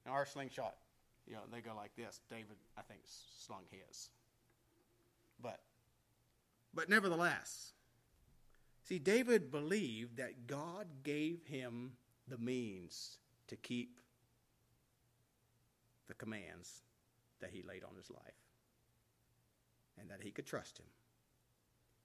Now, 0.04 0.12
our 0.12 0.26
slingshot, 0.26 0.74
you 1.26 1.32
know, 1.32 1.40
they 1.50 1.62
go 1.62 1.70
like 1.74 1.96
this. 1.96 2.20
David, 2.28 2.58
I 2.76 2.82
think, 2.82 3.00
slung 3.06 3.62
his. 3.70 4.10
But, 5.40 5.60
but 6.74 6.90
nevertheless, 6.90 7.72
see, 8.84 8.98
David 8.98 9.50
believed 9.50 10.18
that 10.18 10.46
God 10.46 10.88
gave 11.02 11.46
him 11.46 11.92
the 12.28 12.36
means 12.36 13.16
to 13.46 13.56
keep 13.56 13.98
the 16.06 16.12
commands 16.12 16.82
that 17.40 17.48
he 17.50 17.62
laid 17.62 17.82
on 17.82 17.96
his 17.96 18.10
life 18.10 18.47
and 20.00 20.10
that 20.10 20.22
he 20.22 20.30
could 20.30 20.46
trust 20.46 20.78
him, 20.78 20.86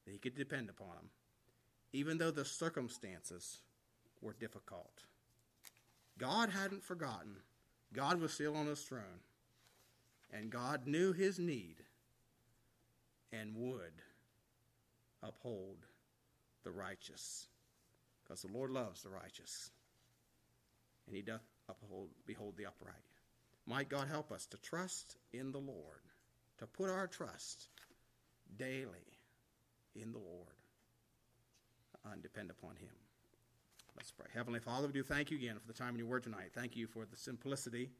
that 0.05 0.11
he 0.11 0.17
could 0.17 0.35
depend 0.35 0.69
upon 0.69 0.89
him, 0.89 1.09
even 1.91 2.17
though 2.17 2.31
the 2.31 2.45
circumstances 2.45 3.59
were 4.21 4.35
difficult. 4.39 5.03
God 6.17 6.49
hadn't 6.49 6.83
forgotten. 6.83 7.35
God 7.93 8.19
was 8.19 8.33
still 8.33 8.55
on 8.55 8.67
his 8.67 8.81
throne. 8.81 9.21
And 10.31 10.49
God 10.49 10.87
knew 10.87 11.13
his 11.13 11.37
need 11.37 11.75
and 13.31 13.55
would 13.55 14.01
uphold 15.21 15.77
the 16.63 16.71
righteous. 16.71 17.47
Because 18.23 18.41
the 18.41 18.51
Lord 18.51 18.71
loves 18.71 19.03
the 19.03 19.09
righteous. 19.09 19.69
And 21.05 21.15
he 21.15 21.21
doth 21.21 21.41
uphold, 21.69 22.09
behold 22.25 22.55
the 22.57 22.65
upright. 22.65 22.95
Might 23.65 23.89
God 23.89 24.07
help 24.07 24.31
us 24.31 24.45
to 24.47 24.57
trust 24.57 25.17
in 25.31 25.51
the 25.51 25.59
Lord, 25.59 26.01
to 26.59 26.67
put 26.67 26.89
our 26.89 27.07
trust 27.07 27.67
daily 28.57 29.19
in 29.95 30.11
the 30.11 30.19
Lord 30.19 30.53
and 32.11 32.21
depend 32.21 32.51
upon 32.51 32.75
Him. 32.75 32.89
Let's 33.95 34.11
pray. 34.11 34.27
Heavenly 34.33 34.59
Father, 34.59 34.87
we 34.87 34.93
do 34.93 35.03
thank 35.03 35.29
you 35.31 35.37
again 35.37 35.57
for 35.59 35.67
the 35.67 35.77
time 35.77 35.89
in 35.89 35.99
your 35.99 36.07
word 36.07 36.23
tonight. 36.23 36.51
Thank 36.53 36.75
you 36.75 36.87
for 36.87 37.05
the 37.05 37.15
simplicity. 37.15 37.91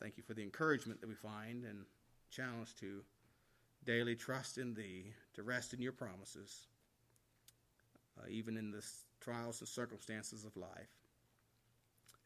Thank 0.00 0.16
you 0.16 0.22
for 0.22 0.34
the 0.34 0.42
encouragement 0.42 1.00
that 1.00 1.08
we 1.08 1.14
find 1.14 1.64
and 1.64 1.84
challenge 2.30 2.74
to 2.76 3.02
daily 3.84 4.14
trust 4.14 4.58
in 4.58 4.74
Thee, 4.74 5.12
to 5.34 5.42
rest 5.42 5.72
in 5.72 5.80
your 5.80 5.92
promises, 5.92 6.66
uh, 8.18 8.26
even 8.28 8.56
in 8.56 8.70
the 8.70 8.84
trials 9.20 9.60
and 9.60 9.68
circumstances 9.68 10.44
of 10.44 10.56
life. 10.56 10.90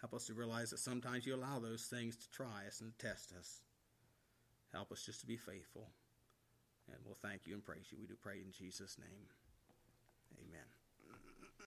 Help 0.01 0.15
us 0.15 0.27
to 0.27 0.35
realize 0.35 0.71
that 0.71 0.79
sometimes 0.79 1.25
you 1.25 1.35
allow 1.35 1.59
those 1.59 1.85
things 1.85 2.17
to 2.17 2.31
try 2.31 2.67
us 2.67 2.81
and 2.81 2.93
test 2.99 3.33
us. 3.39 3.61
Help 4.73 4.93
us 4.93 5.05
just 5.05 5.21
to 5.21 5.27
be 5.27 5.37
faithful. 5.37 5.89
And 6.89 7.01
we'll 7.05 7.19
thank 7.23 7.47
you 7.47 7.55
and 7.55 7.65
praise 7.65 7.87
you. 7.91 7.99
We 7.99 8.07
do 8.07 8.15
pray 8.21 8.41
in 8.45 8.53
Jesus' 8.53 8.99
name. 8.99 9.29